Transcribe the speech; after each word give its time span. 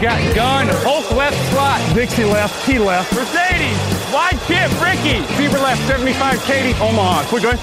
Got 0.00 0.22
gun, 0.36 0.66
Hulk 0.86 1.10
left 1.10 1.34
slot. 1.50 1.80
Dixie 1.96 2.22
left, 2.22 2.64
T 2.64 2.78
left. 2.78 3.12
Mercedes, 3.12 3.74
wide 4.14 4.38
chip, 4.46 4.70
Ricky. 4.78 5.18
Fever 5.34 5.58
left, 5.58 5.82
75, 5.88 6.44
Katie, 6.44 6.78
Omaha. 6.78 7.26
Quick 7.26 7.42
going. 7.42 7.58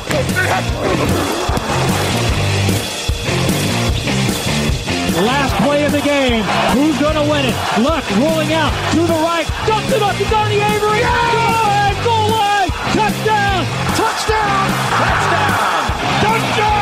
Last 5.23 5.55
play 5.63 5.85
of 5.85 5.93
the 5.93 6.01
game. 6.01 6.43
Who's 6.75 6.99
going 6.99 7.15
to 7.15 7.23
win 7.31 7.45
it? 7.45 7.55
Luck 7.79 8.03
rolling 8.19 8.51
out 8.51 8.73
to 8.91 9.07
the 9.07 9.13
right. 9.23 9.47
Dumps 9.65 9.93
it 9.93 10.01
up 10.01 10.17
to 10.17 10.25
Donnie 10.25 10.59
Avery. 10.59 10.99
Good! 10.99 11.74
Goal 12.05 12.29
line. 12.29 12.69
Touchdown. 12.93 13.65
Touchdown. 13.97 14.65
Touchdown. 15.01 15.81
Touchdown. 16.21 16.75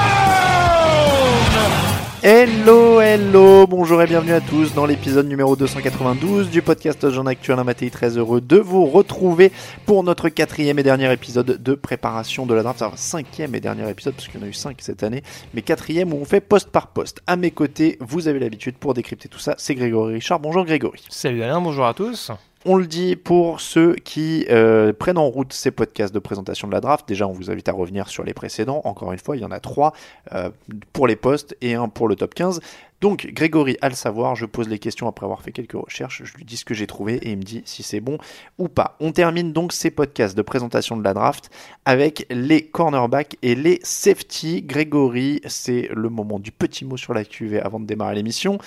Hello, 2.26 3.00
hello, 3.00 3.66
bonjour 3.68 4.02
et 4.02 4.08
bienvenue 4.08 4.34
à 4.34 4.42
tous 4.42 4.74
dans 4.74 4.86
l'épisode 4.86 5.28
numéro 5.28 5.56
292 5.56 6.50
du 6.50 6.62
podcast 6.62 7.10
Jean 7.10 7.26
Actuel. 7.26 7.58
Un 7.58 7.64
matin 7.64 7.88
très 7.90 8.18
heureux 8.18 8.42
de 8.42 8.58
vous 8.58 8.86
retrouver 8.86 9.52
pour 9.86 10.04
notre 10.04 10.28
quatrième 10.28 10.78
et 10.80 10.84
dernier 10.84 11.12
épisode 11.14 11.62
de 11.64 11.74
préparation 11.74 12.46
de 12.46 12.54
la 12.54 12.64
draft. 12.64 12.82
Alors, 12.82 12.98
cinquième 12.98 13.56
et 13.56 13.62
dernier 13.62 13.90
épisode, 13.90 14.16
parce 14.16 14.28
qu'il 14.28 14.42
y 14.42 14.44
en 14.44 14.46
a 14.46 14.50
eu 14.50 14.54
cinq 14.54 14.78
cette 14.82 15.04
année, 15.04 15.24
mais 15.54 15.62
quatrième 15.62 16.14
où 16.14 16.18
on 16.18 16.26
fait 16.26 16.42
poste 16.42 16.70
par 16.70 16.88
poste. 16.88 17.22
À 17.28 17.38
mes 17.38 17.52
côtés, 17.52 17.98
vous 18.02 18.28
avez 18.28 18.40
l'habitude 18.40 18.76
pour 18.76 18.94
décrypter 18.94 19.30
tout 19.30 19.40
ça, 19.40 19.56
c'est 19.58 19.76
Grégory 19.76 20.16
Richard. 20.16 20.42
Bonjour 20.42 20.66
Grégory. 20.66 21.02
Salut 21.10 21.44
Alain, 21.44 21.62
bonjour 21.62 21.86
à 21.86 21.94
tous. 21.94 22.32
On 22.66 22.78
le 22.78 22.88
dit 22.88 23.18
pour 23.18 23.60
ceux 23.60 23.94
qui 23.96 24.46
euh, 24.50 24.94
prennent 24.94 25.18
en 25.18 25.28
route 25.28 25.52
ces 25.52 25.70
podcasts 25.70 26.14
de 26.14 26.20
présentation 26.20 26.66
de 26.66 26.72
la 26.72 26.80
draft. 26.80 27.06
Déjà, 27.06 27.28
on 27.28 27.34
vous 27.34 27.52
invite 27.52 27.68
à 27.68 27.74
revenir 27.74 28.08
sur 28.08 28.24
les 28.24 28.34
précédents. 28.34 28.80
Encore 28.86 29.12
une 29.12 29.20
fois, 29.20 29.36
il 29.36 29.42
y 29.42 29.46
en 29.46 29.52
a 29.52 29.60
trois 29.60 29.92
euh, 30.32 30.50
pour 30.94 31.06
les 31.06 31.18
postes 31.18 31.58
et 31.60 31.74
un 31.74 31.90
pour 31.90 32.08
le 32.08 32.16
top 32.16 32.34
15. 32.34 32.62
Donc, 33.02 33.28
Grégory 33.34 33.76
a 33.82 33.90
le 33.90 33.96
savoir. 33.96 34.36
Je 34.36 34.46
pose 34.46 34.70
les 34.70 34.80
questions 34.80 35.10
après 35.10 35.26
avoir 35.26 35.42
fait 35.42 35.52
quelques 35.52 35.74
recherches. 35.74 36.22
Je 36.24 36.34
lui 36.36 36.46
dis 36.46 36.56
ce 36.56 36.64
que 36.64 36.74
j'ai 36.74 36.88
trouvé 36.88 37.16
et 37.16 37.32
il 37.32 37.38
me 37.38 37.44
dit 37.44 37.64
si 37.66 37.84
c'est 37.84 38.00
bon 38.00 38.18
ou 38.58 38.70
pas. 38.70 38.96
On 39.02 39.12
termine 39.12 39.52
donc 39.52 39.74
ces 39.74 39.92
podcasts 39.92 40.38
de 40.38 40.42
présentation 40.42 40.96
de 40.96 41.04
la 41.04 41.14
draft 41.14 41.50
avec 41.84 42.26
les 42.30 42.66
cornerbacks 42.66 43.36
et 43.42 43.56
les 43.56 43.82
safety. 43.84 44.62
Grégory, 44.62 45.42
c'est 45.48 45.90
le 45.94 46.08
moment 46.08 46.40
du 46.40 46.54
petit 46.54 46.86
mot 46.86 46.96
sur 46.96 47.14
la 47.14 47.26
QV 47.26 47.60
avant 47.60 47.82
de 47.82 47.86
démarrer 47.86 48.16
l'émission. 48.16 48.58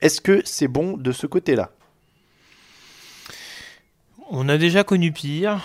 Est-ce 0.00 0.20
que 0.20 0.42
c'est 0.44 0.66
bon 0.66 0.96
de 0.96 1.12
ce 1.12 1.28
côté-là? 1.28 1.70
On 4.30 4.48
a 4.48 4.56
déjà 4.56 4.84
connu 4.84 5.12
pire, 5.12 5.60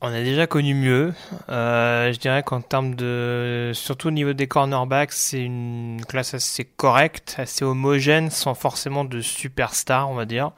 on 0.00 0.08
a 0.08 0.22
déjà 0.22 0.46
connu 0.46 0.74
mieux. 0.74 1.14
Euh, 1.48 2.12
je 2.12 2.18
dirais 2.18 2.42
qu'en 2.42 2.60
termes 2.60 2.94
de, 2.94 3.70
surtout 3.74 4.08
au 4.08 4.10
niveau 4.10 4.32
des 4.32 4.48
cornerbacks, 4.48 5.12
c'est 5.12 5.42
une 5.42 6.02
classe 6.08 6.34
assez 6.34 6.64
correcte, 6.64 7.36
assez 7.38 7.64
homogène, 7.64 8.30
sans 8.30 8.54
forcément 8.54 9.04
de 9.04 9.20
superstars, 9.20 10.10
on 10.10 10.14
va 10.14 10.24
dire. 10.24 10.52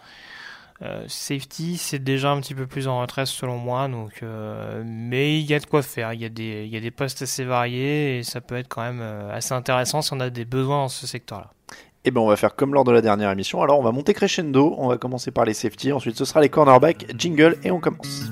Euh, 0.83 1.05
safety, 1.07 1.77
c'est 1.77 2.01
déjà 2.01 2.31
un 2.33 2.41
petit 2.41 2.55
peu 2.55 2.67
plus 2.67 2.89
en 2.89 3.01
retrait 3.01 3.27
selon 3.27 3.57
moi, 3.57 3.87
donc 3.87 4.21
euh, 4.23 4.83
mais 4.85 5.39
il 5.39 5.47
y 5.47 5.55
a 5.55 5.61
de 5.61 5.67
quoi 5.67 5.83
faire. 5.83 6.13
Il 6.13 6.21
y 6.21 6.25
a 6.25 6.29
des, 6.29 6.65
il 6.65 6.73
y 6.73 6.77
a 6.77 6.81
des 6.81 6.91
postes 6.91 7.23
assez 7.23 7.45
variés 7.45 8.19
et 8.19 8.23
ça 8.25 8.41
peut 8.41 8.57
être 8.57 8.69
quand 8.69 8.83
même 8.83 9.01
euh, 9.01 9.33
assez 9.33 9.55
intéressant 9.55 10.03
si 10.03 10.13
on 10.13 10.19
a 10.21 10.31
des 10.31 10.45
besoins 10.45 10.79
dans 10.79 10.89
ce 10.89 11.07
secteur-là. 11.07 11.53
Eh 12.05 12.11
ben, 12.11 12.21
on 12.21 12.27
va 12.27 12.37
faire 12.37 12.57
comme 12.57 12.75
lors 12.75 12.83
de 12.83 12.91
la 12.91 13.01
dernière 13.01 13.31
émission. 13.31 13.63
Alors, 13.63 13.79
on 13.79 13.83
va 13.83 13.93
monter 13.93 14.13
crescendo. 14.13 14.75
On 14.77 14.89
va 14.89 14.99
commencer 14.99 15.31
par 15.31 15.45
les 15.45 15.55
safety. 15.55 15.93
Ensuite, 15.93 16.17
ce 16.17 16.25
sera 16.25 16.41
les 16.41 16.49
cornerbacks, 16.49 17.07
jingle, 17.17 17.57
et 17.63 17.71
on 17.71 17.79
commence. 17.79 18.25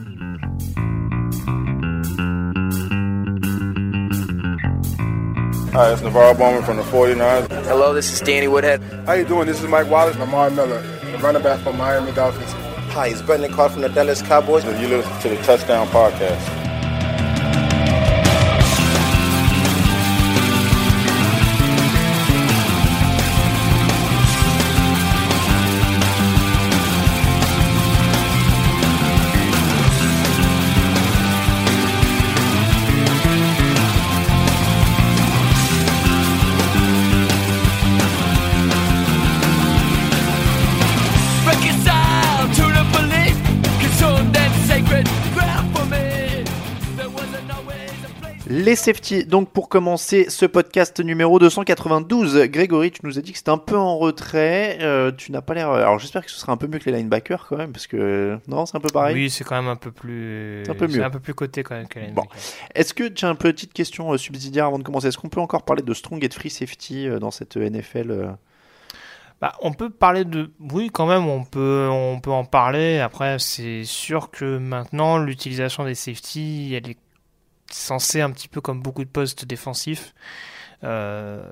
Hi, 5.72 5.92
it's 5.92 6.02
Navarro 6.02 6.34
Bowman 6.34 6.64
from 6.64 6.78
the 6.78 6.82
49ers. 6.82 7.46
Hello, 7.66 7.94
this 7.94 8.12
is 8.12 8.20
Danny 8.20 8.48
Woodhead. 8.48 8.82
How 9.06 9.12
you 9.12 9.24
doing? 9.24 9.46
This 9.46 9.62
is 9.62 9.68
Mike 9.68 9.88
Wallace. 9.88 10.18
Lamar 10.18 10.50
Miller, 10.50 10.82
the 11.12 11.18
running 11.18 11.42
back 11.42 11.60
for 11.60 11.72
Miami 11.72 12.10
Dolphins. 12.10 12.52
Hi, 12.92 13.06
it's 13.06 13.22
Brendan 13.22 13.52
Carr 13.52 13.68
from 13.68 13.82
the 13.82 13.88
Dallas 13.88 14.20
Cowboys. 14.20 14.64
You 14.64 14.88
listen 14.88 15.20
to 15.20 15.28
the 15.28 15.36
Touchdown 15.44 15.86
Podcast. 15.88 16.69
Les 48.70 48.76
safety. 48.76 49.24
Donc, 49.24 49.50
pour 49.50 49.68
commencer 49.68 50.30
ce 50.30 50.46
podcast 50.46 51.00
numéro 51.00 51.40
292, 51.40 52.44
Grégory, 52.44 52.92
tu 52.92 53.00
nous 53.02 53.18
as 53.18 53.20
dit 53.20 53.32
que 53.32 53.38
c'était 53.38 53.50
un 53.50 53.58
peu 53.58 53.76
en 53.76 53.98
retrait. 53.98 54.78
Euh, 54.80 55.10
tu 55.10 55.32
n'as 55.32 55.40
pas 55.40 55.54
l'air. 55.54 55.70
Alors, 55.70 55.98
j'espère 55.98 56.24
que 56.24 56.30
ce 56.30 56.38
sera 56.38 56.52
un 56.52 56.56
peu 56.56 56.68
mieux 56.68 56.78
que 56.78 56.88
les 56.88 56.96
linebackers 56.96 57.48
quand 57.48 57.56
même, 57.56 57.72
parce 57.72 57.88
que 57.88 58.38
non, 58.46 58.66
c'est 58.66 58.76
un 58.76 58.80
peu 58.80 58.90
pareil. 58.92 59.16
Oui, 59.16 59.28
c'est 59.28 59.42
quand 59.42 59.56
même 59.56 59.66
un 59.66 59.74
peu 59.74 59.90
plus, 59.90 60.62
C'est 60.64 60.70
un 60.70 60.76
peu 60.76 60.86
mieux. 60.86 61.02
un 61.02 61.10
peu 61.10 61.18
plus 61.18 61.34
coté 61.34 61.64
quand 61.64 61.74
même 61.74 61.88
que 61.88 61.98
l'année 61.98 62.12
Bon. 62.12 62.22
Est-ce 62.76 62.94
que 62.94 63.08
tu 63.08 63.24
as 63.24 63.30
une 63.30 63.36
petite 63.36 63.72
question 63.72 64.12
euh, 64.12 64.18
subsidiaire 64.18 64.66
avant 64.66 64.78
de 64.78 64.84
commencer? 64.84 65.08
Est-ce 65.08 65.18
qu'on 65.18 65.30
peut 65.30 65.40
encore 65.40 65.64
parler 65.64 65.82
de 65.82 65.92
strong 65.92 66.22
et 66.22 66.28
de 66.28 66.34
free 66.34 66.50
safety 66.50 67.08
euh, 67.08 67.18
dans 67.18 67.32
cette 67.32 67.56
NFL 67.56 68.12
euh? 68.12 68.28
Bah, 69.40 69.54
on 69.62 69.72
peut 69.72 69.90
parler 69.90 70.24
de, 70.24 70.52
oui, 70.60 70.90
quand 70.92 71.06
même, 71.06 71.26
on 71.26 71.42
peut, 71.42 71.88
on 71.90 72.20
peut 72.20 72.30
en 72.30 72.44
parler. 72.44 73.00
Après, 73.00 73.40
c'est 73.40 73.82
sûr 73.82 74.30
que 74.30 74.58
maintenant, 74.58 75.18
l'utilisation 75.18 75.84
des 75.84 75.96
safety, 75.96 76.74
elle 76.76 76.88
est 76.88 76.98
censée 77.72 78.20
un 78.20 78.30
petit 78.30 78.48
peu 78.48 78.60
comme 78.60 78.82
beaucoup 78.82 79.04
de 79.04 79.10
postes 79.10 79.44
défensifs, 79.44 80.14
euh, 80.82 81.42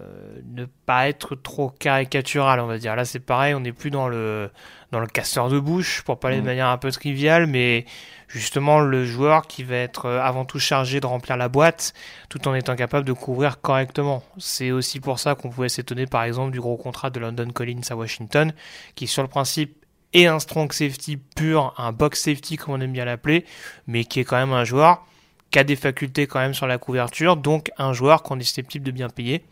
ne 0.54 0.64
pas 0.86 1.08
être 1.08 1.34
trop 1.34 1.68
caricatural, 1.68 2.60
on 2.60 2.66
va 2.66 2.78
dire. 2.78 2.96
Là, 2.96 3.04
c'est 3.04 3.20
pareil, 3.20 3.54
on 3.54 3.60
n'est 3.60 3.72
plus 3.72 3.90
dans 3.90 4.08
le, 4.08 4.50
dans 4.90 5.00
le 5.00 5.06
casseur 5.06 5.50
de 5.50 5.58
bouche, 5.60 6.02
pour 6.02 6.18
parler 6.18 6.36
de 6.36 6.40
Mhm. 6.42 6.46
manière 6.46 6.68
un 6.68 6.78
peu 6.78 6.90
triviale, 6.90 7.46
mais 7.46 7.84
justement 8.26 8.80
le 8.80 9.04
joueur 9.04 9.46
qui 9.46 9.64
va 9.64 9.76
être 9.76 10.06
euh, 10.06 10.20
avant 10.20 10.46
tout 10.46 10.58
chargé 10.58 11.00
de 11.00 11.06
remplir 11.06 11.36
la 11.36 11.48
boîte, 11.50 11.92
tout 12.30 12.48
en 12.48 12.54
étant 12.54 12.74
capable 12.74 13.06
de 13.06 13.12
couvrir 13.12 13.60
correctement. 13.60 14.22
C'est 14.38 14.70
aussi 14.70 14.98
pour 14.98 15.18
ça 15.18 15.34
qu'on 15.34 15.50
pouvait 15.50 15.68
s'étonner, 15.68 16.06
par 16.06 16.22
exemple, 16.22 16.52
du 16.52 16.60
gros 16.60 16.78
contrat 16.78 17.10
de 17.10 17.20
London 17.20 17.50
Collins 17.50 17.82
à 17.90 17.96
Washington, 17.96 18.54
qui 18.94 19.06
sur 19.06 19.22
le 19.22 19.28
principe 19.28 19.76
est 20.14 20.24
un 20.24 20.38
strong 20.38 20.72
safety 20.72 21.18
pur, 21.18 21.74
un 21.76 21.92
box 21.92 22.22
safety 22.22 22.56
comme 22.56 22.72
on 22.74 22.80
aime 22.80 22.92
bien 22.92 23.04
l'appeler, 23.04 23.44
mais 23.86 24.04
qui 24.04 24.20
est 24.20 24.24
quand 24.24 24.38
même 24.38 24.54
un 24.54 24.64
joueur 24.64 25.04
qui 25.50 25.58
a 25.58 25.64
des 25.64 25.76
facultés 25.76 26.26
quand 26.26 26.40
même 26.40 26.54
sur 26.54 26.66
la 26.66 26.78
couverture, 26.78 27.36
donc 27.36 27.70
un 27.78 27.92
joueur 27.92 28.22
qu'on 28.22 28.38
est 28.38 28.44
susceptible 28.44 28.84
de 28.84 28.90
bien 28.90 29.08
payer. 29.08 29.44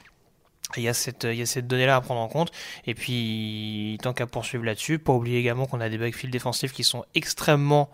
Il 0.77 0.83
y 0.83 0.89
a 0.89 0.95
cette, 0.95 1.25
donnée-là 1.67 1.97
à 1.97 2.01
prendre 2.01 2.21
en 2.21 2.29
compte. 2.29 2.51
Et 2.87 2.95
puis, 2.95 3.99
tant 4.03 4.13
qu'à 4.13 4.27
poursuivre 4.27 4.65
là-dessus, 4.65 4.99
pas 4.99 5.13
oublier 5.13 5.39
également 5.39 5.67
qu'on 5.67 5.81
a 5.81 5.89
des 5.89 5.97
backfields 5.97 6.33
défensifs 6.33 6.73
qui 6.73 6.83
sont 6.83 7.05
extrêmement 7.15 7.89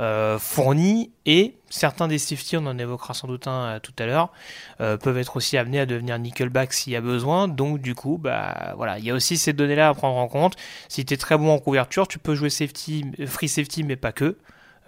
euh, 0.00 0.38
fournis 0.38 1.10
et 1.26 1.56
certains 1.68 2.08
des 2.08 2.18
safety, 2.18 2.56
on 2.56 2.66
en 2.66 2.78
évoquera 2.78 3.12
sans 3.12 3.28
doute 3.28 3.46
un 3.46 3.64
euh, 3.64 3.78
tout 3.80 3.92
à 3.98 4.06
l'heure, 4.06 4.32
euh, 4.80 4.96
peuvent 4.96 5.18
être 5.18 5.36
aussi 5.36 5.58
amenés 5.58 5.80
à 5.80 5.86
devenir 5.86 6.18
nickelback 6.18 6.72
s'il 6.72 6.92
y 6.92 6.96
a 6.96 7.00
besoin. 7.00 7.48
Donc, 7.48 7.80
du 7.80 7.94
coup, 7.94 8.18
bah 8.18 8.72
voilà, 8.76 8.98
il 9.00 9.04
y 9.04 9.10
a 9.10 9.14
aussi 9.14 9.36
ces 9.36 9.52
données-là 9.52 9.88
à 9.88 9.94
prendre 9.94 10.16
en 10.16 10.28
compte. 10.28 10.54
Si 10.88 11.04
tu 11.04 11.14
es 11.14 11.16
très 11.16 11.36
bon 11.36 11.50
en 11.50 11.58
couverture, 11.58 12.06
tu 12.06 12.20
peux 12.20 12.36
jouer 12.36 12.50
safety, 12.50 13.04
free 13.26 13.48
safety, 13.48 13.82
mais 13.82 13.96
pas 13.96 14.12
que. 14.12 14.38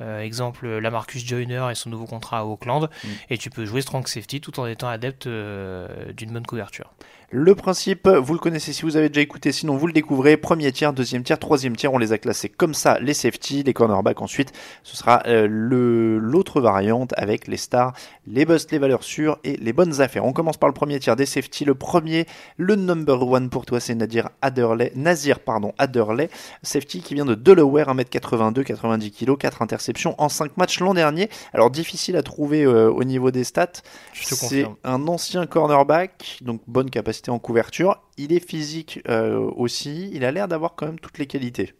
Euh, 0.00 0.20
exemple, 0.20 0.66
Lamarcus 0.66 1.24
Joyner 1.24 1.68
et 1.70 1.74
son 1.74 1.90
nouveau 1.90 2.06
contrat 2.06 2.40
à 2.40 2.44
Auckland. 2.44 2.90
Et 3.30 3.38
tu 3.38 3.50
peux 3.50 3.64
jouer 3.64 3.80
strong 3.80 4.06
safety 4.06 4.40
tout 4.40 4.58
en 4.60 4.66
étant 4.66 4.88
adepte 4.88 5.26
euh, 5.26 6.12
d'une 6.12 6.32
bonne 6.32 6.46
couverture. 6.46 6.92
Le 7.36 7.56
principe, 7.56 8.06
vous 8.06 8.32
le 8.32 8.38
connaissez 8.38 8.72
si 8.72 8.82
vous 8.82 8.96
avez 8.96 9.08
déjà 9.08 9.20
écouté, 9.20 9.50
sinon 9.50 9.76
vous 9.76 9.88
le 9.88 9.92
découvrez. 9.92 10.36
Premier 10.36 10.70
tiers, 10.70 10.92
deuxième 10.92 11.24
tiers, 11.24 11.40
troisième 11.40 11.74
tiers, 11.74 11.92
on 11.92 11.98
les 11.98 12.12
a 12.12 12.18
classés 12.18 12.48
comme 12.48 12.74
ça, 12.74 13.00
les 13.00 13.12
safety, 13.12 13.64
les 13.64 13.72
cornerbacks 13.72 14.22
ensuite. 14.22 14.52
Ce 14.84 14.96
sera 14.96 15.20
euh, 15.26 15.48
le 15.50 16.20
l'autre 16.20 16.60
variante 16.60 17.12
avec 17.16 17.48
les 17.48 17.56
stars, 17.56 17.92
les 18.28 18.44
busts, 18.44 18.70
les 18.70 18.78
valeurs 18.78 19.02
sûres 19.02 19.38
et 19.42 19.56
les 19.56 19.72
bonnes 19.72 20.00
affaires. 20.00 20.24
On 20.24 20.32
commence 20.32 20.58
par 20.58 20.68
le 20.68 20.74
premier 20.74 21.00
tiers 21.00 21.16
des 21.16 21.26
safety. 21.26 21.64
Le 21.64 21.74
premier, 21.74 22.26
le 22.56 22.76
number 22.76 23.20
one 23.26 23.50
pour 23.50 23.66
toi, 23.66 23.80
c'est 23.80 23.96
Nadir 23.96 24.30
Adderley, 24.40 24.92
Nazir 24.94 25.40
pardon, 25.40 25.72
Adderley, 25.76 26.30
safety 26.62 27.00
qui 27.00 27.14
vient 27.14 27.24
de 27.24 27.34
Delaware, 27.34 27.92
1m82, 27.92 28.62
90 28.62 29.10
kg, 29.10 29.36
4 29.36 29.60
interceptions 29.60 30.14
en 30.18 30.28
5 30.28 30.56
matchs 30.56 30.78
l'an 30.78 30.94
dernier. 30.94 31.28
Alors 31.52 31.72
difficile 31.72 32.14
à 32.14 32.22
trouver 32.22 32.62
euh, 32.62 32.92
au 32.92 33.02
niveau 33.02 33.32
des 33.32 33.42
stats. 33.42 33.82
C'est 34.12 34.68
un 34.84 35.08
ancien 35.08 35.46
cornerback, 35.46 36.38
donc 36.40 36.60
bonne 36.68 36.90
capacité 36.90 37.23
en 37.30 37.38
couverture. 37.38 38.00
Il 38.16 38.32
est 38.32 38.46
physique 38.46 39.00
euh, 39.08 39.38
aussi. 39.56 40.10
Il 40.12 40.24
a 40.24 40.32
l'air 40.32 40.48
d'avoir 40.48 40.74
quand 40.74 40.86
même 40.86 40.98
toutes 41.00 41.18
les 41.18 41.26
qualités. 41.26 41.74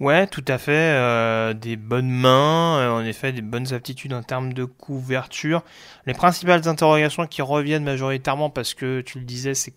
Ouais, 0.00 0.26
tout 0.26 0.44
à 0.48 0.58
fait. 0.58 0.72
euh, 0.72 1.54
des 1.54 1.76
bonnes 1.76 2.10
mains, 2.10 2.78
euh, 2.80 2.90
en 2.90 3.04
effet, 3.04 3.32
des 3.32 3.42
bonnes 3.42 3.72
aptitudes 3.72 4.12
en 4.12 4.22
termes 4.22 4.52
de 4.52 4.64
couverture. 4.64 5.62
Les 6.06 6.14
principales 6.14 6.66
interrogations 6.68 7.26
qui 7.26 7.42
reviennent 7.42 7.84
majoritairement, 7.84 8.50
parce 8.50 8.74
que 8.74 9.00
tu 9.02 9.18
le 9.20 9.24
disais, 9.24 9.54
c'est 9.54 9.72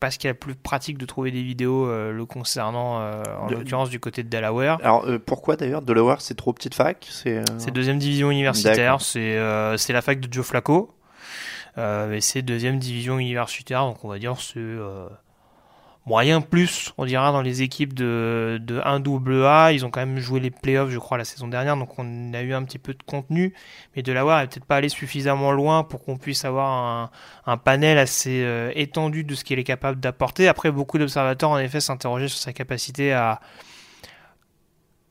parce 0.00 0.16
qu'il 0.16 0.30
a 0.30 0.34
plus 0.34 0.54
pratique 0.54 0.96
de 0.98 1.04
trouver 1.04 1.30
des 1.30 1.42
vidéos 1.42 1.86
euh, 1.86 2.10
le 2.10 2.24
concernant, 2.24 3.00
euh, 3.00 3.22
en 3.38 3.46
De- 3.48 3.54
l'occurrence 3.56 3.90
du 3.90 4.00
côté 4.00 4.22
de 4.22 4.28
Delaware. 4.30 4.78
Alors 4.82 5.04
euh, 5.06 5.18
pourquoi 5.18 5.56
d'ailleurs 5.56 5.82
Delaware 5.82 6.22
c'est 6.22 6.34
trop 6.36 6.54
petite 6.54 6.74
fac 6.74 7.06
C'est 7.10 7.70
deuxième 7.70 7.98
division 7.98 8.30
universitaire, 8.30 9.02
c'est 9.02 9.36
la 9.36 10.02
fac 10.02 10.18
de 10.18 10.32
Joe 10.32 10.44
Flacco. 10.46 10.90
Euh, 11.78 12.12
et 12.12 12.20
c'est 12.20 12.42
deuxième 12.42 12.78
division 12.78 13.18
universitaire, 13.18 13.84
donc 13.84 14.04
on 14.04 14.08
va 14.08 14.18
dire 14.18 14.40
c'est 14.40 14.58
euh, 14.58 15.08
moyen 16.06 16.40
plus, 16.40 16.92
on 16.98 17.04
dira, 17.04 17.30
dans 17.32 17.42
les 17.42 17.62
équipes 17.62 17.94
de, 17.94 18.58
de 18.60 18.80
1AA. 18.80 19.74
Ils 19.74 19.84
ont 19.84 19.90
quand 19.90 20.00
même 20.00 20.18
joué 20.18 20.40
les 20.40 20.50
playoffs, 20.50 20.90
je 20.90 20.98
crois, 20.98 21.18
la 21.18 21.24
saison 21.24 21.48
dernière, 21.48 21.76
donc 21.76 21.98
on 21.98 22.34
a 22.34 22.42
eu 22.42 22.52
un 22.52 22.64
petit 22.64 22.78
peu 22.78 22.94
de 22.94 23.02
contenu. 23.02 23.54
Mais 23.94 24.02
Delaware 24.02 24.40
n'est 24.40 24.46
peut-être 24.48 24.64
pas 24.64 24.76
allé 24.76 24.88
suffisamment 24.88 25.52
loin 25.52 25.84
pour 25.84 26.04
qu'on 26.04 26.16
puisse 26.16 26.44
avoir 26.44 26.68
un, 26.72 27.10
un 27.46 27.56
panel 27.56 27.98
assez 27.98 28.42
euh, 28.42 28.72
étendu 28.74 29.24
de 29.24 29.34
ce 29.34 29.44
qu'il 29.44 29.58
est 29.58 29.64
capable 29.64 30.00
d'apporter. 30.00 30.48
Après, 30.48 30.70
beaucoup 30.70 30.98
d'observateurs, 30.98 31.50
en 31.50 31.58
effet, 31.58 31.80
s'interrogeaient 31.80 32.28
sur 32.28 32.40
sa 32.40 32.52
capacité 32.52 33.12
à 33.12 33.40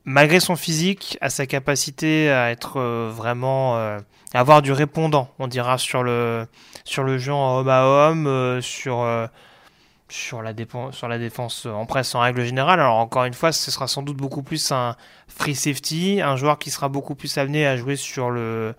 malgré 0.04 0.40
son 0.40 0.56
physique, 0.56 1.18
à 1.20 1.30
sa 1.30 1.46
capacité 1.46 2.30
à 2.30 2.50
être 2.50 2.78
euh, 2.78 3.10
vraiment 3.14 3.76
euh, 3.76 3.98
à 4.34 4.40
avoir 4.40 4.62
du 4.62 4.72
répondant, 4.72 5.28
on 5.38 5.46
dira 5.46 5.78
sur 5.78 6.02
le 6.02 6.46
sur 6.84 7.02
le 7.02 7.18
jeu 7.18 7.32
en 7.32 7.58
homme 7.58 7.68
à 7.68 7.84
homme, 7.84 8.26
euh, 8.26 8.60
sur 8.60 9.06
sur 10.08 10.42
la 10.42 10.52
défense 10.52 11.66
en 11.66 11.86
presse 11.86 12.14
en 12.14 12.20
règle 12.20 12.44
générale. 12.44 12.80
Alors 12.80 12.96
encore 12.96 13.24
une 13.24 13.34
fois, 13.34 13.52
ce 13.52 13.70
sera 13.70 13.86
sans 13.86 14.02
doute 14.02 14.16
beaucoup 14.16 14.42
plus 14.42 14.72
un 14.72 14.96
free 15.28 15.54
safety, 15.54 16.20
un 16.22 16.36
joueur 16.36 16.58
qui 16.58 16.70
sera 16.70 16.88
beaucoup 16.88 17.14
plus 17.14 17.38
amené 17.38 17.66
à 17.66 17.76
jouer 17.76 17.96
sur 17.96 18.30
le 18.30 18.74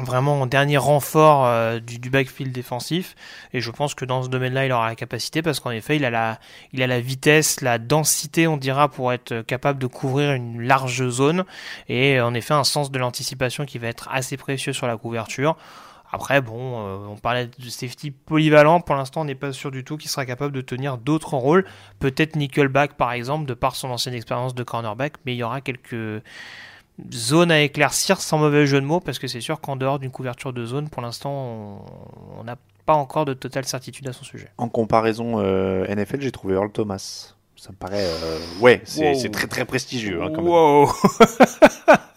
vraiment 0.00 0.40
en 0.40 0.46
dernier 0.46 0.78
renfort 0.78 1.44
euh, 1.46 1.78
du, 1.78 1.98
du 1.98 2.10
backfield 2.10 2.52
défensif. 2.52 3.14
Et 3.52 3.60
je 3.60 3.70
pense 3.70 3.94
que 3.94 4.04
dans 4.04 4.22
ce 4.22 4.28
domaine-là 4.28 4.66
il 4.66 4.72
aura 4.72 4.88
la 4.88 4.94
capacité 4.94 5.42
parce 5.42 5.60
qu'en 5.60 5.70
effet 5.70 5.96
il 5.96 6.04
a 6.04 6.10
la 6.10 6.38
il 6.72 6.82
a 6.82 6.86
la 6.86 7.00
vitesse 7.00 7.60
la 7.60 7.78
densité 7.78 8.46
on 8.46 8.56
dira 8.56 8.88
pour 8.88 9.12
être 9.12 9.42
capable 9.42 9.78
de 9.78 9.86
couvrir 9.86 10.32
une 10.32 10.62
large 10.62 11.08
zone. 11.08 11.44
Et 11.88 12.20
en 12.20 12.34
effet 12.34 12.54
un 12.54 12.64
sens 12.64 12.90
de 12.90 12.98
l'anticipation 12.98 13.66
qui 13.66 13.78
va 13.78 13.88
être 13.88 14.08
assez 14.10 14.36
précieux 14.36 14.72
sur 14.72 14.86
la 14.86 14.96
couverture. 14.96 15.56
Après 16.10 16.40
bon 16.40 16.86
euh, 16.86 17.06
on 17.10 17.16
parlait 17.16 17.50
de 17.58 17.68
safety 17.68 18.10
polyvalent. 18.10 18.80
Pour 18.80 18.96
l'instant 18.96 19.22
on 19.22 19.24
n'est 19.26 19.34
pas 19.34 19.52
sûr 19.52 19.70
du 19.70 19.84
tout 19.84 19.98
qu'il 19.98 20.10
sera 20.10 20.24
capable 20.24 20.54
de 20.54 20.62
tenir 20.62 20.96
d'autres 20.96 21.34
rôles. 21.34 21.66
Peut-être 21.98 22.36
nickelback 22.36 22.94
par 22.94 23.12
exemple 23.12 23.44
de 23.44 23.54
par 23.54 23.76
son 23.76 23.90
ancienne 23.90 24.14
expérience 24.14 24.54
de 24.54 24.62
cornerback 24.62 25.14
mais 25.26 25.34
il 25.34 25.38
y 25.38 25.42
aura 25.42 25.60
quelques 25.60 26.22
zone 27.12 27.50
à 27.50 27.60
éclaircir 27.62 28.20
sans 28.20 28.38
mauvais 28.38 28.66
jeu 28.66 28.80
de 28.80 28.86
mots 28.86 29.00
parce 29.00 29.18
que 29.18 29.26
c'est 29.26 29.40
sûr 29.40 29.60
qu'en 29.60 29.76
dehors 29.76 29.98
d'une 29.98 30.10
couverture 30.10 30.52
de 30.52 30.64
zone 30.66 30.88
pour 30.88 31.02
l'instant 31.02 31.84
on- 32.38 32.44
n'a 32.44 32.56
pas 32.86 32.94
encore 32.94 33.24
de 33.24 33.32
totale 33.34 33.64
certitude 33.64 34.08
à 34.08 34.12
son 34.12 34.24
sujet. 34.24 34.48
En 34.58 34.68
comparaison 34.68 35.34
euh, 35.40 35.86
NFL, 35.86 36.20
j'ai 36.20 36.32
trouvé 36.32 36.54
Earl 36.54 36.70
Thomas. 36.72 37.34
Ça 37.56 37.70
me 37.70 37.76
paraît, 37.76 38.04
euh, 38.04 38.38
ouais, 38.60 38.82
c'est 38.84 39.22
Wow. 39.24 39.28
très 39.30 39.46
très 39.46 39.64
prestigieux. 39.64 40.20
hein, 40.20 40.32
quand 40.34 40.42
même. 40.42 40.50
Wow. 40.50 40.90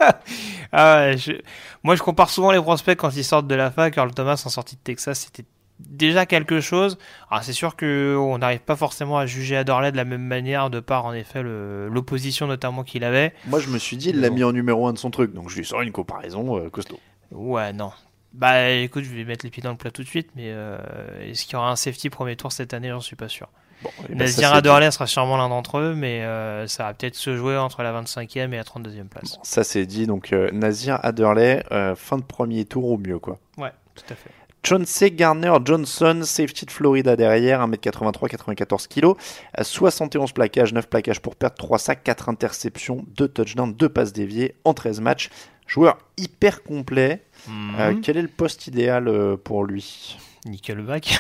Ah 0.72 1.16
je- 1.16 1.40
Moi 1.84 1.96
je 1.96 2.04
compare 2.04 2.30
souvent 2.30 2.52
les 2.52 2.62
prospects 2.62 2.98
quand 2.98 3.16
ils 3.16 3.24
sortent 3.24 3.48
de 3.48 3.56
la 3.56 3.72
fac. 3.72 3.96
Earl 3.98 4.12
Thomas 4.14 4.42
en 4.46 4.50
sortie 4.50 4.76
de 4.76 4.82
Texas 4.84 5.20
c'était 5.26 5.46
déjà 5.80 6.26
quelque 6.26 6.62
chose. 6.62 6.98
Alors 7.30 7.44
c'est 7.44 7.54
sûr 7.54 7.76
que 7.76 8.16
on 8.18 8.38
n'arrive 8.38 8.60
pas 8.60 8.76
forcément 8.76 9.18
à 9.18 9.26
juger 9.26 9.58
Adorley 9.58 9.92
de 9.92 9.98
la 9.98 10.06
même 10.06 10.24
manière 10.24 10.70
de 10.70 10.80
par 10.80 11.06
en 11.06 11.14
effet 11.14 11.44
l'opposition 11.44 12.48
notamment 12.48 12.84
qu'il 12.84 13.04
avait. 13.04 13.34
Moi, 13.48 13.60
je 13.60 13.70
me 13.70 13.78
suis 13.78 13.98
dit, 13.98 14.10
il 14.10 14.22
l'a 14.22 14.30
mis 14.30 14.44
en 14.44 14.52
numéro 14.52 14.88
1 14.88 14.94
de 14.94 14.98
son 14.98 15.12
truc, 15.12 15.34
donc 15.34 15.50
je 15.50 15.58
lui 15.58 15.66
sors 15.66 15.82
une 15.82 15.92
comparaison 15.92 16.58
euh, 16.58 16.70
costaud. 16.70 17.00
Ouais, 17.32 17.74
non. 17.74 17.92
Bah 18.34 18.70
écoute, 18.70 19.04
je 19.06 19.14
vais 19.14 19.24
mettre 19.24 19.46
les 19.46 19.50
pieds 19.50 19.64
dans 19.64 19.72
le 19.72 19.78
plat 19.78 19.92
tout 19.92 20.04
de 20.04 20.08
suite, 20.08 20.30
mais 20.36 20.48
euh, 20.48 20.78
est-ce 21.22 21.46
qu'il 21.46 21.54
y 21.54 21.56
aura 21.56 21.72
un 21.72 21.78
safety 21.78 22.10
premier 22.10 22.36
tour 22.36 22.52
cette 22.52 22.74
année? 22.74 22.90
J'en 22.90 23.00
suis 23.00 23.16
pas 23.16 23.30
sûr. 23.30 23.48
Bon, 23.82 23.90
eh 24.04 24.10
ben, 24.10 24.20
Nazir 24.20 24.50
c'est 24.50 24.56
Adderley 24.56 24.92
sera 24.92 25.08
sûrement 25.08 25.38
l'un 25.38 25.50
d'entre 25.50 25.78
eux, 25.78 25.96
mais 25.96 26.24
euh, 26.24 26.68
ça 26.68 26.84
va 26.84 26.94
peut-être 26.94 27.16
se 27.16 27.36
jouer 27.36 27.58
entre 27.58 27.82
la 27.82 27.94
25e 28.02 28.52
et 28.52 28.58
la 28.58 28.64
32e 28.64 29.08
place. 29.08 29.38
Ça, 29.44 29.64
c'est 29.64 29.86
dit. 29.86 30.06
Donc, 30.06 30.32
Nazir 30.52 31.00
Adderley, 31.04 31.64
fin 31.96 32.18
de 32.18 32.24
premier 32.24 32.66
tour 32.66 32.90
au 32.92 32.98
mieux, 32.98 33.20
quoi. 33.20 33.38
Ouais, 33.58 33.72
tout 33.96 34.04
à 34.10 34.16
fait. 34.16 34.32
Chauncey 34.66 35.12
Garner 35.12 35.54
Johnson, 35.64 36.22
safety 36.24 36.66
de 36.66 36.72
Florida 36.72 37.16
derrière, 37.16 37.66
1m83, 37.68 38.30
94 38.30 38.88
kg, 38.88 39.14
71 39.62 40.32
plaquages, 40.32 40.74
9 40.74 40.88
plaquages 40.90 41.20
pour 41.22 41.36
perdre, 41.36 41.56
3 41.56 41.78
sacs, 41.78 42.04
4 42.04 42.30
interceptions, 42.30 43.06
2 43.16 43.28
touchdowns, 43.28 43.74
2 43.76 43.90
passes 43.90 44.14
déviées 44.14 44.56
en 44.64 44.74
13 44.74 45.02
matchs. 45.02 45.30
Joueur 45.68 45.98
hyper 46.18 46.62
complet. 46.64 47.24
Mhm. 47.48 47.76
Euh, 47.80 47.94
quel 48.02 48.18
est 48.18 48.22
le 48.22 48.28
poste 48.28 48.68
idéal 48.68 49.08
euh, 49.08 49.36
pour 49.38 49.64
lui? 49.66 50.18
Nickelback. 50.46 51.18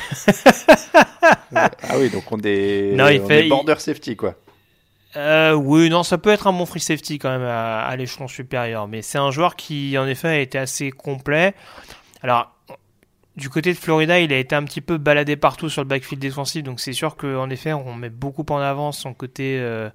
Ah 1.54 1.70
oui, 1.98 2.10
donc 2.10 2.32
on 2.32 2.40
est, 2.44 2.94
Non, 2.96 3.08
il 3.10 3.22
on 3.22 3.28
fait- 3.28 3.46
est 3.46 3.50
border 3.50 3.76
safety, 3.80 4.16
quoi. 4.16 4.36
Euh, 5.16 5.54
oui, 5.54 5.90
non, 5.90 6.04
ça 6.04 6.18
peut 6.18 6.30
être 6.30 6.46
un 6.48 6.54
bon 6.54 6.66
free 6.66 6.80
safety 6.82 7.20
quand 7.20 7.30
même 7.30 7.48
à, 7.48 7.86
à 7.86 7.96
l'échelon 7.96 8.28
supérieur, 8.28 8.88
mais 8.88 9.02
c'est 9.02 9.18
un 9.18 9.32
joueur 9.32 9.56
qui 9.56 9.98
en 9.98 10.06
effet 10.08 10.28
a 10.28 10.40
été 10.40 10.58
assez 10.58 10.92
complet. 10.92 11.54
Alors, 12.22 12.52
du 13.36 13.50
côté 13.50 13.74
de 13.74 13.78
Florida, 13.78 14.20
il 14.20 14.32
a 14.32 14.38
été 14.38 14.56
un 14.56 14.64
petit 14.64 14.82
peu 14.82 14.98
baladé 14.98 15.36
partout 15.36 15.70
sur 15.70 15.82
le 15.82 15.88
backfield 15.88 16.22
défensif, 16.22 16.64
donc 16.64 16.80
c'est 16.80 16.94
sûr 16.94 17.18
qu'en 17.18 17.50
effet, 17.50 17.74
on 17.74 17.94
met 17.94 18.10
beaucoup 18.10 18.46
en 18.50 18.58
avant 18.60 18.94
son 18.94 19.14
côté 19.14 19.60
euh, 19.60 19.90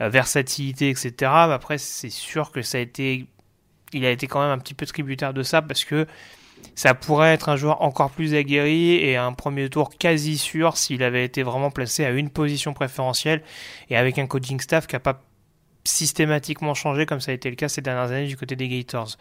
euh, 0.00 0.08
versatilité, 0.08 0.90
etc. 0.90 1.12
Mais 1.20 1.54
après, 1.54 1.78
c'est 1.78 2.10
sûr 2.10 2.52
que 2.52 2.62
ça 2.62 2.78
a 2.78 2.80
été, 2.80 3.26
il 3.92 4.04
a 4.04 4.10
été 4.10 4.28
quand 4.28 4.40
même 4.40 4.50
un 4.50 4.58
petit 4.58 4.74
peu 4.74 4.86
tributaire 4.86 5.34
de 5.34 5.42
ça 5.42 5.60
parce 5.60 5.84
que 5.84 6.06
ça 6.76 6.94
pourrait 6.94 7.34
être 7.34 7.48
un 7.48 7.56
joueur 7.56 7.82
encore 7.82 8.10
plus 8.10 8.34
aguerri 8.34 8.94
et 8.94 9.16
un 9.16 9.32
premier 9.32 9.68
tour 9.68 9.90
quasi 9.90 10.38
sûr 10.38 10.76
s'il 10.76 11.02
avait 11.02 11.24
été 11.24 11.42
vraiment 11.42 11.70
placé 11.70 12.04
à 12.04 12.10
une 12.10 12.30
position 12.30 12.72
préférentielle 12.74 13.42
et 13.90 13.96
avec 13.96 14.18
un 14.18 14.26
coaching 14.26 14.60
staff 14.60 14.86
pas 14.86 15.20
systématiquement 15.86 16.74
changé 16.74 17.06
comme 17.06 17.20
ça 17.20 17.30
a 17.30 17.34
été 17.34 17.50
le 17.50 17.56
cas 17.56 17.68
ces 17.68 17.82
dernières 17.82 18.10
années 18.10 18.26
du 18.26 18.36
côté 18.36 18.56
des 18.56 18.68
Gators. 18.68 19.16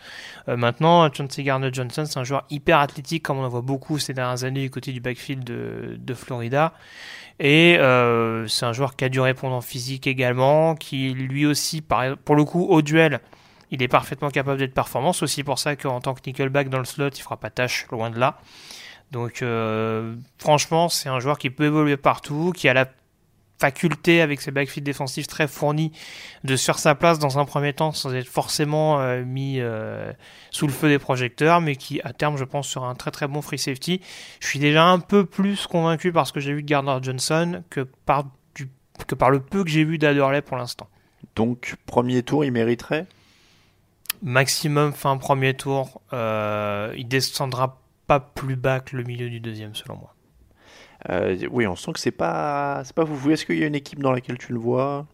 Euh, 0.48 0.56
maintenant, 0.58 1.12
Chauncey 1.12 1.44
Gardner-Johnson, 1.44 2.06
c'est 2.06 2.18
un 2.18 2.24
joueur 2.24 2.46
hyper 2.50 2.80
athlétique 2.80 3.24
comme 3.24 3.38
on 3.38 3.44
en 3.44 3.50
voit 3.50 3.62
beaucoup 3.62 4.00
ces 4.00 4.14
dernières 4.14 4.44
années 4.44 4.62
du 4.62 4.70
côté 4.70 4.92
du 4.92 5.02
backfield 5.02 5.44
de, 5.44 5.98
de 5.98 6.14
Florida. 6.14 6.74
Et 7.40 7.78
euh, 7.78 8.48
c'est 8.48 8.66
un 8.66 8.74
joueur 8.74 8.96
qui 8.96 9.06
a 9.06 9.10
du 9.10 9.20
répondant 9.20 9.62
physique 9.62 10.08
également, 10.08 10.76
qui 10.76 11.14
lui 11.14 11.46
aussi, 11.46 11.82
pour 11.82 12.36
le 12.36 12.44
coup, 12.46 12.66
au 12.66 12.82
duel, 12.82 13.20
il 13.72 13.82
est 13.82 13.88
parfaitement 13.88 14.30
capable 14.30 14.60
d'être 14.60 14.74
performant. 14.74 15.14
C'est 15.14 15.24
aussi 15.24 15.44
pour 15.44 15.60
ça 15.60 15.76
qu'en 15.76 16.00
tant 16.00 16.14
que 16.14 16.22
nickelback 16.26 16.70
dans 16.70 16.78
le 16.78 16.86
slot, 16.86 17.10
il 17.10 17.22
fera 17.22 17.38
pas 17.38 17.50
tâche, 17.50 17.88
loin 17.92 18.10
de 18.12 18.20
là. 18.20 18.38
Donc, 19.12 19.42
euh, 19.42 20.16
franchement, 20.38 20.90
c'est 20.90 21.10
un 21.10 21.20
joueur 21.20 21.38
qui 21.38 21.50
peut 21.50 21.66
évoluer 21.66 21.98
partout, 21.98 22.52
qui 22.56 22.70
a 22.70 22.74
la 22.74 22.88
faculté 23.60 24.22
avec 24.22 24.42
ses 24.42 24.52
backfields 24.52 24.84
défensifs 24.84 25.28
très 25.28 25.48
fournis 25.48 25.92
de 26.44 26.56
sur 26.56 26.80
sa 26.80 26.96
place 26.96 27.20
dans 27.20 27.40
un 27.40 27.46
premier 27.46 27.74
temps 27.74 27.92
sans 27.92 28.14
être 28.14 28.28
forcément 28.28 29.00
euh, 29.00 29.24
mis 29.24 29.60
euh, 29.60 30.12
sous 30.52 30.68
le 30.68 30.74
feu 30.74 30.90
des 30.90 31.00
projecteurs, 31.00 31.62
mais 31.62 31.76
qui 31.76 32.02
à 32.04 32.14
terme 32.14 32.38
je 32.38 32.44
pense 32.44 32.68
sera 32.68 32.88
un 32.90 32.96
très 32.96 33.12
très 33.12 33.28
bon 33.28 33.42
free 33.42 33.58
safety. 33.60 34.02
Je 34.40 34.48
suis 34.48 34.60
déjà 34.60 34.86
un 34.86 35.00
peu 35.00 35.26
plus 35.26 35.68
convaincu 35.68 36.12
par 36.12 36.28
ce 36.28 36.34
que 36.34 36.40
j'ai 36.40 36.54
vu 36.54 36.62
de 36.62 36.68
Gardner 36.68 36.98
Johnson 37.02 37.64
que 37.70 37.82
par, 38.06 38.26
du, 38.56 38.70
que 39.08 39.16
par 39.16 39.30
le 39.30 39.40
peu 39.40 39.64
que 39.64 39.70
j'ai 39.70 39.84
vu 39.84 39.98
d'Adderley 39.98 40.42
pour 40.42 40.58
l'instant. 40.58 40.90
Donc, 41.36 41.76
premier 41.86 42.22
tour, 42.22 42.44
il 42.46 42.52
mériterait? 42.52 43.08
Maximum 44.22 44.94
fin 44.94 45.18
premier 45.18 45.54
tour, 45.54 46.02
euh, 46.14 46.94
il 46.98 47.08
descendra 47.08 47.82
pas 48.08 48.20
plus 48.20 48.56
bas 48.56 48.80
que 48.80 48.96
le 48.96 49.04
milieu 49.04 49.30
du 49.30 49.40
deuxième 49.40 49.76
selon 49.76 49.96
moi. 49.98 50.16
Euh, 51.10 51.38
oui, 51.52 51.68
on 51.68 51.76
sent 51.76 51.92
que 51.94 52.00
c'est 52.00 52.12
pas, 52.12 52.82
c'est 52.86 52.96
pas 52.96 53.04
vous. 53.04 53.32
Est-ce 53.32 53.46
qu'il 53.46 53.58
y 53.58 53.64
a 53.64 53.68
une 53.68 53.76
équipe 53.76 54.00
dans 54.02 54.12
laquelle 54.12 54.38
tu 54.38 54.54
le 54.54 54.60
vois? 54.60 55.06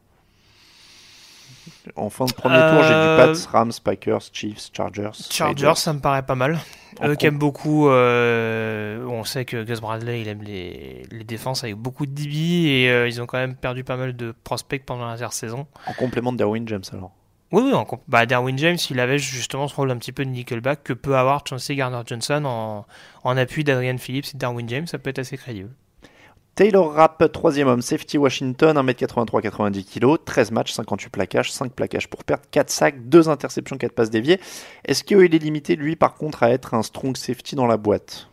En 1.96 2.10
fin 2.10 2.25
de 2.25 2.34
premier 2.34 2.58
tour, 2.58 2.84
j'ai 2.84 2.89
du 2.89 2.93
Euh, 2.96 3.34
Pats, 3.34 3.50
Rams, 3.51 3.72
Packers, 3.84 4.22
Chiefs, 4.31 4.69
Chargers. 4.74 5.10
Chargers, 5.29 5.55
Raiders. 5.65 5.77
ça 5.77 5.93
me 5.93 6.00
paraît 6.00 6.24
pas 6.25 6.36
mal. 6.36 6.60
Eux 7.03 7.15
qui 7.15 7.25
aiment 7.25 7.38
beaucoup, 7.38 7.89
euh, 7.89 9.03
on 9.05 9.24
sait 9.24 9.46
que 9.46 9.63
Gus 9.63 9.79
Bradley, 9.79 10.22
il 10.22 10.27
aime 10.27 10.41
les, 10.43 11.03
les 11.12 11.24
défenses 11.24 11.63
avec 11.63 11.75
beaucoup 11.75 12.05
de 12.05 12.12
DB 12.12 12.36
et 12.36 12.89
euh, 12.89 13.08
ils 13.08 13.22
ont 13.22 13.25
quand 13.25 13.38
même 13.38 13.55
perdu 13.55 13.84
pas 13.84 13.96
mal 13.98 14.15
de 14.15 14.34
prospects 14.43 14.84
pendant 14.86 15.05
l'intersaison. 15.08 15.67
En 15.88 15.93
complément 15.93 16.31
de 16.34 16.38
Derwin 16.38 16.67
James 16.67 16.84
alors. 16.91 17.12
Oui, 17.51 17.63
oui, 17.65 17.97
bah, 18.07 18.27
Derwin 18.27 18.57
James, 18.59 18.77
il 18.91 18.99
avait 18.99 19.17
justement 19.17 19.67
ce 19.67 19.75
rôle 19.75 19.89
un 19.89 19.97
petit 19.97 20.11
peu 20.11 20.23
de 20.23 20.29
nickelback 20.29 20.83
que 20.83 20.93
peut 20.93 21.15
avoir 21.15 21.43
Chauncey 21.47 21.75
Gardner-Johnson 21.75 22.43
en, 22.45 22.85
en 23.23 23.37
appui 23.37 23.63
d'Adrian 23.63 23.97
Phillips 23.97 24.35
et 24.35 24.37
Derwin 24.37 24.69
James, 24.69 24.85
ça 24.85 24.99
peut 24.99 25.09
être 25.09 25.19
assez 25.19 25.35
crédible. 25.35 25.71
Taylor 26.53 26.93
Rapp, 26.93 27.31
troisième 27.31 27.69
homme, 27.69 27.81
safety 27.81 28.17
Washington, 28.17 28.77
1m83, 28.77 29.41
90 29.41 29.85
kg, 29.85 30.17
13 30.23 30.51
matchs, 30.51 30.73
58 30.73 31.09
plaquages, 31.09 31.51
5 31.51 31.71
plaquages 31.71 32.09
pour 32.09 32.23
perdre, 32.23 32.43
4 32.51 32.69
sacs, 32.69 33.07
2 33.07 33.29
interceptions, 33.29 33.77
4 33.77 33.93
passes 33.93 34.09
déviées. 34.09 34.39
Est-ce 34.85 35.03
qu'il 35.03 35.33
est 35.33 35.39
limité, 35.39 35.75
lui, 35.75 35.95
par 35.95 36.15
contre, 36.15 36.43
à 36.43 36.51
être 36.51 36.73
un 36.73 36.83
strong 36.83 37.15
safety 37.15 37.55
dans 37.55 37.65
la 37.65 37.77
boîte? 37.77 38.29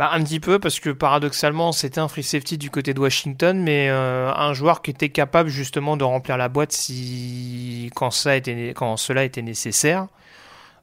Bah, 0.00 0.08
un 0.14 0.24
petit 0.24 0.40
peu, 0.40 0.58
parce 0.58 0.80
que 0.80 0.88
paradoxalement, 0.88 1.72
c'était 1.72 2.00
un 2.00 2.08
free 2.08 2.22
safety 2.22 2.56
du 2.56 2.70
côté 2.70 2.94
de 2.94 3.00
Washington, 3.00 3.62
mais 3.62 3.90
euh, 3.90 4.32
un 4.32 4.54
joueur 4.54 4.80
qui 4.80 4.90
était 4.92 5.10
capable 5.10 5.50
justement 5.50 5.98
de 5.98 6.04
remplir 6.04 6.38
la 6.38 6.48
boîte 6.48 6.72
si 6.72 7.90
quand, 7.94 8.10
ça 8.10 8.34
était, 8.34 8.72
quand 8.74 8.96
cela 8.96 9.24
était 9.24 9.42
nécessaire. 9.42 10.06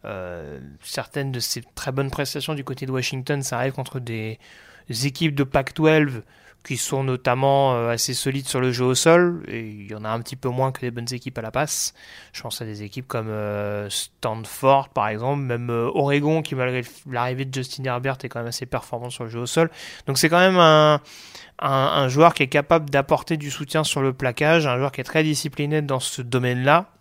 Euh, 0.06 0.60
certaines 0.84 1.32
de 1.32 1.40
ses 1.40 1.64
très 1.74 1.92
bonnes 1.92 2.12
prestations 2.12 2.54
du 2.54 2.64
côté 2.64 2.86
de 2.86 2.92
Washington, 2.92 3.42
ça 3.42 3.58
arrive 3.58 3.74
contre 3.74 4.00
des 4.00 4.38
équipes 4.88 5.34
de 5.34 5.44
Pac-12 5.44 6.22
qui 6.68 6.78
sont 6.78 7.04
notamment 7.04 7.76
euh, 7.76 7.92
assez 7.92 8.14
solides 8.14 8.48
sur 8.48 8.60
le 8.60 8.72
jeu 8.72 8.84
au 8.84 8.94
sol, 8.94 9.44
et 9.48 9.62
il 9.62 9.90
y 9.90 9.96
en 9.96 10.04
a 10.04 10.10
un 10.10 10.20
petit 10.20 10.36
peu 10.36 10.50
moins 10.50 10.72
que 10.72 10.82
des 10.82 10.92
bonnes 10.92 11.12
équipes 11.12 11.38
à 11.38 11.42
la 11.42 11.50
passe. 11.50 11.94
Je 12.34 12.42
pense 12.42 12.62
à 12.62 12.66
des 12.66 12.84
équipes 12.84 13.08
comme 13.08 13.30
euh, 13.30 13.90
Stanford, 13.90 14.90
par 14.90 15.08
exemple, 15.08 15.42
même 15.44 15.70
euh, 15.70 15.90
Oregon, 15.94 16.42
qui 16.42 16.56
malgré 16.56 16.82
l'arrivée 17.10 17.46
de 17.46 17.54
Justin 17.54 17.86
Herbert 17.86 18.18
est 18.24 18.30
quand 18.30 18.40
même 18.40 18.50
assez 18.50 18.66
performant 18.66 19.10
sur 19.10 19.24
le 19.24 19.30
jeu 19.30 19.40
au 19.40 19.46
sol. 19.46 19.72
Donc 20.08 20.18
c'est 20.18 20.28
quand 20.28 20.40
même 20.40 20.60
un 21.60 22.08
joueur 22.10 22.34
qui 22.34 22.44
est 22.44 22.48
capable 22.48 22.90
d'apporter 22.90 23.38
du 23.38 23.50
soutien 23.50 23.84
sur 23.84 24.02
le 24.02 24.12
plaquage, 24.12 24.68
un 24.68 24.78
joueur 24.78 24.92
qui 24.92 25.02
est 25.02 25.06
très 25.06 25.24
discipliné 25.24 25.82
dans 25.82 26.00
ce 26.02 26.22
domaine-là. 26.22 26.92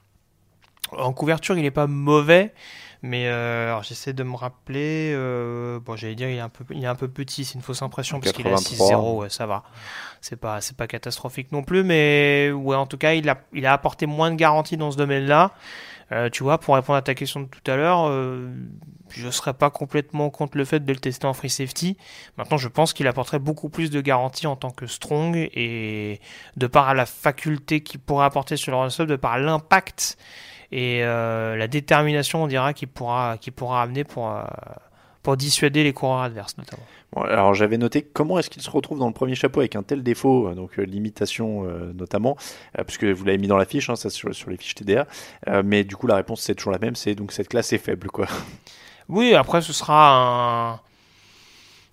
En 0.92 1.12
couverture, 1.12 1.58
il 1.58 1.62
n'est 1.62 1.70
pas 1.72 1.88
mauvais, 1.88 2.54
mais 3.02 3.28
euh, 3.28 3.68
alors 3.68 3.82
j'essaie 3.82 4.12
de 4.12 4.22
me 4.22 4.36
rappeler. 4.36 5.12
euh, 5.14 5.80
bon, 5.80 5.96
j'allais 5.96 6.14
dire, 6.14 6.28
il 6.28 6.36
est 6.36 6.40
un 6.40 6.48
peu, 6.48 6.64
il 6.70 6.82
est 6.82 6.88
un 6.88 6.94
peu 6.94 7.08
petit, 7.08 7.44
c'est 7.44 7.54
une 7.54 7.62
fausse 7.62 7.82
impression 7.82 8.20
parce 8.20 8.32
qu'il 8.32 8.44
83. 8.44 8.88
6-0, 8.88 9.16
ouais, 9.18 9.30
ça 9.30 9.46
va. 9.46 9.62
C'est 10.20 10.36
pas, 10.36 10.60
c'est 10.60 10.76
pas 10.76 10.86
catastrophique 10.86 11.52
non 11.52 11.62
plus, 11.62 11.84
mais 11.84 12.50
ouais, 12.52 12.76
en 12.76 12.86
tout 12.86 12.98
cas, 12.98 13.14
il 13.14 13.28
a, 13.28 13.38
il 13.52 13.66
a 13.66 13.72
apporté 13.72 14.06
moins 14.06 14.30
de 14.30 14.36
garanties 14.36 14.76
dans 14.76 14.90
ce 14.90 14.96
domaine-là. 14.96 15.52
Euh, 16.12 16.30
tu 16.30 16.44
vois, 16.44 16.58
pour 16.58 16.76
répondre 16.76 16.96
à 16.96 17.02
ta 17.02 17.14
question 17.14 17.40
de 17.40 17.46
tout 17.46 17.68
à 17.68 17.74
l'heure, 17.74 18.06
euh, 18.08 18.48
je 19.10 19.28
serais 19.28 19.54
pas 19.54 19.70
complètement 19.70 20.30
contre 20.30 20.56
le 20.56 20.64
fait 20.64 20.78
de 20.80 20.92
le 20.92 20.98
tester 21.00 21.26
en 21.26 21.32
free 21.32 21.50
safety. 21.50 21.96
Maintenant, 22.38 22.58
je 22.58 22.68
pense 22.68 22.92
qu'il 22.92 23.08
apporterait 23.08 23.40
beaucoup 23.40 23.68
plus 23.68 23.90
de 23.90 24.00
garanties 24.00 24.46
en 24.46 24.54
tant 24.54 24.70
que 24.70 24.86
strong 24.86 25.36
et 25.36 26.20
de 26.56 26.66
par 26.68 26.94
la 26.94 27.06
faculté 27.06 27.82
qu'il 27.82 27.98
pourrait 27.98 28.26
apporter 28.26 28.56
sur 28.56 28.70
le 28.70 28.78
run 28.78 28.90
stop, 28.90 29.08
de 29.08 29.16
par 29.16 29.38
l'impact 29.38 30.16
et 30.72 31.04
euh, 31.04 31.56
la 31.56 31.68
détermination, 31.68 32.42
on 32.42 32.46
dira, 32.46 32.72
qu'il 32.72 32.88
pourra, 32.88 33.38
qu'il 33.38 33.52
pourra 33.52 33.82
amener 33.82 34.04
pour, 34.04 34.30
euh, 34.30 34.42
pour 35.26 35.36
dissuader 35.36 35.82
les 35.82 35.92
coureurs 35.92 36.20
adverses, 36.20 36.56
notamment. 36.56 36.84
Bon, 37.12 37.22
alors 37.22 37.52
j'avais 37.52 37.78
noté 37.78 38.02
comment 38.02 38.38
est-ce 38.38 38.48
qu'il 38.48 38.62
se 38.62 38.70
retrouve 38.70 39.00
dans 39.00 39.08
le 39.08 39.12
premier 39.12 39.34
chapeau 39.34 39.58
avec 39.58 39.74
un 39.74 39.82
tel 39.82 40.04
défaut, 40.04 40.46
euh, 40.46 40.54
donc 40.54 40.78
euh, 40.78 40.82
l'imitation 40.82 41.64
euh, 41.64 41.92
notamment, 41.92 42.36
euh, 42.78 42.84
puisque 42.84 43.02
vous 43.02 43.24
l'avez 43.24 43.38
mis 43.38 43.48
dans 43.48 43.56
la 43.56 43.64
fiche, 43.64 43.90
hein, 43.90 43.96
ça 43.96 44.08
sur, 44.08 44.32
sur 44.32 44.50
les 44.50 44.56
fiches 44.56 44.76
TDA, 44.76 45.08
mais 45.64 45.82
du 45.82 45.96
coup 45.96 46.06
la 46.06 46.14
réponse 46.14 46.42
c'est 46.42 46.54
toujours 46.54 46.72
la 46.72 46.78
même, 46.78 46.94
c'est 46.94 47.16
donc 47.16 47.32
cette 47.32 47.48
classe 47.48 47.72
est 47.72 47.78
faible 47.78 48.08
quoi. 48.08 48.26
Oui, 49.08 49.34
après 49.34 49.62
ce 49.62 49.72
sera 49.72 50.72
un, 50.72 50.80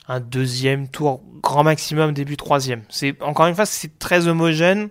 un 0.07 0.19
deuxième 0.19 0.87
tour, 0.87 1.21
grand 1.41 1.63
maximum, 1.63 2.11
début 2.11 2.37
troisième. 2.37 2.83
C'est 2.89 3.19
encore 3.21 3.47
une 3.47 3.55
fois, 3.55 3.65
c'est 3.65 3.97
très 3.97 4.27
homogène, 4.27 4.89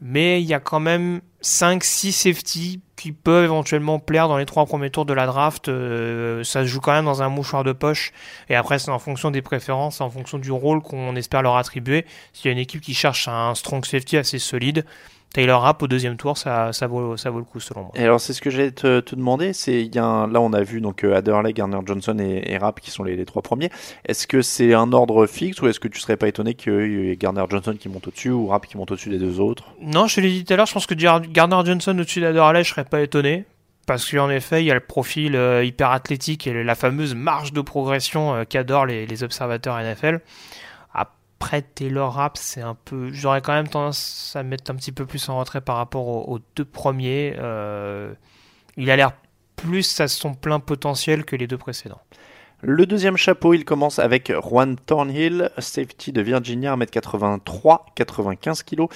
mais 0.00 0.40
il 0.40 0.46
y 0.46 0.54
a 0.54 0.60
quand 0.60 0.80
même 0.80 1.20
5-6 1.42 2.12
safety 2.12 2.80
peuvent 3.12 3.44
éventuellement 3.44 3.98
plaire 3.98 4.28
dans 4.28 4.38
les 4.38 4.46
trois 4.46 4.66
premiers 4.66 4.90
tours 4.90 5.06
de 5.06 5.12
la 5.12 5.26
draft. 5.26 5.68
Euh, 5.68 6.44
ça 6.44 6.62
se 6.62 6.66
joue 6.66 6.80
quand 6.80 6.92
même 6.92 7.04
dans 7.04 7.22
un 7.22 7.28
mouchoir 7.28 7.64
de 7.64 7.72
poche, 7.72 8.12
et 8.48 8.54
après 8.54 8.78
c'est 8.78 8.90
en 8.90 8.98
fonction 8.98 9.30
des 9.30 9.42
préférences, 9.42 10.00
en 10.00 10.10
fonction 10.10 10.38
du 10.38 10.50
rôle 10.50 10.82
qu'on 10.82 11.16
espère 11.16 11.42
leur 11.42 11.56
attribuer. 11.56 12.04
S'il 12.32 12.46
y 12.46 12.48
a 12.48 12.52
une 12.52 12.58
équipe 12.58 12.80
qui 12.80 12.94
cherche 12.94 13.28
un 13.28 13.54
strong 13.54 13.84
safety 13.84 14.16
assez 14.16 14.38
solide, 14.38 14.84
Taylor 15.32 15.60
Rapp 15.60 15.82
au 15.82 15.86
deuxième 15.86 16.16
tour, 16.16 16.38
ça, 16.38 16.72
ça, 16.72 16.86
vaut, 16.86 17.16
ça 17.18 17.28
vaut 17.28 17.38
le 17.38 17.44
coup 17.44 17.60
selon 17.60 17.82
moi. 17.82 17.90
Et 17.94 18.02
alors 18.02 18.20
c'est 18.20 18.32
ce 18.32 18.40
que 18.40 18.48
j'allais 18.48 18.70
te, 18.70 19.00
te 19.00 19.14
demander, 19.14 19.52
c'est 19.52 19.82
il 19.84 19.94
y 19.94 19.98
a 19.98 20.04
un- 20.04 20.26
là 20.28 20.40
on 20.40 20.52
a 20.54 20.62
vu 20.62 20.80
donc 20.80 21.04
euh, 21.04 21.14
Adderley, 21.14 21.52
Garner 21.52 21.78
Johnson 21.84 22.16
et, 22.18 22.50
et 22.52 22.56
Rapp 22.56 22.80
qui 22.80 22.90
sont 22.90 23.04
les, 23.04 23.16
les 23.16 23.26
trois 23.26 23.42
premiers. 23.42 23.68
Est-ce 24.06 24.26
que 24.26 24.40
c'est 24.40 24.72
un 24.72 24.92
ordre 24.92 25.26
fixe 25.26 25.60
ou 25.60 25.68
est-ce 25.68 25.78
que 25.78 25.88
tu 25.88 26.00
serais 26.00 26.16
pas 26.16 26.28
étonné 26.28 26.54
qu'il 26.54 26.72
y 26.72 27.10
ait 27.10 27.16
Garner 27.16 27.44
Johnson 27.50 27.76
qui 27.78 27.88
monte 27.90 28.08
au-dessus 28.08 28.30
ou 28.30 28.46
Rapp 28.46 28.66
qui 28.66 28.78
monte 28.78 28.90
au-dessus 28.92 29.10
des 29.10 29.18
deux 29.18 29.38
autres? 29.38 29.64
Non, 29.82 30.06
je 30.06 30.16
te 30.16 30.20
l'ai 30.22 30.30
dit 30.30 30.44
tout 30.44 30.54
à 30.54 30.56
l'heure, 30.56 30.66
je 30.66 30.72
pense 30.72 30.86
que 30.86 30.94
Gar- 30.94 31.20
Gardner 31.20 31.58
Johnson 31.66 31.92
au-dessus 31.98 32.20
d'Adderley, 32.22 32.64
je 32.64 32.70
serais 32.70 32.84
pas 32.84 33.02
étonné. 33.02 33.44
Parce 33.86 34.10
qu'en 34.10 34.28
effet, 34.30 34.64
il 34.64 34.66
y 34.66 34.72
a 34.72 34.74
le 34.74 34.80
profil 34.80 35.36
euh, 35.36 35.62
hyper 35.64 35.92
athlétique 35.92 36.48
et 36.48 36.64
la 36.64 36.74
fameuse 36.74 37.14
marge 37.14 37.52
de 37.52 37.60
progression 37.60 38.34
euh, 38.34 38.42
qu'adorent 38.44 38.84
les, 38.86 39.06
les 39.06 39.22
observateurs 39.22 39.78
NFL. 39.78 40.18
Après 41.38 41.62
Taylor 41.62 42.14
Rapp, 42.14 42.38
c'est 42.38 42.62
un 42.62 42.74
peu. 42.74 43.12
J'aurais 43.12 43.42
quand 43.42 43.52
même 43.52 43.68
tendance 43.68 44.32
à 44.34 44.42
mettre 44.42 44.70
un 44.70 44.74
petit 44.74 44.90
peu 44.90 45.04
plus 45.04 45.28
en 45.28 45.38
retrait 45.38 45.60
par 45.60 45.76
rapport 45.76 46.08
aux, 46.28 46.38
deux 46.56 46.64
premiers. 46.64 47.36
Euh, 47.38 48.14
il 48.76 48.90
a 48.90 48.96
l'air 48.96 49.12
plus 49.54 50.00
à 50.00 50.08
son 50.08 50.34
plein 50.34 50.60
potentiel 50.60 51.24
que 51.24 51.36
les 51.36 51.46
deux 51.46 51.58
précédents. 51.58 52.00
Le 52.62 52.86
deuxième 52.86 53.18
chapeau, 53.18 53.52
il 53.52 53.66
commence 53.66 53.98
avec 53.98 54.32
Juan 54.42 54.76
Thornhill, 54.76 55.50
safety 55.58 56.10
de 56.10 56.22
Virginia, 56.22 56.74
1m83, 56.74 57.80
95 57.94 58.62
kg, 58.62 58.86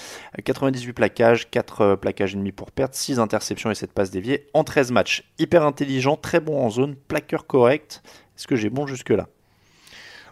98 0.43 0.93
plaquages, 0.95 1.51
4 1.51 1.81
euh, 1.83 1.97
plaquages 1.97 2.33
et 2.33 2.39
demi 2.39 2.53
pour 2.53 2.71
perdre, 2.71 2.95
6 2.95 3.21
interceptions 3.21 3.71
et 3.71 3.75
7 3.75 3.93
passes 3.93 4.11
déviées 4.11 4.47
en 4.55 4.65
13 4.65 4.93
matchs. 4.93 5.31
Hyper 5.39 5.63
intelligent, 5.65 6.17
très 6.17 6.41
bon 6.41 6.65
en 6.65 6.71
zone, 6.71 6.97
plaqueur 6.97 7.47
correct. 7.47 8.03
Est-ce 8.37 8.47
que 8.47 8.57
j'ai 8.57 8.71
bon 8.71 8.87
jusque-là? 8.87 9.29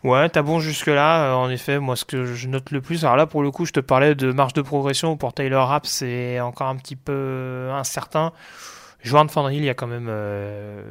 Ouais, 0.05 0.29
t'as 0.29 0.43
bon 0.43 0.61
jusque-là. 0.61 1.33
Euh, 1.33 1.35
en 1.35 1.51
effet, 1.51 1.79
moi, 1.79 1.97
ce 1.97 2.05
que 2.05 2.25
je 2.25 2.49
note 2.49 2.71
le 2.71 2.81
plus, 2.81 3.05
alors 3.05 3.17
là, 3.17 3.27
pour 3.27 3.43
le 3.43 3.51
coup, 3.51 3.65
je 3.67 3.73
te 3.73 3.81
parlais 3.81 4.15
de 4.15 4.33
marge 4.33 4.53
de 4.53 4.63
progression. 4.63 5.17
Pour 5.17 5.33
Taylor 5.33 5.69
Rapp, 5.69 5.87
c'est 5.87 6.41
encore 6.41 6.69
un 6.69 6.77
petit 6.77 6.97
peu 6.97 7.69
incertain. 7.73 8.33
Joan 9.03 9.29
Thornhill, 9.29 9.63
il 9.63 9.67
y 9.67 9.71
a 9.71 9.75
quand 9.75 9.87
même, 9.87 10.09
euh, 10.09 10.83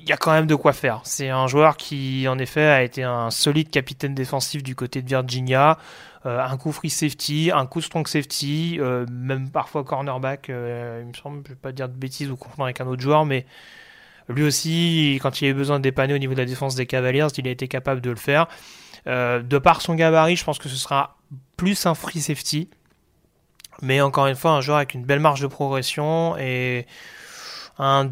il 0.00 0.08
y 0.08 0.12
a 0.12 0.16
quand 0.16 0.32
même 0.32 0.46
de 0.46 0.54
quoi 0.54 0.72
faire. 0.72 1.00
C'est 1.04 1.30
un 1.30 1.46
joueur 1.46 1.76
qui, 1.76 2.26
en 2.28 2.38
effet, 2.38 2.62
a 2.62 2.82
été 2.82 3.02
un 3.02 3.30
solide 3.30 3.70
capitaine 3.70 4.14
défensif 4.14 4.62
du 4.62 4.74
côté 4.74 5.02
de 5.02 5.08
Virginia. 5.08 5.78
Euh, 6.26 6.40
un 6.40 6.56
coup 6.56 6.72
free 6.72 6.90
safety, 6.90 7.50
un 7.54 7.66
coup 7.66 7.80
strong 7.80 8.06
safety, 8.06 8.78
euh, 8.80 9.06
même 9.10 9.50
parfois 9.50 9.84
cornerback. 9.84 10.50
euh, 10.50 11.00
il 11.02 11.08
me 11.08 11.12
semble, 11.14 11.42
je 11.44 11.50
vais 11.50 11.56
pas 11.56 11.70
dire 11.72 11.88
de 11.88 11.94
bêtises 11.94 12.30
ou 12.30 12.36
confondre 12.36 12.64
avec 12.64 12.80
un 12.80 12.86
autre 12.86 13.02
joueur, 13.02 13.24
mais 13.24 13.46
lui 14.28 14.44
aussi, 14.44 15.18
quand 15.22 15.40
il 15.40 15.46
avait 15.46 15.54
besoin 15.54 15.78
de 15.78 15.82
dépanner 15.82 16.14
au 16.14 16.18
niveau 16.18 16.34
de 16.34 16.38
la 16.38 16.46
défense 16.46 16.74
des 16.74 16.86
Cavaliers, 16.86 17.26
il 17.38 17.46
a 17.46 17.50
été 17.50 17.68
capable 17.68 18.00
de 18.00 18.10
le 18.10 18.16
faire. 18.16 18.46
Euh, 19.06 19.40
de 19.42 19.58
par 19.58 19.80
son 19.80 19.94
gabarit, 19.94 20.36
je 20.36 20.44
pense 20.44 20.58
que 20.58 20.68
ce 20.68 20.76
sera 20.76 21.16
plus 21.56 21.86
un 21.86 21.94
free 21.94 22.20
safety. 22.20 22.68
Mais 23.82 24.00
encore 24.00 24.26
une 24.26 24.34
fois, 24.34 24.52
un 24.52 24.60
joueur 24.60 24.78
avec 24.78 24.94
une 24.94 25.04
belle 25.04 25.20
marge 25.20 25.40
de 25.40 25.46
progression 25.46 26.36
et 26.38 26.86
un 27.78 28.10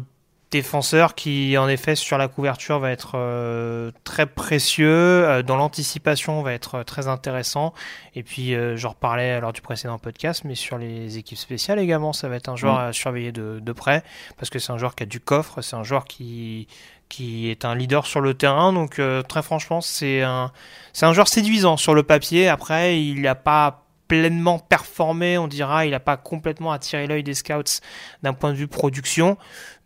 défenseur 0.55 1.15
qui, 1.15 1.57
en 1.57 1.67
effet, 1.67 1.95
sur 1.95 2.17
la 2.17 2.27
couverture 2.27 2.79
va 2.79 2.91
être 2.91 3.13
euh, 3.15 3.91
très 4.03 4.25
précieux, 4.25 4.87
euh, 4.89 5.43
dans 5.43 5.57
l'anticipation 5.57 6.41
va 6.41 6.53
être 6.53 6.75
euh, 6.75 6.83
très 6.83 7.07
intéressant. 7.07 7.73
Et 8.15 8.23
puis, 8.23 8.55
euh, 8.55 8.77
j'en 8.77 8.89
reparlais 8.89 9.39
lors 9.41 9.53
du 9.53 9.61
précédent 9.61 9.97
podcast, 9.99 10.43
mais 10.45 10.55
sur 10.55 10.77
les 10.77 11.17
équipes 11.17 11.37
spéciales 11.37 11.79
également, 11.79 12.13
ça 12.13 12.29
va 12.29 12.35
être 12.37 12.49
un 12.49 12.55
joueur 12.55 12.75
Mm. 12.75 12.87
à 12.89 12.93
surveiller 12.93 13.31
de, 13.31 13.59
de 13.61 13.71
près, 13.73 14.03
parce 14.37 14.49
que 14.49 14.59
c'est 14.59 14.71
un 14.71 14.77
joueur 14.77 14.95
qui 14.95 15.03
a 15.03 15.05
du 15.05 15.19
coffre, 15.19 15.61
c'est 15.61 15.75
un 15.75 15.83
joueur 15.83 16.05
qui 16.05 16.67
qui 17.07 17.51
est 17.51 17.65
un 17.65 17.75
leader 17.75 18.07
sur 18.07 18.19
le 18.19 18.33
terrain. 18.33 18.73
Donc 18.73 18.97
euh, 18.97 19.21
très 19.21 19.43
franchement, 19.43 19.79
c'est 19.81 20.23
un 20.23 20.51
c'est 20.93 21.05
un 21.05 21.13
joueur 21.13 21.27
séduisant 21.27 21.77
sur 21.77 21.93
le 21.93 22.03
papier. 22.03 22.49
Après, 22.49 22.99
il 22.99 23.21
n'a 23.21 23.35
pas 23.35 23.84
pleinement 24.07 24.59
performé, 24.59 25.37
on 25.37 25.47
dira. 25.47 25.85
Il 25.85 25.91
n'a 25.91 25.99
pas 25.99 26.17
complètement 26.17 26.71
attiré 26.71 27.07
l'œil 27.07 27.23
des 27.23 27.33
scouts 27.33 27.81
d'un 28.23 28.33
point 28.33 28.51
de 28.51 28.57
vue 28.57 28.67
production, 28.67 29.37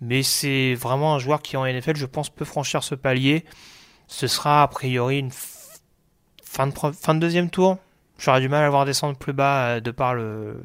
mais 0.02 0.24
c'est 0.24 0.74
vraiment 0.76 1.16
un 1.16 1.20
joueur 1.20 1.42
qui 1.42 1.58
en 1.58 1.66
NFL, 1.66 1.96
je 1.96 2.06
pense, 2.06 2.30
peut 2.30 2.46
franchir 2.46 2.84
ce 2.84 2.96
palier. 2.96 3.46
Ce 4.08 4.28
sera 4.28 4.64
a 4.64 4.68
priori 4.68 5.20
une 5.20 5.32
fin 6.44 6.68
de, 6.68 6.74
fin 6.74 7.16
de 7.16 7.20
deuxième 7.20 7.50
tour. 7.50 7.78
J'aurais 8.18 8.42
du 8.42 8.50
mal 8.50 8.64
à 8.64 8.70
voir 8.70 8.86
descendre 8.86 9.18
plus 9.18 9.34
bas 9.34 9.66
euh, 9.66 9.80
de 9.80 9.92
par 9.92 10.14
le, 10.14 10.62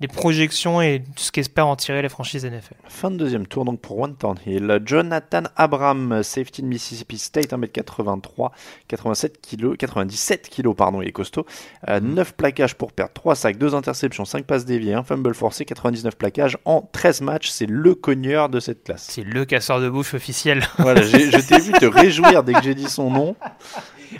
les 0.00 0.08
projections 0.08 0.80
et 0.80 1.02
ce 1.16 1.30
qu'espèrent 1.30 1.66
en 1.66 1.76
tirer 1.76 2.00
les 2.00 2.08
franchises 2.08 2.44
NFL. 2.44 2.74
Fin 2.88 3.10
de 3.10 3.16
deuxième 3.16 3.46
tour 3.46 3.64
donc 3.64 3.80
pour 3.80 3.98
One 3.98 4.16
Hill. 4.46 4.80
Jonathan 4.84 5.42
Abram, 5.56 6.22
safety 6.22 6.62
de 6.62 6.66
Mississippi 6.66 7.18
State, 7.18 7.52
1m83, 7.52 8.50
87 8.88 9.40
kg, 9.40 9.76
97 9.76 10.48
kg, 10.48 10.74
pardon, 10.74 11.02
il 11.02 11.08
est 11.08 11.12
costaud. 11.12 11.44
Euh, 11.88 12.00
9 12.00 12.32
plaquages 12.34 12.74
pour 12.74 12.92
perdre, 12.92 13.12
3 13.12 13.34
sacs, 13.34 13.58
2 13.58 13.74
interceptions, 13.74 14.24
5 14.24 14.44
passes 14.44 14.64
déviées, 14.64 14.94
1 14.94 15.04
fumble 15.04 15.34
forcé, 15.34 15.66
99 15.66 16.16
plaquages 16.16 16.56
en 16.64 16.80
13 16.80 17.20
matchs. 17.20 17.50
C'est 17.50 17.66
le 17.66 17.94
cogneur 17.94 18.48
de 18.48 18.58
cette 18.58 18.84
classe. 18.84 19.06
C'est 19.10 19.24
le 19.24 19.44
casseur 19.44 19.80
de 19.80 19.88
bouche 19.88 20.14
officiel. 20.14 20.62
Voilà, 20.78 21.02
je 21.02 21.46
t'ai 21.46 21.58
vu 21.58 21.72
te 21.72 21.84
réjouir 21.84 22.42
dès 22.42 22.54
que 22.54 22.62
j'ai 22.62 22.74
dit 22.74 22.88
son 22.88 23.10
nom. 23.10 23.36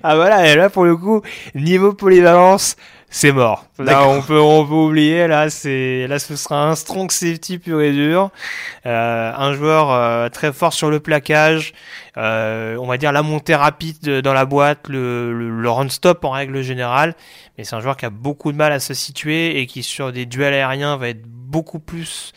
Ah 0.03 0.15
voilà, 0.15 0.47
et 0.47 0.55
là 0.55 0.69
pour 0.69 0.85
le 0.85 0.97
coup, 0.97 1.23
niveau 1.55 1.93
polyvalence, 1.93 2.77
c'est 3.13 3.33
mort. 3.33 3.67
Là 3.79 4.07
on 4.09 4.23
peut 4.23 4.41
on 4.41 4.65
peut 4.65 4.73
oublier, 4.75 5.27
là 5.27 5.51
c'est 5.51 6.07
là 6.09 6.19
ce 6.21 6.37
sera 6.37 6.69
un 6.69 6.75
strong 6.77 7.11
safety 7.11 7.59
pur 7.59 7.81
et 7.81 7.93
dur, 7.93 8.31
Euh, 8.87 9.33
un 9.37 9.53
joueur 9.53 9.91
euh, 9.91 10.29
très 10.29 10.53
fort 10.53 10.73
sur 10.73 10.91
le 10.91 11.01
plaquage, 11.01 11.75
euh, 12.17 12.77
on 12.81 12.87
va 12.87 12.97
dire 12.99 13.13
la 13.13 13.23
montée 13.23 13.55
rapide 13.55 13.99
de- 14.03 14.21
dans 14.21 14.33
la 14.33 14.45
boîte, 14.47 14.89
le, 14.89 15.33
le, 15.33 15.61
le 15.61 15.71
run 15.71 15.89
stop 15.89 16.25
en 16.25 16.31
règle 16.31 16.63
générale, 16.63 17.15
mais 17.59 17.65
c'est 17.65 17.75
un 17.77 17.81
joueur 17.81 17.97
qui 17.97 18.07
a 18.07 18.11
beaucoup 18.11 18.53
de 18.53 18.57
mal 18.57 18.73
à 18.73 18.81
se 18.81 18.95
situer 18.95 19.61
et 19.61 19.67
qui 19.67 19.83
sur 19.83 20.13
des 20.13 20.25
duels 20.25 20.55
aériens 20.55 20.97
va 20.97 21.09
être 21.09 21.23
beaucoup 21.27 21.79
plus 21.81 22.33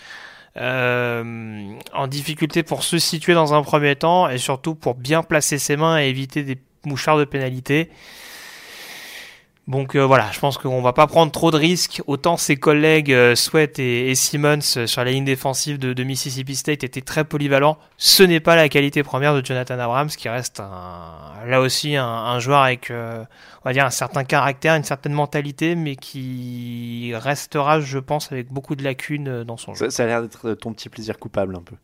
euh, 0.58 1.74
en 1.94 2.08
difficulté 2.08 2.64
pour 2.64 2.84
se 2.84 2.98
situer 3.00 3.34
dans 3.34 3.54
un 3.54 3.62
premier 3.64 3.96
temps 3.96 4.30
et 4.30 4.38
surtout 4.38 4.76
pour 4.76 4.96
bien 4.96 5.24
placer 5.24 5.58
ses 5.58 5.78
mains 5.78 6.00
et 6.02 6.08
éviter 6.08 6.44
des 6.44 6.58
mouchards 6.86 7.18
de 7.18 7.26
pénalité. 7.26 7.90
Donc 9.66 9.96
euh, 9.96 10.06
voilà, 10.06 10.30
je 10.34 10.40
pense 10.42 10.58
qu'on 10.58 10.82
va 10.82 10.92
pas 10.92 11.08
prendre 11.08 11.32
trop 11.32 11.50
de 11.50 11.56
risques. 11.56 12.02
Autant 12.06 12.36
ses 12.36 12.58
collègues 12.58 13.14
euh, 13.14 13.34
Sweat 13.34 13.80
et, 13.80 14.10
et 14.12 14.16
Simmons 14.16 14.60
euh, 14.76 14.88
sur 14.88 15.04
la 15.06 15.12
ligne 15.12 15.24
défensive 15.24 15.80
de, 15.80 15.94
de 15.94 16.04
Mississippi 16.04 16.56
State 16.58 16.84
étaient 16.84 17.00
très 17.02 17.24
polyvalents. 17.24 17.78
Ce 17.98 18.24
n'est 18.24 18.42
pas 18.42 18.58
la 18.58 18.68
qualité 18.68 19.04
première 19.04 19.34
de 19.34 19.46
Jonathan 19.46 19.80
Abrams, 19.80 20.10
qui 20.10 20.28
reste 20.28 20.60
un, 20.60 21.46
là 21.48 21.62
aussi 21.62 21.96
un, 21.96 22.06
un 22.06 22.40
joueur 22.40 22.60
avec, 22.60 22.92
euh, 22.92 23.24
on 23.64 23.70
va 23.70 23.72
dire, 23.74 23.86
un 23.86 23.90
certain 23.90 24.26
caractère, 24.26 24.76
une 24.76 24.84
certaine 24.84 25.14
mentalité, 25.14 25.76
mais 25.76 25.96
qui 25.96 27.14
restera, 27.16 27.80
je 27.80 28.00
pense, 28.00 28.34
avec 28.34 28.52
beaucoup 28.52 28.76
de 28.76 28.84
lacunes 28.84 29.46
dans 29.46 29.56
son 29.56 29.74
jeu. 29.76 29.86
Ça, 29.90 29.96
ça 29.96 30.04
a 30.04 30.08
l'air 30.08 30.22
d'être 30.24 30.56
ton 30.56 30.74
petit 30.74 30.90
plaisir 30.90 31.18
coupable 31.18 31.56
un 31.56 31.62
peu. 31.62 31.76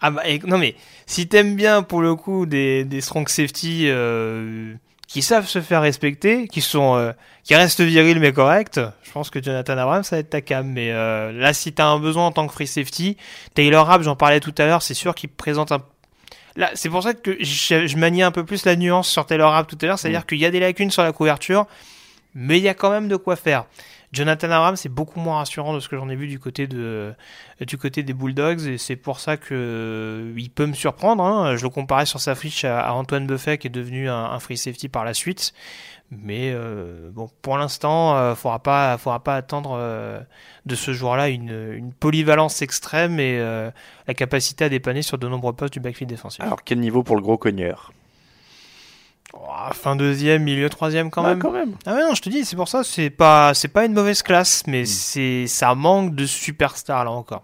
Ah 0.00 0.10
bah, 0.10 0.22
et- 0.26 0.38
non 0.46 0.58
mais 0.58 0.74
si 1.06 1.26
t'aimes 1.26 1.54
bien 1.56 1.82
pour 1.82 2.00
le 2.02 2.14
coup 2.14 2.44
des, 2.46 2.84
des 2.84 3.00
strong 3.00 3.28
safety 3.28 3.84
euh, 3.88 4.74
qui 5.06 5.22
savent 5.22 5.46
se 5.46 5.60
faire 5.60 5.82
respecter, 5.82 6.48
qui 6.48 6.60
sont 6.60 6.96
euh, 6.96 7.12
qui 7.44 7.54
restent 7.54 7.80
virils 7.80 8.18
mais 8.18 8.32
corrects, 8.32 8.80
je 9.02 9.10
pense 9.12 9.30
que 9.30 9.42
Jonathan 9.42 9.78
Abrams 9.78 10.02
ça 10.02 10.16
va 10.16 10.20
être 10.20 10.30
ta 10.30 10.40
cam. 10.40 10.66
Mais 10.66 10.90
euh, 10.92 11.32
là 11.32 11.52
si 11.52 11.72
t'as 11.72 11.86
un 11.86 11.98
besoin 11.98 12.26
en 12.26 12.32
tant 12.32 12.46
que 12.46 12.52
free 12.52 12.66
safety, 12.66 13.16
Taylor 13.54 13.86
Rapp 13.86 14.02
j'en 14.02 14.16
parlais 14.16 14.40
tout 14.40 14.54
à 14.58 14.66
l'heure, 14.66 14.82
c'est 14.82 14.94
sûr 14.94 15.14
qu'il 15.14 15.30
présente 15.30 15.72
un 15.72 15.82
Là, 16.58 16.70
c'est 16.72 16.88
pour 16.88 17.02
ça 17.02 17.12
que 17.12 17.36
je, 17.38 17.86
je 17.86 17.96
maniais 17.98 18.22
un 18.22 18.30
peu 18.30 18.42
plus 18.42 18.64
la 18.64 18.76
nuance 18.76 19.10
sur 19.10 19.26
Taylor 19.26 19.52
Rapp 19.52 19.66
tout 19.66 19.76
à 19.82 19.86
l'heure, 19.86 19.98
c'est-à-dire 19.98 20.24
qu'il 20.24 20.38
y 20.38 20.46
a 20.46 20.50
des 20.50 20.58
lacunes 20.58 20.90
sur 20.90 21.02
la 21.02 21.12
couverture, 21.12 21.66
mais 22.34 22.56
il 22.56 22.64
y 22.64 22.68
a 22.68 22.72
quand 22.72 22.90
même 22.90 23.08
de 23.08 23.16
quoi 23.16 23.36
faire. 23.36 23.66
Jonathan 24.16 24.50
Abrams, 24.50 24.76
c'est 24.76 24.88
beaucoup 24.88 25.20
moins 25.20 25.36
rassurant 25.36 25.74
de 25.74 25.80
ce 25.80 25.90
que 25.90 25.96
j'en 25.96 26.08
ai 26.08 26.16
vu 26.16 26.26
du 26.26 26.38
côté 26.38 26.66
des 26.66 28.12
Bulldogs 28.14 28.66
et 28.66 28.78
c'est 28.78 28.96
pour 28.96 29.20
ça 29.20 29.36
que 29.36 29.52
euh, 29.52 30.34
il 30.38 30.48
peut 30.50 30.64
me 30.64 30.72
surprendre. 30.72 31.22
hein. 31.22 31.56
Je 31.56 31.62
le 31.62 31.68
comparais 31.68 32.06
sur 32.06 32.18
sa 32.18 32.34
fiche 32.34 32.64
à, 32.64 32.94
Antoine 32.94 33.26
Buffet 33.26 33.58
qui 33.58 33.66
est 33.66 33.70
devenu 33.70 34.08
un, 34.08 34.38
free 34.38 34.56
safety 34.56 34.88
par 34.88 35.04
la 35.04 35.12
suite. 35.12 35.52
Mais 36.10 36.52
euh, 36.54 37.10
pour 37.42 37.58
l'instant, 37.58 38.16
euh, 38.16 38.34
faudra 38.34 38.60
pas, 38.60 38.96
faudra 38.96 39.20
pas 39.20 39.36
attendre 39.36 39.78
de 40.64 40.74
ce 40.74 40.92
joueur-là 40.94 41.28
une, 41.28 41.74
une 41.74 41.92
polyvalence 41.92 42.62
extrême 42.62 43.20
et 43.20 43.38
la 43.38 44.14
capacité 44.14 44.64
à 44.64 44.68
dépanner 44.70 45.02
sur 45.02 45.18
de 45.18 45.28
nombreux 45.28 45.52
postes 45.52 45.74
du 45.74 45.80
backfield 45.80 46.08
défensif. 46.08 46.40
Alors 46.40 46.64
quel 46.64 46.80
niveau 46.80 47.02
pour 47.02 47.16
le 47.16 47.22
gros 47.22 47.36
cogneur? 47.36 47.92
Oh, 49.34 49.38
fin 49.72 49.96
deuxième, 49.96 50.42
milieu 50.44 50.68
troisième 50.70 51.10
quand 51.10 51.24
Ah, 51.24 51.30
même. 51.30 51.38
quand 51.40 51.50
même. 51.50 51.74
Ah 51.84 51.94
ouais, 51.94 52.02
non, 52.02 52.14
je 52.14 52.22
te 52.22 52.28
dis, 52.28 52.44
c'est 52.44 52.56
pour 52.56 52.68
ça, 52.68 52.84
c'est 52.84 53.10
pas, 53.10 53.54
c'est 53.54 53.68
pas 53.68 53.84
une 53.84 53.92
mauvaise 53.92 54.22
classe, 54.22 54.62
mais 54.66 54.84
c'est, 54.84 55.46
ça 55.46 55.74
manque 55.74 56.14
de 56.14 56.26
superstars 56.26 57.04
là 57.04 57.10
encore. 57.10 57.42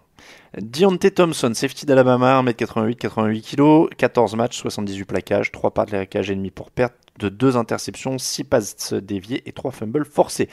Deontay 0.60 1.10
Thompson, 1.10 1.52
safety 1.54 1.86
d'Alabama, 1.86 2.42
1m88, 2.42 2.96
88 2.96 3.42
kg, 3.56 3.88
14 3.96 4.36
matchs, 4.36 4.58
78 4.58 5.04
plaquages, 5.06 5.50
3 5.50 5.70
pas 5.72 5.84
de 5.86 5.90
plaquage 5.90 6.30
et 6.30 6.34
demi 6.34 6.50
pour 6.50 6.70
perte 6.70 6.94
de 7.18 7.28
2 7.28 7.56
interceptions, 7.56 8.18
6 8.18 8.44
passes 8.44 8.92
déviées 8.92 9.42
et 9.46 9.52
3 9.52 9.70
fumbles 9.72 10.04
forcés. 10.04 10.48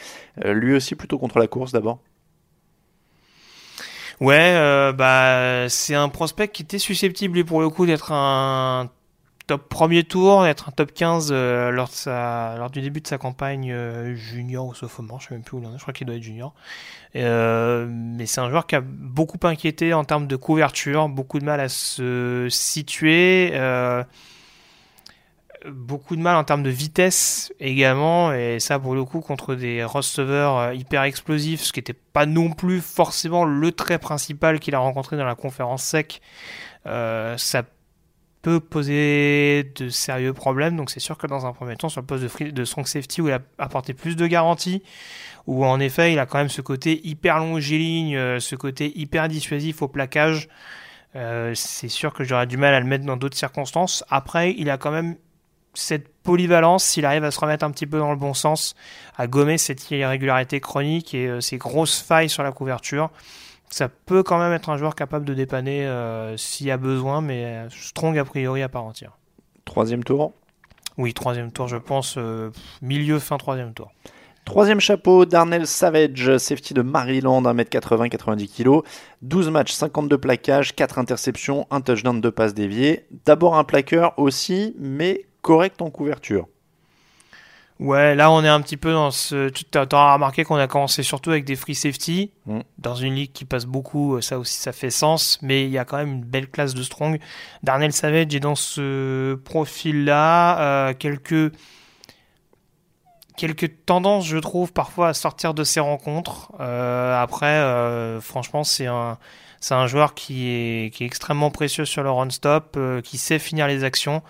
Euh, 0.45 0.53
lui 0.53 0.73
aussi 0.73 0.95
plutôt 0.95 1.17
contre 1.19 1.37
la 1.37 1.47
course 1.47 1.71
d'abord. 1.73 1.99
Ouais, 4.21 4.53
euh, 4.55 4.91
bah, 4.91 5.67
c'est 5.69 5.95
un 5.95 6.09
prospect 6.09 6.49
qui 6.49 6.63
était 6.63 6.79
susceptible, 6.79 7.35
lui, 7.35 7.43
pour 7.45 7.61
le 7.61 7.69
coup, 7.69 7.85
d'être 7.85 8.11
un 8.11 8.89
top 9.49 9.67
premier 9.67 10.03
tour, 10.03 10.43
d'être 10.43 10.69
un 10.69 10.71
top 10.71 10.93
15 10.93 11.29
euh, 11.31 11.71
lors, 11.71 12.69
du 12.69 12.81
début 12.81 13.01
de 13.01 13.07
sa 13.07 13.17
campagne 13.17 13.71
euh, 13.71 14.13
junior 14.13 14.67
ou 14.67 14.75
sophomore, 14.75 15.21
je 15.21 15.29
sais 15.29 15.33
même 15.33 15.43
plus 15.43 15.57
où 15.57 15.59
il 15.59 15.65
en 15.65 15.73
est, 15.73 15.77
je 15.77 15.81
crois 15.81 15.91
qu'il 15.91 16.05
doit 16.05 16.17
être 16.17 16.21
junior. 16.21 16.53
Euh, 17.15 17.87
mais 17.89 18.27
c'est 18.27 18.41
un 18.41 18.49
joueur 18.51 18.67
qui 18.67 18.75
a 18.75 18.81
beaucoup 18.81 19.39
inquiété 19.47 19.91
en 19.95 20.03
termes 20.03 20.27
de 20.27 20.35
couverture, 20.35 21.09
beaucoup 21.09 21.39
de 21.39 21.45
mal 21.45 21.59
à 21.59 21.67
se 21.67 22.47
situer, 22.51 23.53
beaucoup 25.67 26.15
de 26.15 26.21
mal 26.21 26.35
en 26.35 26.43
termes 26.43 26.61
de 26.61 26.69
vitesse 26.69 27.51
également, 27.59 28.31
et 28.31 28.59
ça 28.59 28.77
pour 28.77 28.93
le 28.93 29.03
coup 29.03 29.19
contre 29.19 29.55
des 29.55 29.83
receveurs 29.83 30.73
hyper 30.73 31.01
explosifs, 31.01 31.61
ce 31.63 31.73
qui 31.73 31.79
n'était 31.79 31.93
pas 31.93 32.27
non 32.27 32.51
plus 32.51 32.81
forcément 32.81 33.45
le 33.45 33.71
trait 33.71 33.97
principal 33.97 34.59
qu'il 34.59 34.75
a 34.75 34.79
rencontré 34.79 35.17
dans 35.17 35.25
la 35.25 35.33
conférence 35.33 35.81
sec, 35.81 36.21
ça 36.85 37.63
peut 38.41 38.59
poser 38.59 39.71
de 39.75 39.89
sérieux 39.89 40.33
problèmes. 40.33 40.75
Donc 40.75 40.89
c'est 40.89 40.99
sûr 40.99 41.17
que 41.17 41.27
dans 41.27 41.45
un 41.45 41.53
premier 41.53 41.75
temps, 41.75 41.89
sur 41.89 42.01
le 42.01 42.07
poste 42.07 42.41
de, 42.41 42.65
strong 42.65 42.87
safety 42.87 43.21
où 43.21 43.27
il 43.27 43.33
a 43.33 43.39
apporté 43.57 43.93
plus 43.93 44.15
de 44.15 44.27
garanties, 44.27 44.83
où 45.47 45.65
en 45.65 45.79
effet 45.79 46.13
il 46.13 46.19
a 46.19 46.25
quand 46.25 46.37
même 46.37 46.49
ce 46.49 46.61
côté 46.61 47.05
hyper 47.05 47.39
longiligne, 47.39 48.15
euh, 48.15 48.39
ce 48.39 48.55
côté 48.55 48.97
hyper 48.97 49.27
dissuasif 49.27 49.81
au 49.81 49.87
plaquage, 49.87 50.47
euh, 51.15 51.53
c'est 51.55 51.89
sûr 51.89 52.13
que 52.13 52.23
j'aurais 52.23 52.47
du 52.47 52.57
mal 52.57 52.73
à 52.73 52.79
le 52.79 52.85
mettre 52.85 53.05
dans 53.05 53.17
d'autres 53.17 53.37
circonstances. 53.37 54.03
Après, 54.09 54.53
il 54.57 54.69
a 54.69 54.77
quand 54.77 54.91
même 54.91 55.15
cette 55.73 56.07
polyvalence, 56.23 56.83
s'il 56.83 57.05
arrive 57.05 57.23
à 57.23 57.31
se 57.31 57.39
remettre 57.39 57.65
un 57.65 57.71
petit 57.71 57.87
peu 57.87 57.97
dans 57.97 58.11
le 58.11 58.17
bon 58.17 58.33
sens, 58.33 58.75
à 59.17 59.27
gommer 59.27 59.57
cette 59.57 59.89
irrégularité 59.91 60.59
chronique 60.59 61.13
et 61.13 61.27
euh, 61.27 61.41
ces 61.41 61.57
grosses 61.57 61.99
failles 61.99 62.29
sur 62.29 62.43
la 62.43 62.51
couverture, 62.51 63.09
ça 63.69 63.87
peut 63.89 64.23
quand 64.23 64.39
même 64.39 64.51
être 64.51 64.69
un 64.69 64.77
joueur 64.77 64.95
capable 64.95 65.25
de 65.25 65.33
dépanner 65.33 65.85
euh, 65.85 66.35
s'il 66.37 66.67
y 66.67 66.71
a 66.71 66.77
besoin, 66.77 67.21
mais 67.21 67.45
euh, 67.45 67.69
strong 67.69 68.17
a 68.17 68.25
priori 68.25 68.61
à 68.63 68.69
part 68.69 68.83
entière. 68.83 69.17
Troisième 69.65 70.03
tour. 70.03 70.33
Oui, 70.97 71.13
troisième 71.13 71.51
tour, 71.51 71.67
je 71.67 71.77
pense, 71.77 72.15
euh, 72.17 72.51
milieu, 72.81 73.19
fin 73.19 73.37
troisième 73.37 73.73
tour. 73.73 73.91
Troisième 74.43 74.79
chapeau, 74.79 75.25
Darnell 75.25 75.67
Savage, 75.67 76.37
safety 76.37 76.73
de 76.73 76.81
Maryland, 76.81 77.43
1m80, 77.43 78.09
90 78.09 78.47
kg, 78.47 78.81
12 79.21 79.49
matchs, 79.51 79.73
52 79.73 80.17
plaquages, 80.17 80.73
4 80.73 80.97
interceptions, 80.97 81.67
un 81.69 81.81
touchdown, 81.81 82.19
2 82.19 82.31
passes 82.31 82.55
déviées. 82.55 83.05
D'abord 83.25 83.55
un 83.55 83.63
plaqueur 83.63 84.17
aussi, 84.17 84.75
mais 84.79 85.25
correct 85.43 85.81
en 85.81 85.91
couverture. 85.91 86.47
Ouais, 87.79 88.13
là 88.13 88.29
on 88.29 88.43
est 88.43 88.49
un 88.49 88.59
petit 88.61 88.75
peu 88.75 88.91
dans 88.91 89.09
ce. 89.09 89.47
Tu 89.49 89.65
auras 89.77 90.13
remarqué 90.13 90.43
qu'on 90.43 90.57
a 90.57 90.67
commencé 90.67 91.01
surtout 91.01 91.31
avec 91.31 91.45
des 91.45 91.55
free 91.55 91.75
safety. 91.75 92.31
Mm. 92.45 92.59
Dans 92.77 92.95
une 92.95 93.15
ligue 93.15 93.31
qui 93.31 93.45
passe 93.45 93.65
beaucoup, 93.65 94.19
ça 94.21 94.37
aussi 94.37 94.57
ça 94.57 94.73
fait 94.73 94.89
sens. 94.89 95.39
Mais 95.41 95.63
il 95.63 95.71
y 95.71 95.77
a 95.77 95.85
quand 95.85 95.97
même 95.97 96.11
une 96.11 96.25
belle 96.25 96.49
classe 96.49 96.73
de 96.73 96.83
strong. 96.83 97.19
Darnell 97.63 97.93
Savage 97.93 98.35
est 98.35 98.41
dans 98.41 98.55
ce 98.55 99.35
profil-là. 99.35 100.59
Euh, 100.89 100.93
quelques. 100.93 101.53
Quelques 103.37 103.85
tendances, 103.85 104.27
je 104.27 104.35
trouve, 104.37 104.73
parfois 104.73 105.07
à 105.07 105.13
sortir 105.13 105.53
de 105.53 105.63
ces 105.63 105.79
rencontres. 105.79 106.51
Euh, 106.59 107.15
après, 107.23 107.45
euh, 107.45 108.19
franchement, 108.19 108.65
c'est 108.65 108.87
un, 108.87 109.17
c'est 109.61 109.73
un 109.73 109.87
joueur 109.87 110.13
qui 110.13 110.47
est, 110.47 110.93
qui 110.93 111.03
est 111.03 111.07
extrêmement 111.07 111.51
précieux 111.51 111.85
sur 111.85 112.03
le 112.03 112.11
run-stop, 112.11 112.75
euh, 112.77 113.01
qui 113.01 113.17
sait 113.17 113.39
finir 113.39 113.67
les 113.67 113.83
actions. 113.83 114.23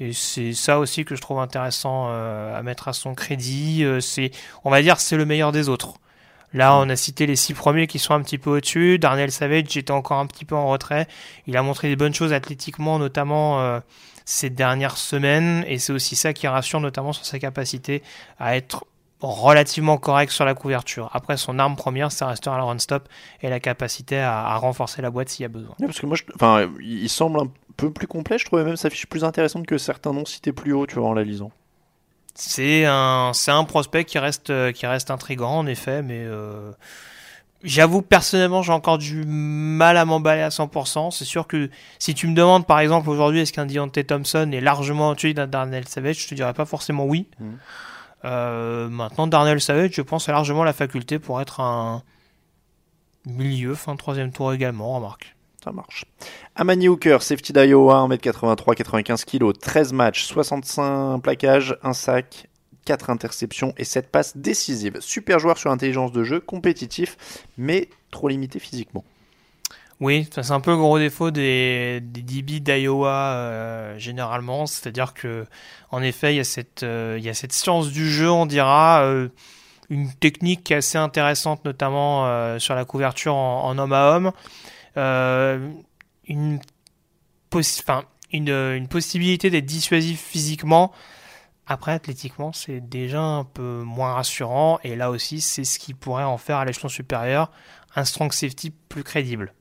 Et 0.00 0.12
c'est 0.12 0.52
ça 0.52 0.78
aussi 0.78 1.04
que 1.04 1.14
je 1.14 1.20
trouve 1.20 1.38
intéressant 1.38 2.06
euh, 2.08 2.58
à 2.58 2.62
mettre 2.62 2.88
à 2.88 2.92
son 2.92 3.14
crédit. 3.14 3.84
Euh, 3.84 4.00
c'est, 4.00 4.30
on 4.64 4.70
va 4.70 4.82
dire, 4.82 4.98
c'est 5.00 5.16
le 5.16 5.24
meilleur 5.24 5.52
des 5.52 5.68
autres. 5.68 5.94
Là, 6.52 6.76
on 6.76 6.88
a 6.88 6.96
cité 6.96 7.26
les 7.26 7.36
six 7.36 7.52
premiers 7.54 7.86
qui 7.86 7.98
sont 7.98 8.14
un 8.14 8.22
petit 8.22 8.38
peu 8.38 8.50
au-dessus. 8.50 8.98
Darnell 8.98 9.32
Savage 9.32 9.76
était 9.76 9.90
encore 9.90 10.18
un 10.18 10.26
petit 10.26 10.44
peu 10.44 10.54
en 10.54 10.68
retrait. 10.68 11.08
Il 11.46 11.56
a 11.56 11.62
montré 11.62 11.88
des 11.88 11.96
bonnes 11.96 12.14
choses 12.14 12.32
athlétiquement, 12.32 12.98
notamment 12.98 13.60
euh, 13.60 13.80
ces 14.24 14.50
dernières 14.50 14.96
semaines. 14.96 15.64
Et 15.66 15.78
c'est 15.78 15.92
aussi 15.92 16.14
ça 16.16 16.32
qui 16.32 16.46
rassure, 16.46 16.80
notamment 16.80 17.12
sur 17.12 17.24
sa 17.24 17.38
capacité 17.40 18.02
à 18.38 18.56
être 18.56 18.84
relativement 19.20 19.96
correct 19.96 20.30
sur 20.30 20.44
la 20.44 20.54
couverture. 20.54 21.10
Après, 21.12 21.36
son 21.36 21.58
arme 21.58 21.76
première, 21.76 22.12
ça 22.12 22.26
restera 22.26 22.56
le 22.58 22.64
run-stop 22.64 23.08
et 23.42 23.48
la 23.48 23.58
capacité 23.58 24.18
à, 24.18 24.54
renforcer 24.56 25.02
la 25.02 25.10
boîte 25.10 25.30
s'il 25.30 25.42
y 25.42 25.46
a 25.46 25.48
besoin. 25.48 25.74
Parce 25.80 25.98
que 25.98 26.06
moi, 26.06 26.16
je- 26.16 26.24
enfin, 26.34 26.68
il 26.80 27.08
semble 27.08 27.40
peu 27.76 27.92
plus 27.92 28.06
complet. 28.06 28.38
Je 28.38 28.44
trouvais 28.44 28.64
même 28.64 28.76
sa 28.76 28.90
fiche 28.90 29.06
plus 29.06 29.24
intéressante 29.24 29.66
que 29.66 29.78
certains 29.78 30.12
noms 30.12 30.24
cités 30.24 30.52
plus 30.52 30.72
haut, 30.72 30.86
tu 30.86 30.96
vois, 30.96 31.08
en 31.08 31.14
la 31.14 31.22
lisant. 31.22 31.50
C'est 32.34 32.84
un, 32.84 33.32
c'est 33.32 33.52
un 33.52 33.64
prospect 33.64 34.04
qui 34.04 34.18
reste, 34.18 34.72
qui 34.72 34.86
reste 34.86 35.10
intrigant 35.10 35.58
en 35.58 35.66
effet, 35.66 36.02
mais 36.02 36.24
euh, 36.24 36.72
j'avoue 37.64 38.02
personnellement 38.02 38.62
j'ai 38.62 38.72
encore 38.72 38.98
du 38.98 39.24
mal 39.24 39.96
à 39.96 40.04
m'emballer 40.04 40.42
à 40.42 40.50
100%. 40.50 41.10
C'est 41.12 41.24
sûr 41.24 41.46
que 41.46 41.70
si 41.98 42.14
tu 42.14 42.26
me 42.26 42.34
demandes 42.34 42.66
par 42.66 42.80
exemple 42.80 43.08
aujourd'hui 43.08 43.40
est-ce 43.40 43.52
qu'un 43.52 43.66
Deontay 43.66 44.04
Thompson 44.04 44.50
est 44.52 44.60
largement 44.60 45.10
au-dessus 45.10 45.34
d'un 45.34 45.46
Darnell 45.46 45.88
Savage, 45.88 46.22
je 46.22 46.28
te 46.28 46.34
dirais 46.34 46.54
pas 46.54 46.66
forcément 46.66 47.04
oui. 47.04 47.28
Mhm. 47.40 47.58
Euh, 48.24 48.88
maintenant 48.88 49.26
Darnell 49.26 49.60
Savage, 49.60 49.92
je 49.92 50.02
pense 50.02 50.28
a 50.28 50.32
largement 50.32 50.64
la 50.64 50.72
faculté 50.72 51.18
pour 51.18 51.40
être 51.40 51.60
un 51.60 52.02
milieu 53.26 53.74
fin 53.74 53.96
troisième 53.96 54.32
tour 54.32 54.52
également, 54.52 54.94
remarque. 54.94 55.33
Ça 55.64 55.72
marche. 55.72 56.04
Amani 56.56 56.88
Hooker, 56.88 57.22
safety 57.22 57.54
d'Iowa, 57.54 58.06
1m83, 58.06 58.74
95 58.74 59.24
kg, 59.24 59.52
13 59.58 59.94
matchs, 59.94 60.24
65 60.24 61.20
plaquages, 61.22 61.78
1 61.82 61.92
sac, 61.94 62.48
4 62.84 63.08
interceptions 63.08 63.72
et 63.78 63.84
7 63.84 64.10
passes 64.10 64.36
décisives. 64.36 65.00
Super 65.00 65.38
joueur 65.38 65.56
sur 65.56 65.70
intelligence 65.70 66.12
de 66.12 66.22
jeu, 66.22 66.40
compétitif, 66.40 67.16
mais 67.56 67.88
trop 68.10 68.28
limité 68.28 68.58
physiquement. 68.58 69.04
Oui, 70.00 70.28
c'est 70.30 70.50
un 70.50 70.60
peu 70.60 70.72
le 70.72 70.76
gros 70.76 70.98
défaut 70.98 71.30
des, 71.30 72.00
des 72.02 72.20
DB 72.20 72.60
d'Iowa 72.60 73.14
euh, 73.14 73.98
généralement, 73.98 74.66
c'est-à-dire 74.66 75.14
que 75.14 75.46
en 75.92 76.02
effet 76.02 76.34
il 76.34 76.36
y 76.36 76.40
a 76.40 76.44
cette 76.44 76.82
euh, 76.82 77.16
y 77.22 77.30
a 77.30 77.34
cette 77.34 77.54
science 77.54 77.90
du 77.90 78.10
jeu, 78.10 78.28
on 78.28 78.44
dira, 78.44 79.02
euh, 79.04 79.28
une 79.88 80.12
technique 80.12 80.72
assez 80.72 80.98
intéressante 80.98 81.64
notamment 81.64 82.58
sur 82.58 82.74
la 82.74 82.84
couverture 82.84 83.34
en, 83.34 83.64
en 83.64 83.78
homme 83.78 83.92
à 83.92 84.16
homme, 84.16 84.32
une 84.96 86.60
possi- 87.50 88.04
une, 88.32 88.48
une 88.50 88.88
possibilité 88.88 89.50
d'être 89.50 89.66
dissuasif 89.66 90.20
physiquement. 90.20 90.92
Après, 91.66 91.92
athlétiquement, 91.92 92.52
c'est 92.52 92.80
déjà 92.80 93.22
un 93.22 93.44
peu 93.44 93.82
moins 93.84 94.14
rassurant. 94.14 94.78
Et 94.84 94.96
là 94.96 95.10
aussi, 95.10 95.40
c'est 95.40 95.64
ce 95.64 95.78
qui 95.78 95.94
pourrait 95.94 96.24
en 96.24 96.36
faire 96.36 96.58
à 96.58 96.64
l'échelon 96.64 96.88
supérieur 96.88 97.50
un 97.96 98.04
strong 98.04 98.32
safety 98.32 98.70
plus 98.70 99.02
crédible. 99.02 99.54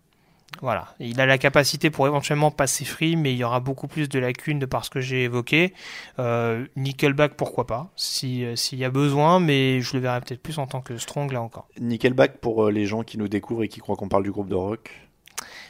Voilà, 0.62 0.94
il 1.00 1.20
a 1.20 1.26
la 1.26 1.40
capacité 1.40 1.90
pour 1.90 2.06
éventuellement 2.06 2.52
passer 2.52 2.86
free, 2.86 3.16
mais 3.16 3.34
il 3.34 3.38
y 3.38 3.44
aura 3.44 3.60
beaucoup 3.60 3.88
plus 3.88 4.08
de 4.08 4.20
lacunes 4.20 4.60
de 4.60 4.68
par 4.68 4.86
ce 4.86 4.92
que 4.92 5.02
j'ai 5.02 5.24
évoqué. 5.24 5.74
Euh, 6.20 6.68
Nickelback, 6.76 7.34
pourquoi 7.36 7.66
pas, 7.66 7.92
si, 7.96 8.46
euh, 8.46 8.56
s'il 8.56 8.78
y 8.78 8.86
a 8.86 8.92
besoin, 8.92 9.40
mais 9.40 9.82
je 9.82 9.96
le 9.96 10.02
verrai 10.02 10.22
peut-être 10.22 10.44
plus 10.44 10.60
en 10.60 10.68
tant 10.68 10.82
que 10.82 10.98
strong 10.98 11.32
là 11.32 11.42
encore. 11.42 11.68
Nickelback 11.80 12.38
pour 12.38 12.66
euh, 12.66 12.72
les 12.72 12.86
gens 12.86 13.04
qui 13.04 13.18
nous 13.18 13.28
découvrent 13.28 13.64
et 13.64 13.68
qui 13.68 13.80
croient 13.80 13.96
qu'on 13.96 14.10
parle 14.10 14.24
du 14.24 14.32
groupe 14.32 14.50
de 14.50 14.56
rock. 14.56 14.92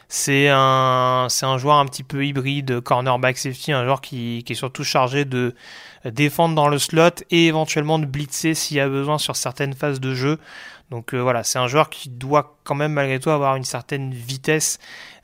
C'est 0.10 0.50
un, 0.50 1.28
c'est 1.30 1.46
un 1.46 1.58
joueur 1.58 1.78
un 1.78 1.86
petit 1.86 2.04
peu 2.04 2.26
hybride, 2.26 2.82
cornerback 2.82 3.38
safety, 3.38 3.72
un 3.72 3.84
joueur 3.84 4.02
qui, 4.02 4.44
est 4.48 4.54
surtout 4.54 4.84
chargé 4.84 5.26
de 5.26 5.56
défendre 6.06 6.56
dans 6.56 6.68
le 6.68 6.78
slot 6.78 7.24
et 7.32 7.48
éventuellement 7.48 7.98
de 8.00 8.06
blitzer 8.06 8.54
s'il 8.54 8.78
y 8.78 8.80
a 8.80 8.90
besoin 8.90 9.18
sur 9.18 9.36
certaines 9.36 9.74
phases 9.74 10.00
de 10.00 10.14
jeu. 10.14 10.38
Donc 10.92 11.14
euh, 11.14 11.20
voilà, 11.20 11.44
c'est 11.44 11.58
un 11.58 11.68
joueur 11.68 11.90
qui 11.90 12.10
doit 12.10 12.58
quand 12.64 12.76
même 12.76 12.94
malgré 12.94 13.20
tout 13.20 13.32
avoir 13.32 13.56
une 13.56 13.64
certaine 13.64 14.14
vitesse, 14.14 14.78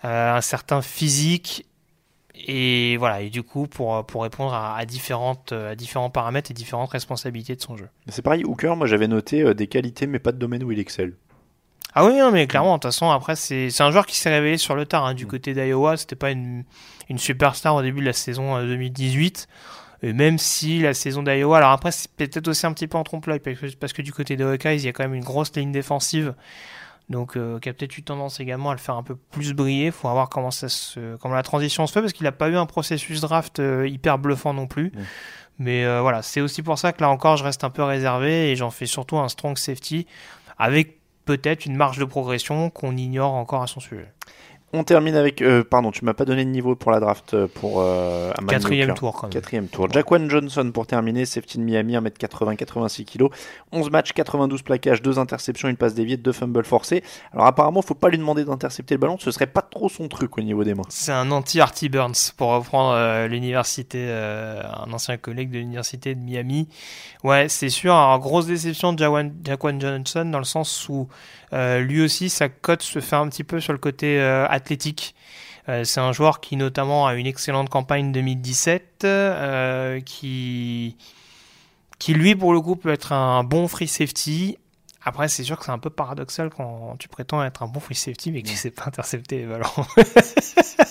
euh, 0.06 0.36
un 0.36 0.42
certain 0.42 0.82
physique. 0.82 1.66
Et 2.48 2.96
voilà, 2.98 3.22
et 3.22 3.30
du 3.30 3.44
coup, 3.44 3.68
pour, 3.68 4.04
répondre 4.16 4.54
à, 4.54 4.78
à 4.78 4.86
différents 4.86 5.36
paramètres 6.12 6.52
et 6.52 6.54
différentes 6.54 6.90
responsabilités 6.90 7.56
de 7.56 7.62
son 7.62 7.76
jeu. 7.76 7.90
C'est 8.08 8.22
pareil, 8.22 8.46
Hooker, 8.46 8.76
moi 8.78 8.88
j'avais 8.88 9.08
noté 9.08 9.44
euh, 9.44 9.54
des 9.54 9.68
qualités, 9.68 10.08
mais 10.08 10.20
pas 10.20 10.32
de 10.32 10.38
domaine 10.38 10.64
où 10.64 10.72
il 10.72 10.80
excelle. 10.80 11.14
Ah 11.94 12.06
oui, 12.06 12.16
non, 12.18 12.32
mais 12.32 12.46
clairement, 12.48 12.76
de 12.76 12.82
toute 12.82 12.92
façon, 12.92 13.10
après, 13.10 13.36
c'est 13.36 13.70
c'est 13.72 13.84
un 13.84 13.92
joueur 13.92 14.06
qui 14.06 14.16
s'est 14.16 14.30
révélé 14.30 14.58
sur 14.58 14.76
le 14.76 14.86
tard. 14.86 15.06
hein, 15.06 15.14
du 15.14 15.26
côté 15.26 15.54
d'Iowa, 15.54 15.98
c'était 15.98 16.16
pas 16.16 16.32
une, 16.32 16.64
une 17.10 17.18
superstar 17.18 17.76
au 17.76 17.82
début 17.82 18.02
de 18.02 18.06
la 18.06 18.14
saison 18.14 18.56
euh, 18.58 18.66
2018. 18.66 19.48
Et 20.02 20.14
même 20.14 20.38
si 20.38 20.80
la 20.80 20.94
saison 20.94 21.24
d'Iowa, 21.24 21.58
alors 21.58 21.72
après, 21.72 21.92
c'est 21.92 22.10
peut-être 22.12 22.48
aussi 22.48 22.66
un 22.66 22.74
petit 22.74 22.88
peu 22.88 22.98
en 22.98 23.04
trompe-l'œil, 23.04 23.40
parce 23.40 23.60
que, 23.60 23.76
parce 23.76 23.94
que 23.94 24.02
du 24.02 24.14
côté 24.14 24.38
des 24.38 24.44
Hawkeyes, 24.44 24.78
il 24.78 24.86
y 24.86 24.88
a 24.88 24.94
quand 24.94 25.04
même 25.04 25.16
une 25.16 25.24
grosse 25.24 25.54
ligne 25.56 25.72
défensive. 25.72 26.36
Donc, 27.10 27.36
euh, 27.36 27.58
qui 27.60 27.70
a 27.70 27.74
peut-être 27.74 27.98
eu 27.98 28.04
tendance 28.04 28.40
également 28.40 28.70
à 28.70 28.74
le 28.74 28.80
faire 28.80 28.96
un 28.96 29.04
peu 29.04 29.16
plus 29.16 29.54
briller. 29.54 29.90
Faut 29.90 30.08
voir 30.10 30.30
comment, 30.30 30.52
ça 30.52 30.70
se, 30.70 31.16
comment 31.18 31.34
la 31.34 31.44
transition 31.44 31.88
se 31.88 31.92
fait, 31.92 32.02
parce 32.02 32.14
qu'il 32.14 32.24
n'a 32.24 32.32
pas 32.32 32.50
eu 32.50 32.56
un 32.56 32.68
processus 32.68 33.20
draft 33.22 33.60
euh, 33.60 33.88
hyper 33.88 34.20
bluffant 34.20 34.54
non 34.54 34.68
plus. 34.68 34.92
Mm. 34.94 35.00
Mais 35.58 35.86
euh, 35.86 36.02
voilà, 36.02 36.22
c'est 36.22 36.40
aussi 36.40 36.62
pour 36.62 36.78
ça 36.78 36.94
que 36.94 37.02
là 37.02 37.10
encore, 37.10 37.36
je 37.36 37.44
reste 37.44 37.64
un 37.64 37.70
peu 37.72 37.84
réservé 37.84 38.52
et 38.52 38.56
j'en 38.56 38.70
fais 38.70 38.86
surtout 38.86 39.18
un 39.18 39.28
strong 39.28 39.58
safety 39.58 40.06
avec 40.58 40.99
peut-être 41.30 41.68
une 41.68 41.76
marge 41.76 42.00
de 42.00 42.06
progression 42.06 42.72
qu'on 42.72 42.98
ignore 42.98 43.34
encore 43.34 43.62
à 43.62 43.68
son 43.68 43.80
sujet. 43.80 44.12
On 44.72 44.84
termine 44.84 45.16
avec. 45.16 45.42
euh, 45.42 45.64
pardon, 45.64 45.90
tu 45.90 46.06
m'as 46.06 46.14
pas 46.14 46.26
donné 46.26 46.46
de 46.46 46.50
niveau 46.50 46.76
pour 46.76 46.92
la 46.92 47.00
draft 47.00 47.34
euh, 47.34 47.48
pour 47.48 47.82
euh, 47.82 48.32
Amani 48.38 48.50
Quatrième 48.50 48.94
tour 48.94 49.14
quand 49.14 49.24
même. 49.24 49.34
Quatrième 49.34 49.68
tour. 49.68 49.90
Jaquan 49.92 50.30
Johnson 50.30 50.70
pour 50.72 50.86
terminer, 50.86 51.26
safety 51.26 51.58
de 51.58 51.64
Miami, 51.64 51.96
1m80, 51.96 52.56
86 52.56 53.06
kg, 53.06 53.30
11 53.72 53.90
matchs, 53.90 54.14
92 54.14 54.62
plaquages, 54.62 55.02
2 55.02 55.18
interceptions, 55.18 55.70
une 55.70 55.76
passe 55.76 55.96
déviée, 55.96 56.18
2 56.18 56.32
fumbles 56.32 56.66
forcés. 56.66 57.04
Alors 57.34 57.48
apparemment, 57.48 57.82
faut 57.82 57.96
pas 57.96 58.10
lui 58.10 58.20
demander 58.20 58.46
d'intercepter 58.46 58.94
le 58.94 59.00
ballon, 59.00 59.18
ce 59.20 59.32
serait 59.32 59.48
pas 59.48 59.64
trop 59.64 59.90
son 59.90 60.08
truc 60.08 60.38
au 60.38 60.42
niveau 60.42 60.64
des 60.64 60.76
mains. 60.76 60.84
C'est 60.90 61.14
un 61.14 61.32
anti-Artie 61.32 61.90
Burns, 61.90 62.34
pour 62.38 62.50
reprendre 62.50 62.94
euh, 62.94 63.28
l'université, 63.28 64.12
un 64.12 64.94
ancien 64.94 65.18
collègue 65.18 65.50
de 65.50 65.58
l'université 65.58 66.14
de 66.14 66.20
Miami. 66.20 66.68
Ouais, 67.24 67.50
c'est 67.50 67.70
sûr, 67.70 67.96
alors 67.96 68.20
grosse 68.20 68.46
déception 68.46 68.94
de 68.94 69.04
Jaquan 69.44 69.80
Johnson 69.80 70.26
dans 70.26 70.38
le 70.38 70.44
sens 70.44 70.88
où 70.90 71.08
lui 71.52 72.04
aussi, 72.04 72.30
sa 72.30 72.50
cote 72.50 72.84
se 72.84 73.00
fait 73.00 73.16
un 73.16 73.28
petit 73.28 73.44
peu 73.44 73.60
sur 73.60 73.74
le 73.74 73.80
côté 73.80 74.20
athlétique. 74.60 75.16
Euh, 75.68 75.84
c'est 75.84 76.00
un 76.00 76.12
joueur 76.12 76.40
qui 76.40 76.56
notamment 76.56 77.08
a 77.08 77.16
une 77.16 77.28
excellente 77.28 77.70
campagne 77.70 78.12
2017, 78.12 79.02
euh, 79.04 80.00
qui, 80.02 80.98
qui 82.00 82.14
lui 82.14 82.36
pour 82.36 82.54
le 82.54 82.62
coup 82.62 82.76
peut 82.76 82.92
être 82.92 83.12
un 83.12 83.44
bon 83.44 83.68
free 83.68 83.88
safety. 83.88 84.58
Après, 85.04 85.28
c'est 85.28 85.44
sûr 85.44 85.58
que 85.58 85.66
c'est 85.66 85.72
un 85.72 85.80
peu 85.80 85.90
paradoxal 85.90 86.50
quand 86.50 86.96
tu 87.00 87.08
prétends 87.08 87.44
être 87.44 87.64
un 87.64 87.68
bon 87.68 87.80
free 87.80 87.96
safety 87.96 88.32
mais 88.32 88.42
que 88.42 88.50
tu 88.50 88.56
sais 88.56 88.72
pas 88.72 88.86
intercepter 88.86 89.40
les 89.40 89.46
ballons. 89.46 89.68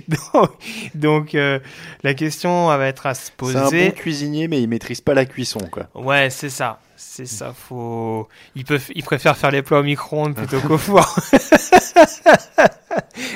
donc, 0.34 0.50
donc, 0.94 1.34
euh, 1.34 1.58
la 2.02 2.14
question 2.14 2.66
va 2.66 2.86
être 2.86 3.06
à 3.06 3.14
se 3.14 3.26
C'est 3.26 3.56
un 3.56 3.64
poser. 3.64 3.88
bon 3.90 3.94
cuisinier, 3.94 4.48
mais 4.48 4.60
il 4.62 4.68
maîtrise 4.68 5.00
pas 5.00 5.14
la 5.14 5.24
cuisson, 5.24 5.60
quoi. 5.70 5.88
Ouais, 5.94 6.30
c'est 6.30 6.50
ça. 6.50 6.80
C'est 6.98 7.26
ça, 7.26 7.52
faut. 7.52 8.26
Il, 8.54 8.64
peut... 8.64 8.80
il 8.94 9.04
préfère 9.04 9.36
faire 9.36 9.50
les 9.50 9.60
plats 9.62 9.80
au 9.80 9.82
micro-ondes 9.82 10.34
plutôt 10.34 10.60
qu'au 10.60 10.78
four. 10.78 11.04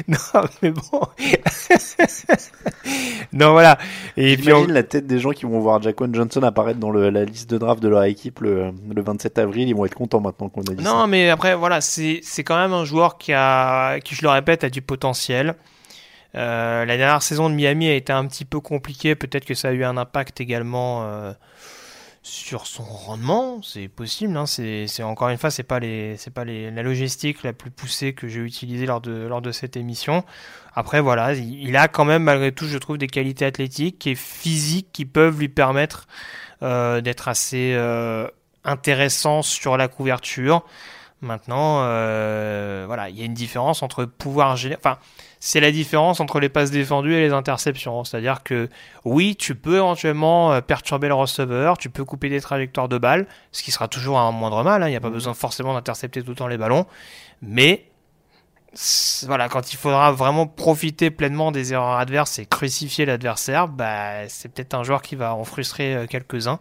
non, 0.09 0.17
mais 0.63 0.71
bon. 0.71 1.01
non, 3.33 3.53
voilà. 3.53 3.79
Et 4.17 4.37
puis, 4.37 4.53
on- 4.53 4.67
la 4.67 4.83
tête 4.83 5.07
des 5.07 5.19
gens 5.19 5.31
qui 5.31 5.45
vont 5.45 5.61
voir 5.61 5.81
Jaquan 5.83 6.13
Johnson 6.13 6.43
apparaître 6.43 6.79
dans 6.79 6.91
le- 6.91 7.11
la 7.11 7.25
liste 7.25 7.51
de 7.51 7.59
draft 7.59 7.83
de 7.83 7.89
leur 7.89 8.05
équipe 8.05 8.41
le, 8.41 8.73
le 8.95 9.03
27 9.03 9.39
avril. 9.39 9.69
Ils 9.69 9.75
vont 9.75 9.85
être 9.85 9.95
contents 9.95 10.21
maintenant 10.21 10.49
qu'on 10.49 10.63
a 10.63 10.75
dit 10.75 10.83
Non, 10.83 11.03
ça. 11.03 11.07
mais 11.07 11.31
après, 11.31 11.55
voilà, 11.55 11.81
c'est 11.81 12.21
c'est 12.23 12.45
quand 12.45 12.57
même 12.57 12.73
un 12.73 12.85
joueur 12.85 13.19
qui 13.19 13.33
a, 13.33 14.01
qui, 14.01 14.15
je 14.15 14.23
le 14.23 14.29
répète, 14.31 14.65
a 14.65 14.71
du 14.71 14.83
potentiel. 14.83 15.55
Euh, 16.37 16.85
la 16.85 16.97
dernière 16.97 17.23
saison 17.23 17.51
de 17.51 17.55
Miami 17.55 17.89
a 17.89 17.95
été 17.95 18.13
un 18.13 18.27
petit 18.27 18.45
peu 18.45 18.61
compliquée. 18.61 19.15
Peut-être 19.15 19.45
que 19.45 19.55
ça 19.55 19.69
a 19.69 19.73
eu 19.73 19.85
un 19.85 19.97
impact 19.97 20.41
également 20.41 21.03
euh, 21.05 21.33
sur 22.23 22.67
son 22.67 22.85
rendement. 22.85 23.61
C'est 23.63 23.89
possible. 23.89 24.37
Hein. 24.37 24.47
C'est 24.47 25.03
encore 25.03 25.29
une 25.29 25.39
fois, 25.39 25.51
c'est 25.51 25.63
pas 25.63 25.81
pas 25.81 26.45
la 26.45 26.83
logistique 26.83 27.43
la 27.43 27.53
plus 27.53 27.71
poussée 27.71 28.13
que 28.13 28.29
j'ai 28.29 28.41
utilisée 28.41 28.87
lors 28.87 29.01
de 29.01 29.53
cette 29.53 29.77
émission. 29.77 30.25
Après, 30.75 31.01
voilà, 31.01 31.35
il, 31.35 31.77
a 31.77 31.89
quand 31.89 32.05
même 32.05 32.23
malgré 32.23 32.53
tout, 32.53 32.67
je 32.67 32.79
trouve, 32.79 32.97
des 32.97 33.09
qualités 33.09 33.45
athlétiques 33.45 34.07
et 34.07 34.15
physiques 34.15 34.89
qui 34.93 35.05
peuvent 35.05 35.39
lui 35.39 35.49
permettre 35.49 36.07
euh, 36.63 37.01
d'être 37.01 37.27
assez 37.27 37.77
intéressant 38.65 39.43
sur 39.43 39.77
la 39.77 39.89
couverture. 39.89 40.65
Maintenant, 41.23 41.81
voilà, 42.87 43.09
il 43.09 43.19
y 43.19 43.23
a 43.23 43.25
une 43.25 43.35
différence 43.35 43.83
entre 43.83 44.05
pouvoir 44.05 44.57
générer. 44.57 44.81
C'est 45.41 45.61
la 45.61 45.73
différence 45.73 46.21
entre 46.21 46.39
les 46.39 46.49
passes 46.49 46.71
défendues 46.71 47.15
et 47.15 47.21
les 47.21 47.33
interceptions. 47.33 48.05
C'est-à-dire 48.05 48.43
que 48.43 48.69
oui, 49.05 49.35
tu 49.37 49.55
peux 49.55 49.77
éventuellement 49.77 50.53
euh, 50.53 50.61
perturber 50.61 51.09
le 51.09 51.15
receveur, 51.15 51.79
tu 51.79 51.91
peux 51.91 52.05
couper 52.05 52.29
des 52.29 52.41
trajectoires 52.41 52.89
de 52.89 52.99
balles, 52.99 53.27
ce 53.51 53.63
qui 53.63 53.73
sera 53.73 53.89
toujours 53.89 54.19
un 54.19 54.31
moindre 54.31 54.63
mal. 54.63 54.83
hein. 54.83 54.89
Il 54.89 54.91
n'y 54.91 54.97
a 54.97 55.01
pas 55.01 55.11
besoin 55.11 55.35
forcément 55.35 55.75
d'intercepter 55.75 56.23
tout 56.23 56.31
le 56.31 56.37
temps 56.37 56.47
les 56.47 56.59
ballons, 56.59 56.87
mais 57.43 57.91
voilà, 59.27 59.49
quand 59.49 59.73
il 59.73 59.77
faudra 59.77 60.13
vraiment 60.13 60.47
profiter 60.47 61.11
pleinement 61.11 61.51
des 61.51 61.73
erreurs 61.73 61.97
adverses 61.97 62.39
et 62.39 62.47
crucifier 62.47 63.05
l'adversaire, 63.05 63.67
bah, 63.67 64.29
c'est 64.29 64.49
peut-être 64.49 64.75
un 64.75 64.85
joueur 64.85 65.03
qui 65.03 65.17
va 65.17 65.35
en 65.35 65.45
frustrer 65.45 65.95
euh, 65.95 66.07
quelques-uns. 66.07 66.61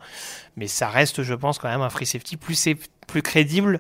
Mais 0.56 0.68
ça 0.68 0.90
reste, 0.90 1.22
je 1.22 1.34
pense, 1.36 1.60
quand 1.60 1.70
même 1.70 1.82
un 1.82 1.90
free 1.90 2.08
safety 2.08 2.38
plus, 2.38 3.22
crédible 3.22 3.80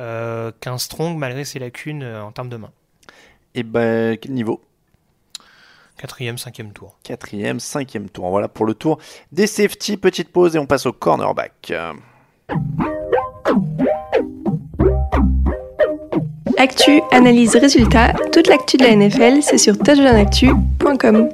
euh, 0.00 0.52
qu'un 0.60 0.78
strong 0.78 1.18
malgré 1.18 1.44
ses 1.44 1.58
lacunes 1.58 2.02
euh, 2.02 2.22
en 2.22 2.32
termes 2.32 2.48
de 2.48 2.56
main. 2.56 2.70
Et 3.56 3.62
ben, 3.62 4.18
quel 4.18 4.32
niveau? 4.32 4.60
Quatrième, 5.96 6.36
cinquième 6.36 6.72
tour. 6.72 6.98
Quatrième, 7.02 7.58
cinquième 7.58 8.10
tour. 8.10 8.28
Voilà 8.28 8.48
pour 8.48 8.66
le 8.66 8.74
tour 8.74 8.98
des 9.32 9.46
safety. 9.46 9.96
Petite 9.96 10.28
pause 10.28 10.54
et 10.54 10.58
on 10.58 10.66
passe 10.66 10.84
au 10.84 10.92
cornerback. 10.92 11.72
Actu, 16.58 17.00
analyse, 17.12 17.56
résultat, 17.56 18.12
toute 18.30 18.46
l'actu 18.46 18.76
de 18.76 18.84
la 18.84 18.94
NFL, 18.94 19.42
c'est 19.42 19.58
sur 19.58 19.78
touchdownactu.com. 19.78 21.30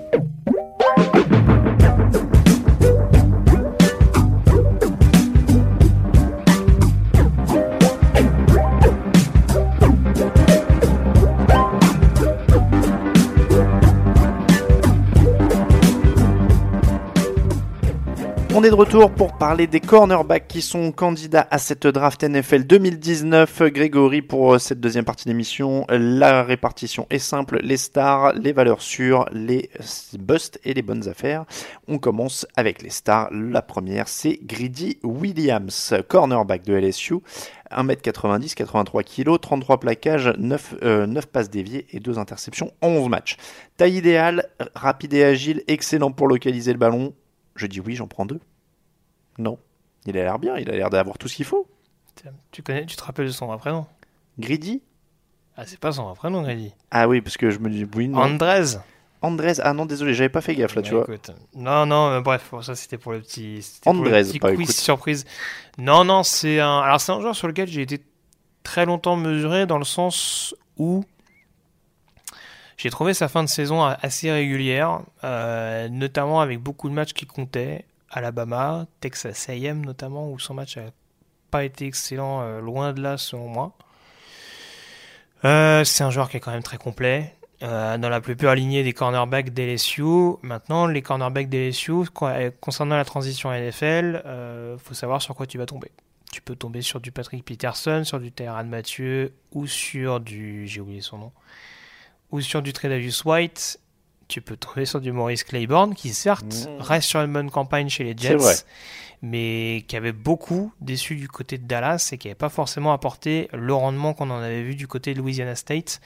On 18.55 18.63
est 18.63 18.69
de 18.69 18.75
retour 18.75 19.11
pour 19.11 19.39
parler 19.39 19.67
des 19.67 19.81
cornerbacks 19.81 20.47
qui 20.47 20.61
sont 20.61 20.93
candidats 20.93 21.49
à 21.51 21.57
cette 21.57 21.87
draft 21.87 22.23
NFL 22.23 22.65
2019. 22.65 23.63
Grégory, 23.73 24.21
pour 24.21 24.61
cette 24.61 24.79
deuxième 24.79 25.07
partie 25.07 25.25
d'émission, 25.25 25.87
la 25.89 26.43
répartition 26.43 27.07
est 27.09 27.19
simple. 27.19 27.61
Les 27.63 27.79
stars, 27.79 28.35
les 28.35 28.53
valeurs 28.53 28.83
sûres, 28.83 29.25
les 29.33 29.71
busts 30.19 30.61
et 30.65 30.75
les 30.75 30.83
bonnes 30.83 31.09
affaires. 31.09 31.47
On 31.89 31.97
commence 31.97 32.47
avec 32.55 32.83
les 32.83 32.91
stars. 32.91 33.31
La 33.33 33.63
première, 33.63 34.07
c'est 34.07 34.39
Greedy 34.43 34.99
Williams, 35.03 35.95
cornerback 36.09 36.63
de 36.65 36.75
LSU. 36.75 37.15
1m90, 37.71 38.53
83 38.53 39.03
kg, 39.03 39.41
33 39.41 39.81
plaquages, 39.81 40.31
9, 40.37 40.75
euh, 40.83 41.07
9 41.07 41.27
passes 41.27 41.49
déviées 41.49 41.87
et 41.91 42.01
2 42.01 42.19
interceptions 42.19 42.71
en 42.83 42.89
11 42.89 43.09
matchs. 43.09 43.37
Taille 43.79 43.97
idéale, 43.97 44.47
rapide 44.75 45.15
et 45.15 45.25
agile, 45.25 45.63
excellent 45.69 46.11
pour 46.11 46.29
localiser 46.29 46.73
le 46.73 46.79
ballon, 46.79 47.15
je 47.55 47.67
dis 47.67 47.81
oui, 47.81 47.95
j'en 47.95 48.07
prends 48.09 48.27
deux. 48.27 48.41
Non. 49.39 49.59
Il 50.07 50.17
a 50.19 50.23
l'air 50.23 50.39
bien, 50.39 50.57
il 50.59 50.69
a 50.71 50.77
l'air 50.77 50.91
d'avoir 50.91 51.19
tout 51.19 51.29
ce 51.29 51.37
qu'il 51.37 51.45
faut. 51.45 51.67
Tu 52.51 52.63
connais, 52.63 52.85
tu 52.87 52.97
te 52.97 53.03
rappelles 53.05 53.27
de 53.27 53.31
son 53.33 53.47
vrai 53.47 53.57
prénom? 53.59 53.87
Greedy 54.39 54.83
Ah, 55.57 55.65
c'est 55.67 55.79
pas 55.79 55.93
son 55.93 56.05
vrai 56.05 56.15
prénom, 56.15 56.43
Grady. 56.43 56.73
Ah 56.91 57.09
oui, 57.09 57.21
parce 57.21 57.37
que 57.37 57.51
je 57.51 57.59
me 57.59 57.71
dis 57.71 57.87
oui, 57.95 58.09
non. 58.09 58.19
Andrez. 58.21 58.79
Andrés, 59.23 59.61
ah 59.63 59.73
non, 59.73 59.87
désolé, 59.87 60.15
j'avais 60.15 60.29
pas 60.29 60.41
fait 60.41 60.55
gaffe 60.57 60.75
là, 60.75 60.83
tu 60.83 60.91
Bah, 60.91 61.05
vois. 61.07 61.15
écoute, 61.15 61.31
Non, 61.55 61.87
non, 61.87 62.11
mais 62.11 62.21
bref, 62.23 62.53
ça 62.61 62.75
c'était 62.75 62.99
pour 62.99 63.13
le 63.13 63.21
petit, 63.21 63.63
c'était 63.63 63.85
pour 63.85 63.93
le 63.95 64.01
Andrés, 64.01 64.23
petit 64.25 64.41
pas 64.41 64.49
quiz 64.53 64.63
écoute. 64.69 64.75
surprise. 64.75 65.25
Non, 65.79 66.05
non, 66.05 66.25
c'est 66.25 66.59
un. 66.59 66.81
Alors 66.81 67.01
c'est 67.01 67.13
un 67.13 67.21
joueur 67.21 67.37
sur 67.37 67.47
lequel 67.47 67.69
j'ai 67.69 67.83
été 67.83 68.03
très 68.65 68.85
longtemps 68.85 69.15
mesuré 69.17 69.65
dans 69.67 69.79
le 69.79 69.85
sens 69.85 70.55
où 70.77 71.05
j'ai 72.83 72.91
trouvé 72.91 73.15
sa 73.15 73.29
fin 73.29 73.45
de 73.45 73.49
saison 73.49 73.85
assez 73.85 74.33
régulière, 74.33 75.03
euh, 75.23 75.89
notamment 75.89 76.41
avec 76.41 76.59
beaucoup 76.59 76.89
de 76.89 76.95
matchs 76.95 77.13
qui 77.13 77.27
comptaient. 77.27 77.85
Alabama, 78.11 78.87
Texas 79.01 79.49
A&M 79.49 79.85
notamment, 79.85 80.29
où 80.31 80.39
son 80.41 80.55
match 80.55 80.77
n'a 80.77 80.91
pas 81.53 81.63
été 81.65 81.87
excellent, 81.87 82.43
euh, 82.43 82.61
loin 82.61 82.93
de 82.93 83.01
là 83.01 83.17
selon 83.19 83.47
moi. 83.49 83.73
Euh, 85.45 85.85
c'est 85.85 86.05
un 86.05 86.11
joueur 86.11 86.29
qui 86.29 86.37
est 86.37 86.41
quand 86.41 86.53
même 86.53 86.63
très 86.63 86.79
complet. 86.79 87.35
dans 87.61 88.09
la 88.11 88.21
plupart 88.21 88.51
alignée 88.51 88.83
des 88.83 88.93
cornerbacks 88.93 89.51
d'LSU. 89.51 90.03
Maintenant, 90.43 90.89
les 90.89 91.01
cornerbacks 91.01 91.49
d'LSU, 91.49 92.07
co- 92.13 92.27
concernant 92.61 92.97
la 92.97 93.05
transition 93.05 93.53
NFL, 93.53 94.21
euh, 94.27 94.77
faut 94.79 94.95
savoir 94.95 95.23
sur 95.23 95.37
quoi 95.37 95.47
tu 95.47 95.59
vas 95.59 95.67
tomber. 95.67 95.93
Tu 96.33 96.43
peux 96.43 96.57
tomber 96.57 96.83
sur 96.83 96.99
du 97.01 97.13
Patrick 97.13 97.45
Peterson, 97.45 98.03
sur 98.05 98.19
du 98.19 98.33
Tyrann 98.33 98.69
Mathieu, 98.69 99.33
ou 99.53 99.69
sur 99.69 100.19
du. 100.19 100.67
J'ai 100.67 100.81
oublié 100.81 101.01
son 101.03 101.19
nom. 101.19 101.33
Ou 102.33 102.41
sur 102.41 102.63
du 102.63 102.73
Tredavious 102.73 103.23
White. 103.25 103.79
Tu 104.29 104.41
peux 104.41 104.57
tomber 104.57 104.87
sur 104.87 105.01
du 105.01 105.13
Maurice 105.13 105.45
Claiborne, 105.45 105.95
qui 105.95 106.15
certes 106.15 106.67
Mmh. 106.67 106.81
reste 106.81 107.09
sur 107.09 107.21
une 107.21 107.33
bonne 107.33 107.51
campagne 107.51 107.91
chez 107.91 108.03
les 108.03 108.17
Jets, 108.17 108.65
mais 109.21 109.85
qui 109.87 109.97
avait 109.97 110.13
beaucoup 110.13 110.73
déçu 110.81 111.17
du 111.17 111.29
côté 111.29 111.59
de 111.59 111.67
Dallas 111.67 112.09
et 112.13 112.19
qui 112.19 112.29
n'avait 112.29 112.35
pas 112.35 112.49
forcément 112.49 112.93
apporté 112.95 113.49
le 113.53 113.75
rendement 113.75 114.15
qu'on 114.15 114.31
en 114.31 114.39
avait 114.39 114.63
vu 114.63 114.75
du 114.75 114.89
côté 114.89 115.13
de 115.13 115.19
Louisiana 115.19 115.55
State. 115.55 116.01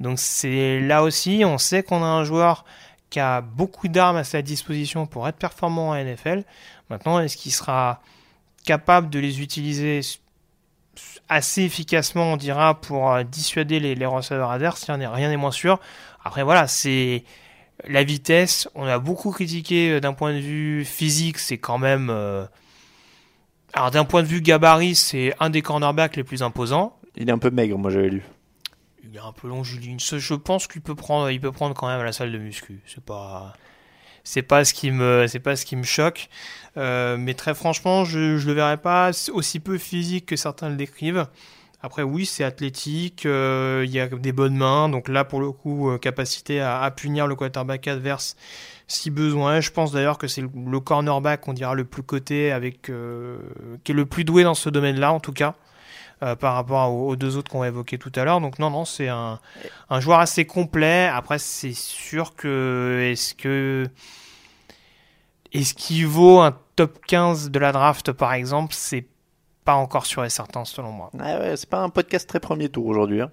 Donc 0.00 0.18
c'est 0.18 0.80
là 0.80 1.02
aussi, 1.02 1.42
on 1.44 1.58
sait 1.58 1.82
qu'on 1.82 2.02
a 2.02 2.06
un 2.06 2.24
joueur 2.24 2.64
qui 3.10 3.20
a 3.20 3.40
beaucoup 3.42 3.88
d'armes 3.88 4.16
à 4.16 4.24
sa 4.24 4.42
disposition 4.42 5.06
pour 5.06 5.28
être 5.28 5.36
performant 5.36 5.90
en 5.90 5.94
NFL. 5.94 6.44
Maintenant, 6.90 7.20
est-ce 7.20 7.36
qu'il 7.36 7.52
sera 7.52 8.00
capable 8.64 9.10
de 9.10 9.18
les 9.18 9.40
utiliser 9.42 10.00
assez 11.28 11.62
efficacement, 11.62 12.32
on 12.32 12.36
dira, 12.36 12.80
pour 12.80 13.12
euh, 13.12 13.22
dissuader 13.22 13.80
les, 13.80 13.94
les 13.94 14.06
receveurs 14.06 14.50
adverses 14.50 14.84
Rien 14.84 14.98
n'est 14.98 15.06
rien 15.06 15.28
n'est 15.28 15.36
moins 15.36 15.50
sûr. 15.50 15.80
Après, 16.24 16.42
voilà, 16.42 16.66
c'est 16.66 17.24
la 17.86 18.04
vitesse. 18.04 18.68
On 18.74 18.86
a 18.86 18.98
beaucoup 18.98 19.30
critiqué 19.30 19.90
euh, 19.92 20.00
d'un 20.00 20.12
point 20.12 20.32
de 20.32 20.38
vue 20.38 20.84
physique, 20.84 21.38
c'est 21.38 21.58
quand 21.58 21.78
même. 21.78 22.08
euh, 22.10 22.46
Alors, 23.72 23.90
d'un 23.90 24.04
point 24.04 24.22
de 24.22 24.28
vue 24.28 24.40
gabarit, 24.40 24.94
c'est 24.94 25.34
un 25.40 25.50
des 25.50 25.62
cornerbacks 25.62 26.16
les 26.16 26.24
plus 26.24 26.42
imposants. 26.42 26.96
Il 27.16 27.28
est 27.28 27.32
un 27.32 27.38
peu 27.38 27.50
maigre, 27.50 27.78
moi 27.78 27.90
j'avais 27.90 28.10
lu. 28.10 28.22
Il 29.04 29.14
est 29.16 29.20
un 29.20 29.32
peu 29.32 29.48
long, 29.48 29.62
Julie. 29.62 29.96
Je 29.98 30.34
pense 30.34 30.66
qu'il 30.66 30.82
peut 30.82 30.94
prendre, 30.94 31.30
il 31.30 31.40
peut 31.40 31.52
prendre 31.52 31.74
quand 31.74 31.86
même 31.86 32.00
à 32.00 32.04
la 32.04 32.12
salle 32.12 32.32
de 32.32 32.38
muscu. 32.38 32.80
C'est 32.86 33.02
pas, 33.04 33.54
c'est 34.26 34.42
pas 34.42 34.64
ce 34.64 34.74
qui 34.74 34.90
me, 34.90 35.26
c'est 35.28 35.38
pas 35.38 35.54
ce 35.54 35.64
qui 35.64 35.76
me 35.76 35.84
choque. 35.84 36.28
Euh, 36.76 37.16
mais 37.16 37.34
très 37.34 37.54
franchement, 37.54 38.04
je, 38.04 38.36
je 38.38 38.46
le 38.48 38.54
verrais 38.54 38.76
pas 38.76 39.12
aussi 39.32 39.60
peu 39.60 39.78
physique 39.78 40.26
que 40.26 40.36
certains 40.36 40.68
le 40.68 40.74
décrivent. 40.74 41.26
Après, 41.80 42.02
oui, 42.02 42.26
c'est 42.26 42.42
athlétique, 42.42 43.24
euh, 43.24 43.84
il 43.86 43.92
y 43.92 44.00
a 44.00 44.08
des 44.08 44.32
bonnes 44.32 44.56
mains, 44.56 44.88
donc 44.88 45.08
là, 45.08 45.24
pour 45.24 45.40
le 45.40 45.52
coup, 45.52 45.90
euh, 45.90 45.98
capacité 45.98 46.60
à, 46.60 46.90
punir 46.90 47.28
le 47.28 47.36
quarterback 47.36 47.86
adverse 47.86 48.36
si 48.88 49.10
besoin. 49.10 49.60
Je 49.60 49.70
pense 49.70 49.92
d'ailleurs 49.92 50.18
que 50.18 50.26
c'est 50.26 50.40
le, 50.40 50.50
le 50.66 50.80
cornerback, 50.80 51.46
on 51.46 51.52
dira, 51.52 51.74
le 51.74 51.84
plus 51.84 52.02
coté, 52.02 52.50
avec, 52.50 52.90
qui 53.84 53.92
est 53.92 53.94
le 53.94 54.06
plus 54.06 54.24
doué 54.24 54.42
dans 54.42 54.54
ce 54.54 54.68
domaine-là, 54.68 55.12
en 55.12 55.20
tout 55.20 55.32
cas 55.32 55.54
euh, 56.22 56.34
par 56.34 56.54
rapport 56.54 56.92
aux, 56.92 57.14
deux 57.16 57.36
autres 57.36 57.50
qu'on 57.50 57.60
va 57.60 57.68
évoquer 57.68 57.98
tout 57.98 58.12
à 58.14 58.24
l'heure. 58.24 58.40
Donc 58.40 58.58
non, 58.58 58.70
non, 58.70 58.84
c'est 58.84 59.08
un, 59.08 59.38
joueur 59.98 60.20
assez 60.20 60.46
complet. 60.46 61.06
Après, 61.06 61.38
c'est 61.38 61.74
sûr 61.74 62.34
que 62.34 63.08
est-ce 63.10 63.34
que 63.34 63.86
est-ce 65.52 65.74
qu'il 65.74 66.06
vaut 66.06 66.40
un 66.40 66.56
top 66.76 67.04
15 67.06 67.50
de 67.50 67.58
la 67.58 67.72
draft 67.72 68.12
par 68.12 68.32
exemple? 68.32 68.74
C'est 68.74 69.06
pas 69.64 69.74
encore 69.74 70.06
sûr 70.06 70.24
et 70.24 70.30
certain 70.30 70.64
selon 70.64 70.92
moi. 70.92 71.10
Ah 71.18 71.56
c'est 71.56 71.68
pas 71.68 71.80
un 71.80 71.90
podcast 71.90 72.28
très 72.28 72.40
premier 72.40 72.68
tour 72.68 72.86
aujourd'hui. 72.86 73.20
hein. 73.20 73.30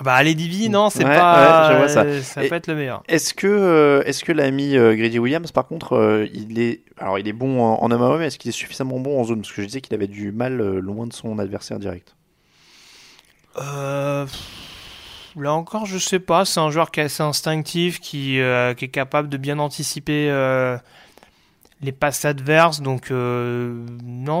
Ah 0.00 0.02
Bah 0.02 0.14
allez 0.14 0.34
Divi, 0.34 0.70
non, 0.70 0.88
c'est 0.88 1.04
Ouais, 1.04 1.14
pas. 1.14 1.68
ouais, 1.68 1.72
je 1.74 1.78
vois 1.78 1.88
ça. 1.88 2.02
euh, 2.04 2.22
Ça 2.22 2.42
Et- 2.42 2.48
peut 2.48 2.54
être 2.54 2.68
le 2.68 2.74
meilleur. 2.74 3.02
Est-ce 3.06 3.34
que, 3.34 3.46
euh, 3.46 4.02
est-ce 4.06 4.24
que 4.24 4.32
l'ami 4.32 4.74
euh, 4.76 4.94
Grady 4.96 5.18
Williams, 5.18 5.52
par 5.52 5.66
contre, 5.66 6.26
il 6.32 6.58
est, 6.58 6.80
alors 6.98 7.18
il 7.18 7.28
est 7.28 7.34
bon 7.34 7.60
en, 7.62 7.82
en 7.82 7.88
MAO, 7.88 8.16
mais 8.18 8.26
est-ce 8.28 8.38
qu'il 8.38 8.48
est 8.48 8.52
suffisamment 8.52 8.98
bon 8.98 9.20
en 9.20 9.24
zone? 9.24 9.42
Parce 9.42 9.52
que 9.52 9.60
je 9.60 9.66
disais 9.66 9.80
qu'il 9.82 9.94
avait 9.94 10.06
du 10.06 10.32
mal 10.32 10.56
loin 10.78 11.06
de 11.06 11.12
son 11.12 11.38
adversaire 11.38 11.78
direct. 11.78 12.16
Euh, 13.58 14.26
là 15.36 15.52
encore, 15.52 15.84
je 15.86 15.98
sais 15.98 16.18
pas. 16.20 16.44
C'est 16.46 16.60
un 16.60 16.70
joueur 16.70 16.90
qui 16.90 17.00
est 17.00 17.04
assez 17.04 17.22
instinctif, 17.22 18.00
qui, 18.00 18.40
euh, 18.40 18.72
qui 18.74 18.86
est 18.86 18.88
capable 18.88 19.28
de 19.28 19.36
bien 19.36 19.58
anticiper 19.58 20.30
euh, 20.30 20.78
les 21.82 21.92
passes 21.92 22.24
adverses. 22.24 22.80
Donc, 22.80 23.10
non. 23.10 24.40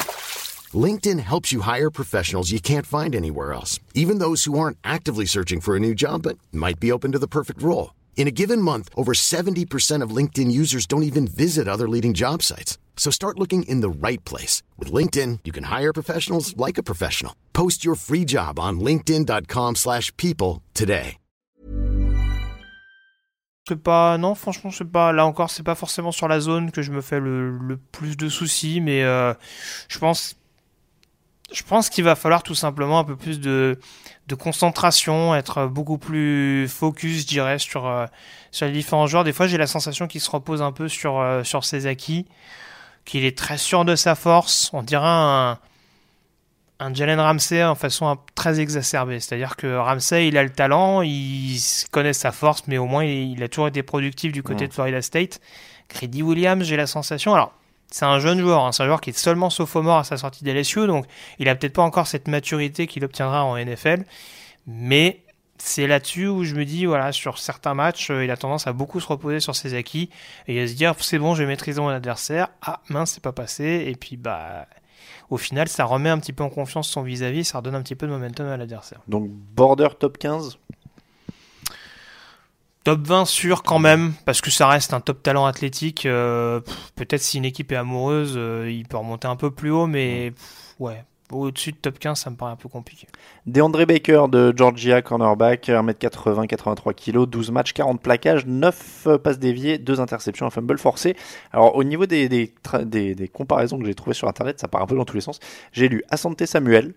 LinkedIn 0.73 1.19
helps 1.19 1.51
you 1.51 1.61
hire 1.61 1.89
professionals 1.89 2.51
you 2.51 2.59
can't 2.59 2.85
find 2.85 3.15
anywhere 3.15 3.51
else, 3.51 3.79
even 3.95 4.19
those 4.19 4.45
who 4.45 4.57
aren't 4.59 4.77
actively 4.83 5.25
searching 5.25 5.59
for 5.61 5.75
a 5.75 5.79
new 5.79 5.95
job 5.95 6.21
but 6.21 6.37
might 6.53 6.79
be 6.79 6.91
open 6.91 7.11
to 7.11 7.19
the 7.19 7.27
perfect 7.27 7.61
role. 7.61 7.95
In 8.15 8.27
a 8.27 8.31
given 8.31 8.61
month, 8.61 8.89
over 8.95 9.13
70% 9.13 10.03
of 10.03 10.15
LinkedIn 10.15 10.51
users 10.51 10.85
don't 10.85 11.03
even 11.03 11.27
visit 11.27 11.67
other 11.67 11.89
leading 11.89 12.13
job 12.13 12.43
sites. 12.43 12.77
So 12.95 13.09
start 13.09 13.39
looking 13.39 13.63
in 13.63 13.81
the 13.81 13.89
right 13.89 14.23
place. 14.23 14.61
With 14.77 14.93
LinkedIn, 14.93 15.39
you 15.43 15.51
can 15.51 15.63
hire 15.65 15.91
professionals 15.91 16.55
like 16.55 16.77
a 16.77 16.83
professional. 16.83 17.33
Post 17.51 17.83
your 17.83 17.95
free 17.95 18.25
job 18.25 18.59
on 18.59 18.79
linkedin.com/people 18.79 19.75
slash 19.75 20.15
people 20.17 20.61
today. 20.73 21.17
C'est 23.67 23.81
pas, 23.81 24.17
non, 24.17 24.35
franchement, 24.35 24.71
c'est 24.71 24.91
pas, 24.91 25.13
là 25.13 25.25
encore, 25.25 25.49
c'est 25.51 25.63
pas 25.63 25.75
forcément 25.75 26.11
sur 26.11 26.27
la 26.27 26.39
zone 26.39 26.71
que 26.71 26.81
je 26.81 26.91
me 26.91 26.99
fais 26.99 27.19
le, 27.19 27.57
le 27.59 27.77
plus 27.77 28.17
de 28.17 28.27
soucis, 28.27 28.81
mais 28.81 29.03
euh, 29.03 29.33
je 29.87 29.99
pense, 29.99 30.35
je 31.51 31.63
pense 31.63 31.89
qu'il 31.89 32.03
va 32.03 32.15
falloir 32.15 32.43
tout 32.43 32.55
simplement 32.55 32.99
un 32.99 33.03
peu 33.03 33.15
plus 33.15 33.39
de, 33.39 33.79
de 34.27 34.35
concentration, 34.35 35.35
être 35.35 35.67
beaucoup 35.67 35.97
plus 35.97 36.67
focus, 36.67 37.21
je 37.21 37.27
dirais, 37.27 37.59
sur, 37.59 37.87
euh, 37.87 38.05
sur 38.51 38.65
les 38.65 38.71
différents 38.71 39.07
joueurs. 39.07 39.23
Des 39.23 39.33
fois, 39.33 39.47
j'ai 39.47 39.57
la 39.57 39.67
sensation 39.67 40.07
qu'il 40.07 40.21
se 40.21 40.29
repose 40.29 40.61
un 40.61 40.71
peu 40.71 40.87
sur, 40.87 41.19
euh, 41.19 41.43
sur 41.43 41.65
ses 41.65 41.87
acquis, 41.87 42.25
qu'il 43.05 43.25
est 43.25 43.37
très 43.37 43.57
sûr 43.57 43.85
de 43.85 43.95
sa 43.95 44.15
force. 44.15 44.69
On 44.73 44.83
dirait 44.83 45.03
un, 45.05 45.57
un 46.79 46.93
Jalen 46.93 47.19
Ramsey 47.19 47.63
en 47.63 47.75
façon 47.75 48.17
très 48.35 48.59
exacerbée. 48.59 49.19
C'est-à-dire 49.19 49.55
que 49.55 49.75
Ramsey, 49.75 50.27
il 50.27 50.37
a 50.37 50.43
le 50.43 50.51
talent, 50.51 51.01
il 51.01 51.59
connaît 51.91 52.13
sa 52.13 52.31
force, 52.31 52.63
mais 52.67 52.77
au 52.77 52.85
moins, 52.85 53.03
il, 53.03 53.33
il 53.33 53.43
a 53.43 53.47
toujours 53.47 53.67
été 53.67 53.83
productif 53.83 54.31
du 54.31 54.43
côté 54.43 54.67
de 54.67 54.73
Florida 54.73 55.01
State. 55.01 55.41
Grady 55.89 56.23
Williams, 56.23 56.63
j'ai 56.63 56.77
la 56.77 56.87
sensation. 56.87 57.33
Alors, 57.33 57.53
c'est 57.91 58.05
un 58.05 58.19
jeune 58.19 58.39
joueur, 58.39 58.65
hein, 58.65 58.71
c'est 58.71 58.83
un 58.83 58.87
joueur 58.87 59.01
qui 59.01 59.11
est 59.11 59.17
seulement 59.17 59.49
sophomore 59.49 59.97
à 59.97 60.03
sa 60.03 60.17
sortie 60.17 60.43
d'LSU, 60.43 60.87
donc 60.87 61.05
il 61.39 61.49
a 61.49 61.55
peut-être 61.55 61.73
pas 61.73 61.83
encore 61.83 62.07
cette 62.07 62.27
maturité 62.27 62.87
qu'il 62.87 63.05
obtiendra 63.05 63.43
en 63.43 63.57
NFL, 63.57 64.05
mais 64.65 65.23
c'est 65.63 65.87
là-dessus 65.87 66.27
où 66.27 66.43
je 66.43 66.55
me 66.55 66.65
dis, 66.65 66.85
voilà, 66.85 67.11
sur 67.11 67.37
certains 67.37 67.73
matchs, 67.73 68.09
euh, 68.09 68.25
il 68.25 68.31
a 68.31 68.37
tendance 68.37 68.67
à 68.67 68.73
beaucoup 68.73 68.99
se 68.99 69.07
reposer 69.07 69.39
sur 69.39 69.55
ses 69.55 69.75
acquis 69.75 70.09
et 70.47 70.59
à 70.59 70.67
se 70.67 70.73
dire, 70.73 70.95
c'est 70.99 71.19
bon, 71.19 71.35
je 71.35 71.43
vais 71.43 71.47
maîtriser 71.47 71.79
mon 71.79 71.89
adversaire. 71.89 72.47
Ah, 72.63 72.81
mince, 72.89 73.11
c'est 73.11 73.23
pas 73.23 73.31
passé. 73.31 73.85
Et 73.87 73.95
puis, 73.95 74.17
bah, 74.17 74.65
au 75.29 75.37
final, 75.37 75.67
ça 75.67 75.85
remet 75.85 76.09
un 76.09 76.19
petit 76.19 76.33
peu 76.33 76.43
en 76.43 76.49
confiance 76.49 76.89
son 76.89 77.03
vis-à-vis, 77.03 77.45
ça 77.45 77.59
redonne 77.59 77.75
un 77.75 77.81
petit 77.81 77.95
peu 77.95 78.07
de 78.07 78.11
momentum 78.11 78.47
à 78.47 78.57
l'adversaire. 78.57 78.99
Donc 79.07 79.29
border 79.29 79.89
top 79.97 80.17
15 80.17 80.57
Top 82.83 83.05
20 83.05 83.25
sûr 83.25 83.61
quand 83.61 83.77
même, 83.77 84.13
parce 84.25 84.41
que 84.41 84.49
ça 84.49 84.67
reste 84.67 84.93
un 84.93 85.01
top 85.01 85.21
talent 85.21 85.45
athlétique. 85.45 86.05
euh, 86.07 86.61
Peut-être 86.95 87.21
si 87.21 87.37
une 87.37 87.45
équipe 87.45 87.71
est 87.71 87.75
amoureuse, 87.75 88.33
euh, 88.35 88.71
il 88.71 88.87
peut 88.87 88.97
remonter 88.97 89.27
un 89.27 89.35
peu 89.35 89.51
plus 89.51 89.69
haut, 89.69 89.85
mais 89.85 90.31
pff, 90.31 90.75
ouais, 90.79 91.05
au-dessus 91.31 91.73
de 91.73 91.77
top 91.77 91.99
15, 91.99 92.19
ça 92.19 92.31
me 92.31 92.35
paraît 92.35 92.53
un 92.53 92.55
peu 92.55 92.69
compliqué. 92.69 93.07
DeAndre 93.45 93.85
Baker 93.85 94.25
de 94.31 94.51
Georgia, 94.57 95.03
cornerback, 95.03 95.69
1m80, 95.69 96.47
83 96.47 96.93
kg, 96.95 97.25
12 97.27 97.51
matchs, 97.51 97.73
40 97.73 98.01
plaquages, 98.01 98.47
9 98.47 99.07
passes 99.23 99.37
déviées, 99.37 99.77
2 99.77 100.01
interceptions, 100.01 100.47
un 100.47 100.49
fumble 100.49 100.79
forcé. 100.79 101.15
Alors 101.51 101.75
au 101.75 101.83
niveau 101.83 102.07
des, 102.07 102.29
des, 102.29 102.51
des 103.15 103.27
comparaisons 103.27 103.77
que 103.77 103.85
j'ai 103.85 103.93
trouvées 103.93 104.15
sur 104.15 104.27
internet, 104.27 104.59
ça 104.59 104.67
part 104.67 104.81
un 104.81 104.87
peu 104.87 104.95
dans 104.95 105.05
tous 105.05 105.15
les 105.15 105.21
sens. 105.21 105.39
J'ai 105.71 105.87
lu 105.87 106.03
Asante 106.09 106.43
Samuel. 106.47 106.95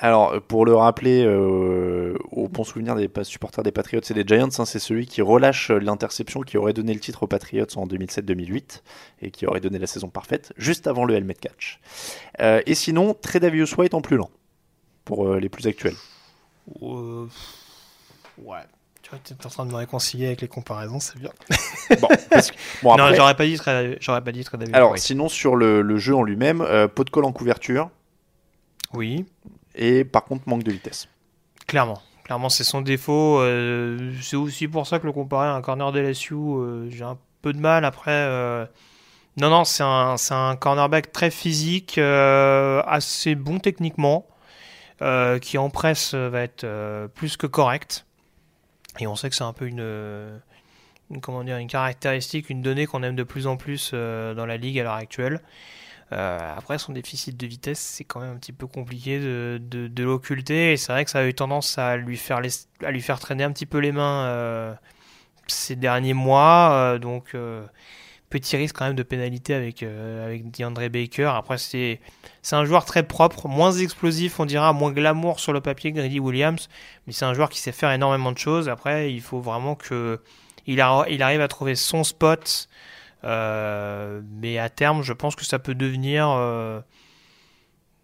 Alors 0.00 0.40
pour 0.42 0.64
le 0.64 0.74
rappeler 0.76 1.24
euh, 1.24 2.16
au 2.30 2.46
bon 2.48 2.62
souvenir 2.62 2.94
des 2.94 3.10
supporters 3.24 3.64
des 3.64 3.72
Patriots 3.72 4.00
et 4.08 4.14
des 4.14 4.22
Giants, 4.24 4.48
hein, 4.58 4.64
c'est 4.64 4.78
celui 4.78 5.06
qui 5.06 5.22
relâche 5.22 5.70
l'interception 5.72 6.42
qui 6.42 6.56
aurait 6.56 6.72
donné 6.72 6.94
le 6.94 7.00
titre 7.00 7.24
aux 7.24 7.26
Patriots 7.26 7.66
en 7.74 7.84
2007-2008 7.86 8.82
et 9.22 9.30
qui 9.32 9.44
aurait 9.46 9.58
donné 9.60 9.78
la 9.80 9.88
saison 9.88 10.08
parfaite 10.08 10.52
juste 10.56 10.86
avant 10.86 11.04
le 11.04 11.14
helmet 11.16 11.34
catch. 11.34 11.80
Euh, 12.40 12.62
et 12.66 12.76
sinon, 12.76 13.12
Tredavious 13.20 13.74
White 13.76 13.94
en 13.94 14.00
plus 14.00 14.16
lent 14.16 14.30
pour 15.04 15.26
euh, 15.26 15.40
les 15.40 15.48
plus 15.48 15.66
actuels. 15.66 15.96
Ouais. 16.80 18.60
Tu 19.02 19.10
vois, 19.10 19.18
tu 19.24 19.32
es 19.32 19.46
en 19.46 19.48
train 19.48 19.66
de 19.66 19.70
me 19.72 19.76
réconcilier 19.76 20.26
avec 20.26 20.42
les 20.42 20.48
comparaisons, 20.48 21.00
c'est 21.00 21.18
bien. 21.18 21.30
Bon, 22.00 22.08
parce 22.30 22.50
que- 22.52 22.56
bon, 22.84 22.96
non, 22.96 23.04
après- 23.04 23.16
j'aurais 23.16 23.34
pas 23.34 23.46
dit 23.46 23.56
j'aurais 24.00 24.22
pas 24.22 24.30
dit. 24.32 24.44
Alors, 24.72 24.92
White. 24.92 25.02
sinon, 25.02 25.28
sur 25.28 25.56
le, 25.56 25.82
le 25.82 25.96
jeu 25.96 26.14
en 26.14 26.22
lui-même, 26.22 26.64
pot 26.94 27.02
de 27.04 27.10
colle 27.10 27.24
en 27.24 27.32
couverture. 27.32 27.90
Oui. 28.92 29.24
Et 29.74 30.04
par 30.04 30.24
contre, 30.24 30.48
manque 30.48 30.64
de 30.64 30.72
vitesse. 30.72 31.08
Clairement. 31.66 32.00
Clairement, 32.24 32.50
c'est 32.50 32.64
son 32.64 32.82
défaut. 32.82 33.40
euh, 33.40 34.12
c'est 34.20 34.36
aussi 34.36 34.68
pour 34.68 34.86
ça 34.86 34.98
que 34.98 35.06
le 35.06 35.12
comparer 35.12 35.48
à 35.48 35.54
un 35.54 35.62
corner 35.62 35.92
de 35.92 36.00
LSU, 36.00 36.34
euh, 36.34 36.90
j'ai 36.90 37.04
un 37.04 37.16
peu 37.40 37.54
de 37.54 37.58
mal. 37.58 37.86
Après, 37.86 38.10
euh, 38.10 38.66
non, 39.38 39.48
non, 39.48 39.64
c'est 39.64 39.82
un, 39.82 40.16
un 40.30 40.56
cornerback 40.56 41.10
très 41.10 41.30
physique, 41.30 41.96
euh, 41.96 42.82
assez 42.86 43.34
bon 43.34 43.60
techniquement, 43.60 44.26
qui 45.40 45.56
en 45.56 45.70
presse 45.70 46.12
va 46.14 46.42
être 46.42 46.66
plus 47.14 47.36
que 47.36 47.46
correct. 47.46 48.04
Et 48.98 49.06
on 49.06 49.14
sait 49.14 49.30
que 49.30 49.36
c'est 49.36 49.44
un 49.44 49.52
peu 49.52 49.70
comment 51.22 51.44
dire, 51.44 51.56
une 51.56 51.68
caractéristique, 51.68 52.50
une 52.50 52.60
donnée 52.60 52.86
qu'on 52.86 53.02
aime 53.02 53.16
de 53.16 53.22
plus 53.22 53.46
en 53.46 53.56
plus 53.56 53.92
dans 53.92 54.44
la 54.46 54.56
ligue 54.58 54.78
à 54.80 54.82
l'heure 54.82 54.92
actuelle. 54.94 55.40
Euh, 56.12 56.54
après, 56.56 56.78
son 56.78 56.92
déficit 56.92 57.36
de 57.36 57.46
vitesse, 57.46 57.78
c'est 57.78 58.04
quand 58.04 58.20
même 58.20 58.32
un 58.32 58.38
petit 58.38 58.52
peu 58.52 58.66
compliqué 58.66 59.18
de, 59.20 59.60
de, 59.60 60.02
l'occulter. 60.02 60.72
Et 60.72 60.76
c'est 60.76 60.92
vrai 60.92 61.04
que 61.04 61.10
ça 61.10 61.20
a 61.20 61.26
eu 61.26 61.34
tendance 61.34 61.76
à 61.78 61.96
lui 61.96 62.16
faire, 62.16 62.40
les- 62.40 62.50
à 62.82 62.90
lui 62.90 63.02
faire 63.02 63.18
traîner 63.20 63.44
un 63.44 63.52
petit 63.52 63.66
peu 63.66 63.78
les 63.78 63.92
mains 63.92 64.24
euh, 64.26 64.74
ces 65.46 65.76
derniers 65.76 66.14
mois. 66.14 66.70
Euh, 66.72 66.98
donc, 66.98 67.36
petit 68.30 68.56
risque 68.56 68.76
quand 68.76 68.86
même 68.86 68.96
de 68.96 69.02
pénalité 69.02 69.54
avec, 69.54 69.82
avec 69.82 70.50
DeAndre 70.50 70.88
Baker. 70.88 71.32
Après, 71.36 71.58
c'est 71.58 72.00
c'est 72.42 72.56
un 72.56 72.64
joueur 72.64 72.84
très 72.86 73.02
propre, 73.02 73.48
moins 73.48 73.72
explosif, 73.72 74.40
on 74.40 74.46
dira, 74.46 74.72
moins 74.72 74.92
glamour 74.92 75.40
sur 75.40 75.52
le 75.52 75.60
papier 75.60 75.92
que 75.92 75.98
Grady 75.98 76.20
Williams. 76.20 76.68
Mais 77.06 77.12
c'est 77.12 77.26
un 77.26 77.34
joueur 77.34 77.50
qui 77.50 77.58
sait 77.60 77.72
faire 77.72 77.90
énormément 77.90 78.32
de 78.32 78.38
choses. 78.38 78.68
Après, 78.70 79.12
il 79.12 79.20
faut 79.20 79.40
vraiment 79.40 79.74
que 79.74 80.20
il 80.66 80.80
arrive 80.80 81.40
à 81.40 81.48
trouver 81.48 81.74
son 81.74 82.04
spot. 82.04 82.68
Euh, 83.24 84.20
mais 84.40 84.58
à 84.58 84.68
terme, 84.68 85.02
je 85.02 85.12
pense 85.12 85.34
que 85.34 85.44
ça 85.44 85.58
peut 85.58 85.74
devenir 85.74 86.28
euh, 86.28 86.80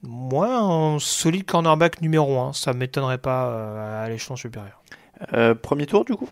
moi 0.03 0.48
un 0.57 0.98
solide 0.98 1.44
cornerback 1.44 2.00
numéro 2.00 2.38
1. 2.38 2.53
Ça 2.53 2.72
m'étonnerait 2.72 3.18
pas 3.18 3.46
euh, 3.46 4.05
à 4.05 4.09
l'échelon 4.09 4.37
supérieur. 4.37 4.83
Euh, 5.33 5.55
premier 5.55 5.87
tour, 5.87 6.05
du 6.05 6.14
coup? 6.14 6.29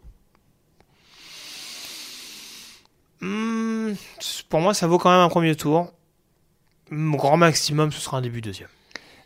Hmm, 3.20 3.92
pour 4.48 4.60
moi, 4.60 4.74
ça 4.74 4.86
vaut 4.86 4.98
quand 4.98 5.10
même 5.10 5.20
un 5.20 5.28
premier 5.28 5.54
tour. 5.54 5.92
Mon 6.90 7.16
grand 7.16 7.36
maximum, 7.36 7.92
ce 7.92 8.00
sera 8.00 8.18
un 8.18 8.20
début 8.20 8.40
deuxième. 8.40 8.68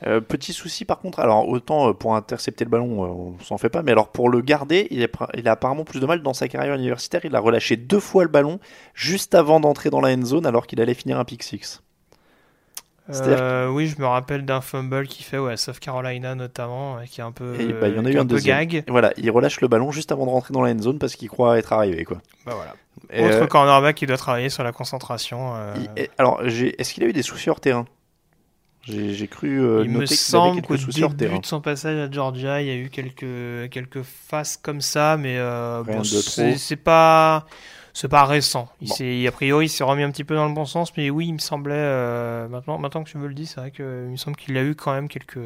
Euh, 0.06 0.20
petit 0.20 0.52
souci 0.52 0.84
par 0.84 0.98
contre, 0.98 1.20
alors 1.20 1.48
autant 1.48 1.88
euh, 1.88 1.92
pour 1.94 2.14
intercepter 2.16 2.64
le 2.64 2.70
ballon, 2.70 3.04
euh, 3.04 3.34
on 3.40 3.42
s'en 3.44 3.56
fait 3.56 3.70
pas, 3.70 3.82
mais 3.82 3.92
alors 3.92 4.08
pour 4.08 4.28
le 4.28 4.40
garder, 4.42 4.88
il, 4.90 5.00
est 5.02 5.12
pr- 5.14 5.28
il 5.34 5.48
a 5.48 5.52
apparemment 5.52 5.84
plus 5.84 6.00
de 6.00 6.06
mal 6.06 6.22
dans 6.22 6.34
sa 6.34 6.48
carrière 6.48 6.74
universitaire. 6.74 7.22
Il 7.24 7.34
a 7.34 7.40
relâché 7.40 7.76
deux 7.76 8.00
fois 8.00 8.22
le 8.24 8.28
ballon 8.28 8.60
juste 8.94 9.34
avant 9.34 9.58
d'entrer 9.60 9.88
dans 9.90 10.00
la 10.02 10.10
end 10.14 10.22
zone 10.24 10.44
alors 10.46 10.66
qu'il 10.66 10.80
allait 10.82 10.94
finir 10.94 11.18
un 11.18 11.24
pick 11.24 11.42
six. 11.42 11.82
Euh, 13.08 13.68
oui, 13.68 13.86
je 13.86 14.00
me 14.00 14.06
rappelle 14.06 14.44
d'un 14.44 14.60
fumble 14.60 15.06
qu'il 15.06 15.24
fait 15.24 15.38
ouais, 15.38 15.56
South 15.56 15.78
Carolina 15.78 16.34
notamment, 16.34 16.98
qui 17.08 17.20
est 17.20 17.24
un 17.24 17.30
peu, 17.30 17.54
Et 17.60 17.72
bah, 17.72 17.86
il 17.88 17.94
y 17.94 17.98
en 18.00 18.04
a 18.04 18.10
qui 18.10 18.16
eu 18.16 18.18
un 18.18 18.26
peu 18.26 18.34
deuxième. 18.34 18.58
gag. 18.58 18.74
Et 18.74 18.90
Voilà, 18.90 19.12
il 19.16 19.30
relâche 19.30 19.60
le 19.60 19.68
ballon 19.68 19.92
juste 19.92 20.10
avant 20.10 20.26
de 20.26 20.30
rentrer 20.30 20.52
dans 20.52 20.60
la 20.62 20.72
end 20.72 20.78
zone 20.80 20.98
parce 20.98 21.14
qu'il 21.14 21.28
croit 21.28 21.56
être 21.56 21.72
arrivé 21.72 22.04
quoi. 22.04 22.18
Bah 22.44 22.54
voilà. 22.54 22.74
Et, 23.12 23.22
Autre 23.24 23.42
euh, 23.42 23.46
cornerback 23.46 23.94
qui 23.94 24.06
doit 24.06 24.16
travailler 24.16 24.48
sur 24.48 24.64
la 24.64 24.72
concentration. 24.72 25.54
euh, 25.54 25.74
et- 25.96 26.10
alors, 26.18 26.42
est-ce 26.44 26.92
qu'il 26.92 27.04
a 27.04 27.06
eu 27.06 27.12
des 27.12 27.22
soucis 27.22 27.48
hors 27.48 27.60
terrain? 27.60 27.86
J'ai 28.86 29.14
j'ai 29.14 29.26
cru 29.26 29.60
euh, 29.60 29.82
il 29.84 29.90
me 29.90 30.00
noter 30.00 30.14
semble 30.14 30.62
qu'au 30.62 30.74
hors 31.02 31.14
début 31.14 31.40
de 31.40 31.46
son 31.46 31.60
passage 31.60 31.98
à 31.98 32.10
Georgia, 32.10 32.62
il 32.62 32.68
y 32.68 32.70
a 32.70 32.76
eu 32.76 32.88
quelques 32.88 33.68
quelques 33.70 34.02
faces 34.02 34.56
comme 34.56 34.80
ça, 34.80 35.16
mais 35.16 35.36
euh, 35.38 35.82
bon, 35.82 36.04
c'est 36.04 36.76
pas 36.76 37.46
c'est 37.92 38.08
pas 38.08 38.24
récent. 38.24 38.68
Il 38.80 38.88
Bon. 38.88 39.28
a 39.28 39.32
priori 39.32 39.66
il 39.66 39.68
s'est 39.70 39.82
remis 39.82 40.04
un 40.04 40.10
petit 40.12 40.22
peu 40.24 40.36
dans 40.36 40.46
le 40.46 40.54
bon 40.54 40.66
sens, 40.66 40.96
mais 40.96 41.10
oui, 41.10 41.26
il 41.28 41.32
me 41.34 41.38
semblait 41.38 41.74
euh, 41.74 42.46
maintenant 42.48 42.78
maintenant 42.78 43.02
que 43.02 43.10
tu 43.10 43.18
me 43.18 43.26
le 43.26 43.34
dis, 43.34 43.46
c'est 43.46 43.58
vrai 43.60 43.70
que 43.72 44.04
il 44.06 44.12
me 44.12 44.16
semble 44.16 44.36
qu'il 44.36 44.56
a 44.56 44.62
eu 44.62 44.76
quand 44.76 44.92
même 44.92 45.08
quelques 45.08 45.40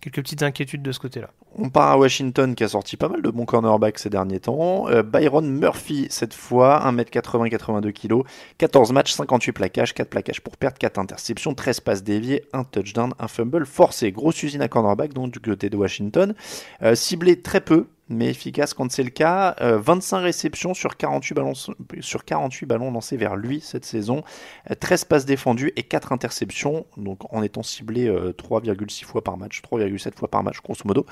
quelques 0.00 0.16
petites 0.22 0.42
inquiétudes 0.42 0.82
de 0.82 0.92
ce 0.92 0.98
côté-là. 0.98 1.30
On 1.56 1.70
part 1.70 1.90
à 1.90 1.98
Washington 1.98 2.54
qui 2.54 2.62
a 2.62 2.68
sorti 2.68 2.96
pas 2.96 3.08
mal 3.08 3.22
de 3.22 3.30
bons 3.30 3.44
cornerbacks 3.44 3.98
ces 3.98 4.10
derniers 4.10 4.40
temps. 4.40 4.88
Euh, 4.88 5.02
Byron 5.02 5.48
Murphy 5.48 6.06
cette 6.10 6.34
fois, 6.34 6.82
1m80, 6.86 7.48
82 7.48 7.92
kg, 7.92 8.22
14 8.58 8.92
matchs, 8.92 9.12
58 9.12 9.52
plaquages, 9.52 9.94
4 9.94 10.08
plaquages 10.08 10.40
pour 10.40 10.56
perdre, 10.56 10.78
4 10.78 10.98
interceptions, 10.98 11.54
13 11.54 11.80
passes 11.80 12.02
déviées, 12.04 12.44
1 12.52 12.64
touchdown, 12.64 13.12
un 13.18 13.28
fumble 13.28 13.66
forcé. 13.66 14.12
Grosse 14.12 14.42
usine 14.42 14.62
à 14.62 14.68
cornerback 14.68 15.12
donc 15.12 15.32
du 15.32 15.40
côté 15.40 15.70
de 15.70 15.76
Washington. 15.76 16.34
Euh, 16.82 16.94
ciblé 16.94 17.40
très 17.40 17.60
peu, 17.60 17.86
mais 18.08 18.26
efficace 18.30 18.74
quand 18.74 18.90
c'est 18.90 19.02
le 19.02 19.10
cas. 19.10 19.54
Euh, 19.60 19.78
25 19.78 20.20
réceptions 20.20 20.74
sur 20.74 20.96
48 20.96 21.34
ballons, 21.34 21.52
sur 22.00 22.24
48 22.24 22.66
ballons 22.66 22.90
lancés 22.90 23.16
vers 23.16 23.36
lui 23.36 23.60
cette 23.60 23.84
saison. 23.84 24.22
Euh, 24.70 24.74
13 24.74 25.04
passes 25.04 25.26
défendues 25.26 25.72
et 25.76 25.82
4 25.82 26.12
interceptions, 26.12 26.86
donc 26.96 27.32
en 27.32 27.42
étant 27.42 27.62
ciblé 27.62 28.08
euh, 28.08 28.32
3,6 28.32 29.04
fois 29.04 29.22
par 29.22 29.36
match, 29.36 29.60
3,7 29.62 30.16
fois 30.16 30.28
par 30.28 30.42
match 30.42 30.60
grosso 30.62 30.82
modo. 30.84 31.06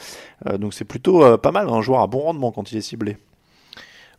Euh, 0.46 0.58
donc 0.58 0.74
c'est 0.74 0.84
plutôt 0.84 1.22
euh, 1.24 1.36
pas 1.36 1.52
mal, 1.52 1.68
un 1.68 1.82
joueur 1.82 2.00
à 2.00 2.06
bon 2.06 2.20
rendement 2.20 2.52
quand 2.52 2.72
il 2.72 2.78
est 2.78 2.82
ciblé. 2.82 3.16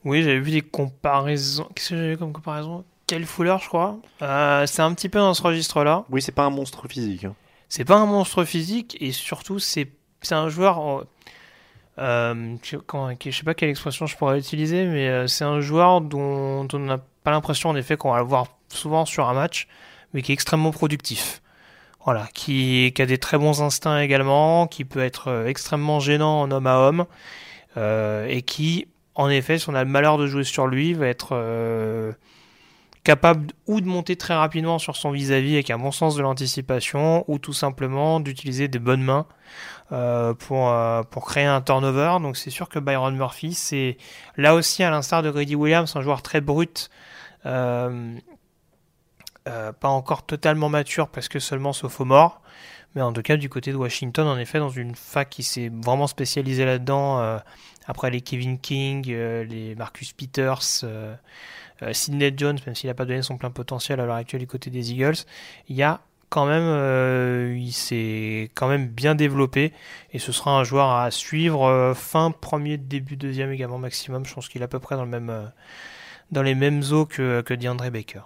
Oui, 0.05 0.21
j'avais 0.23 0.39
vu 0.39 0.51
des 0.51 0.61
comparaisons. 0.61 1.67
Qu'est-ce 1.75 1.89
que 1.89 1.95
j'avais 1.95 2.09
vu 2.11 2.17
comme 2.17 2.33
comparaison? 2.33 2.85
Quel 3.07 3.25
Fuller, 3.25 3.55
je 3.61 3.67
crois. 3.67 3.97
Euh, 4.21 4.65
c'est 4.65 4.81
un 4.81 4.93
petit 4.93 5.09
peu 5.09 5.19
dans 5.19 5.33
ce 5.33 5.41
registre-là. 5.41 6.05
Oui, 6.09 6.21
c'est 6.21 6.31
pas 6.33 6.43
un 6.43 6.49
monstre 6.49 6.87
physique. 6.87 7.23
hein. 7.23 7.35
C'est 7.69 7.85
pas 7.85 7.95
un 7.97 8.05
monstre 8.05 8.43
physique 8.45 8.97
et 9.01 9.11
surtout 9.11 9.59
c'est 9.59 9.89
c'est 10.21 10.35
un 10.35 10.49
joueur. 10.49 11.05
Euh, 11.99 12.33
euh, 12.33 12.55
je, 12.63 12.77
comment- 12.77 13.11
je 13.19 13.31
sais 13.31 13.43
pas 13.43 13.53
quelle 13.53 13.69
expression 13.69 14.05
je 14.05 14.15
pourrais 14.17 14.39
utiliser, 14.39 14.85
mais 14.85 15.07
euh, 15.07 15.27
c'est 15.27 15.43
un 15.43 15.59
joueur 15.61 16.01
dont, 16.01 16.67
on 16.71 16.79
n'a 16.79 16.99
pas 17.23 17.31
l'impression 17.31 17.69
en 17.69 17.75
effet 17.75 17.97
qu'on 17.97 18.11
va 18.11 18.19
le 18.19 18.25
voir 18.25 18.47
souvent 18.69 19.05
sur 19.05 19.27
un 19.29 19.33
match, 19.33 19.67
mais 20.13 20.21
qui 20.21 20.31
est 20.31 20.33
extrêmement 20.33 20.71
productif. 20.71 21.41
Voilà, 22.05 22.27
qui, 22.33 22.93
a 22.97 23.05
des 23.05 23.17
très 23.17 23.37
bons 23.37 23.61
instincts 23.61 23.99
également, 23.99 24.67
qui 24.67 24.85
peut 24.85 25.03
être 25.03 25.27
euh, 25.27 25.47
extrêmement 25.47 25.99
gênant 25.99 26.41
en 26.41 26.51
homme 26.51 26.67
à 26.67 26.77
homme, 26.77 27.05
et 28.27 28.41
qui, 28.41 28.87
en 29.13 29.29
effet, 29.29 29.59
si 29.59 29.69
on 29.69 29.75
a 29.75 29.83
le 29.83 29.89
malheur 29.89 30.17
de 30.17 30.25
jouer 30.25 30.43
sur 30.43 30.65
lui, 30.65 30.93
va 30.93 31.05
être 31.05 31.35
capable 33.03 33.51
ou 33.67 33.81
de 33.81 33.85
monter 33.87 34.15
très 34.15 34.33
rapidement 34.33 34.79
sur 34.79 34.95
son 34.95 35.11
vis-à-vis 35.11 35.53
avec 35.53 35.69
un 35.69 35.77
bon 35.77 35.91
sens 35.91 36.15
de 36.15 36.23
l'anticipation, 36.23 37.23
ou 37.27 37.37
tout 37.37 37.53
simplement 37.53 38.19
d'utiliser 38.19 38.67
des 38.67 38.79
bonnes 38.79 39.03
mains 39.03 39.27
euh, 39.93 40.33
pour, 40.33 40.69
euh, 40.69 41.01
pour 41.03 41.25
créer 41.25 41.45
un 41.45 41.61
turnover. 41.61 42.17
Donc 42.21 42.35
c'est 42.35 42.49
sûr 42.49 42.67
que 42.67 42.77
Byron 42.77 43.15
Murphy, 43.15 43.53
c'est 43.53 43.97
là 44.35 44.53
aussi, 44.53 44.83
à 44.83 44.89
l'instar 44.89 45.23
de 45.23 45.31
Grady 45.31 45.55
Williams, 45.55 45.95
un 45.95 46.01
joueur 46.01 46.21
très 46.21 46.41
brut. 46.41 46.89
Euh, 47.45 48.17
pas 49.45 49.87
encore 49.87 50.25
totalement 50.25 50.67
mature 50.67 51.07
parce 51.07 51.29
que 51.29 51.39
seulement 51.39 51.71
sophomore, 51.71 52.41
mais 52.95 53.01
en 53.01 53.13
tout 53.13 53.21
cas 53.21 53.37
du 53.37 53.47
côté 53.47 53.71
de 53.71 53.77
Washington, 53.77 54.27
en 54.27 54.37
effet, 54.37 54.59
dans 54.59 54.69
une 54.69 54.93
fac 54.93 55.29
qui 55.29 55.43
s'est 55.43 55.71
vraiment 55.73 56.07
spécialisée 56.07 56.65
là-dedans, 56.65 57.39
après 57.85 58.11
les 58.11 58.19
Kevin 58.19 58.59
King, 58.59 59.07
les 59.07 59.73
Marcus 59.75 60.11
Peters, 60.11 60.83
Sidney 61.93 62.33
Jones, 62.35 62.57
même 62.65 62.75
s'il 62.75 62.89
n'a 62.89 62.93
pas 62.93 63.05
donné 63.05 63.21
son 63.21 63.37
plein 63.37 63.51
potentiel 63.51 64.01
à 64.01 64.05
l'heure 64.05 64.17
actuelle 64.17 64.41
du 64.41 64.47
côté 64.47 64.69
des 64.69 64.91
Eagles, 64.91 65.23
il 65.69 65.77
y 65.77 65.83
a 65.83 66.01
quand 66.29 66.45
même, 66.45 66.63
euh, 66.63 67.55
il 67.57 67.71
s'est 67.71 68.51
quand 68.53 68.67
même 68.67 68.87
bien 68.87 69.15
développé 69.15 69.73
et 70.11 70.19
ce 70.19 70.31
sera 70.31 70.51
un 70.51 70.63
joueur 70.63 70.91
à 70.91 71.09
suivre 71.09 71.65
euh, 71.65 71.93
fin 71.93 72.31
premier, 72.31 72.77
début 72.77 73.15
deuxième 73.15 73.51
également 73.51 73.77
maximum. 73.77 74.25
Je 74.25 74.33
pense 74.33 74.49
qu'il 74.49 74.61
est 74.61 74.65
à 74.65 74.67
peu 74.67 74.79
près 74.79 74.95
dans 74.95 75.05
le 75.05 75.09
même, 75.09 75.29
euh, 75.29 75.45
dans 76.31 76.41
les 76.41 76.55
mêmes 76.55 76.83
eaux 76.91 77.05
que, 77.05 77.41
que 77.41 77.53
DeAndre 77.53 77.89
Baker. 77.89 78.21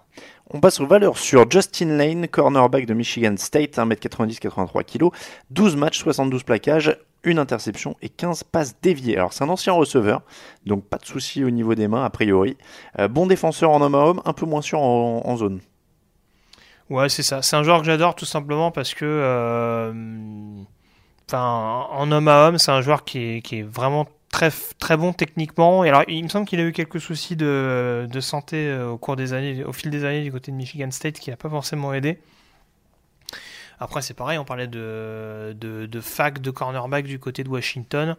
On 0.50 0.60
passe 0.60 0.80
aux 0.80 0.88
valeurs 0.88 1.18
sur 1.18 1.50
Justin 1.50 1.98
Lane, 1.98 2.28
cornerback 2.28 2.86
de 2.86 2.94
Michigan 2.94 3.36
State, 3.38 3.78
1m90, 3.78 4.40
83 4.40 4.84
kg, 4.84 5.10
12 5.52 5.76
matchs, 5.76 6.00
72 6.00 6.44
plaquages, 6.44 6.98
une 7.24 7.38
interception 7.38 7.96
et 8.02 8.10
15 8.10 8.44
passes 8.46 8.76
déviées. 8.82 9.16
Alors 9.16 9.32
c'est 9.32 9.44
un 9.44 9.50
ancien 9.50 9.74
receveur, 9.74 10.24
donc 10.66 10.84
pas 10.86 10.98
de 10.98 11.06
souci 11.06 11.44
au 11.44 11.52
niveau 11.52 11.76
des 11.76 11.88
mains 11.88 12.04
a 12.04 12.10
priori. 12.10 12.58
Bon 13.12 13.28
défenseur 13.28 13.70
en 13.70 13.80
homme 13.80 13.96
à 13.96 14.00
homme, 14.00 14.22
un 14.26 14.34
peu 14.34 14.48
moins 14.48 14.64
sûr 14.64 14.82
en 14.82 15.38
zone. 15.38 15.62
Ouais, 16.92 17.08
c'est 17.08 17.24
ça. 17.24 17.42
C'est 17.42 17.56
un 17.56 17.64
joueur 17.64 17.80
que 17.80 17.86
j'adore 17.86 18.16
tout 18.16 18.26
simplement 18.26 18.70
parce 18.70 18.94
que, 18.94 19.06
euh, 19.06 19.94
en 21.32 22.12
homme 22.12 22.28
à 22.28 22.48
homme, 22.48 22.58
c'est 22.58 22.72
un 22.72 22.82
joueur 22.82 23.06
qui 23.06 23.42
est, 23.50 23.62
vraiment 23.64 24.08
très, 24.30 24.52
très 24.78 24.98
bon 24.98 25.14
techniquement. 25.14 25.86
Et 25.86 25.90
alors, 25.90 26.04
il 26.10 26.22
me 26.22 26.28
semble 26.28 26.46
qu'il 26.46 26.60
a 26.60 26.64
eu 26.64 26.74
quelques 26.74 27.00
soucis 27.00 27.38
de, 27.38 28.10
santé 28.20 28.68
euh, 28.68 28.90
au 28.90 28.98
cours 28.98 29.16
des 29.16 29.32
années, 29.32 29.64
au 29.64 29.72
fil 29.72 29.90
des 29.90 30.04
années 30.04 30.22
du 30.22 30.34
côté 30.34 30.52
de 30.52 30.58
Michigan 30.58 30.92
State, 30.92 31.18
qui 31.18 31.30
n'a 31.30 31.38
pas 31.38 31.50
forcément 31.50 31.94
aidé. 31.94 32.20
Après, 33.80 34.02
c'est 34.02 34.14
pareil, 34.14 34.38
on 34.38 34.44
parlait 34.44 34.68
de 34.68 36.02
fac 36.02 36.42
de 36.42 36.52
cornerback 36.52 37.06
du 37.06 37.20
côté 37.20 37.46
de 37.46 37.50
Washington. 37.50 38.18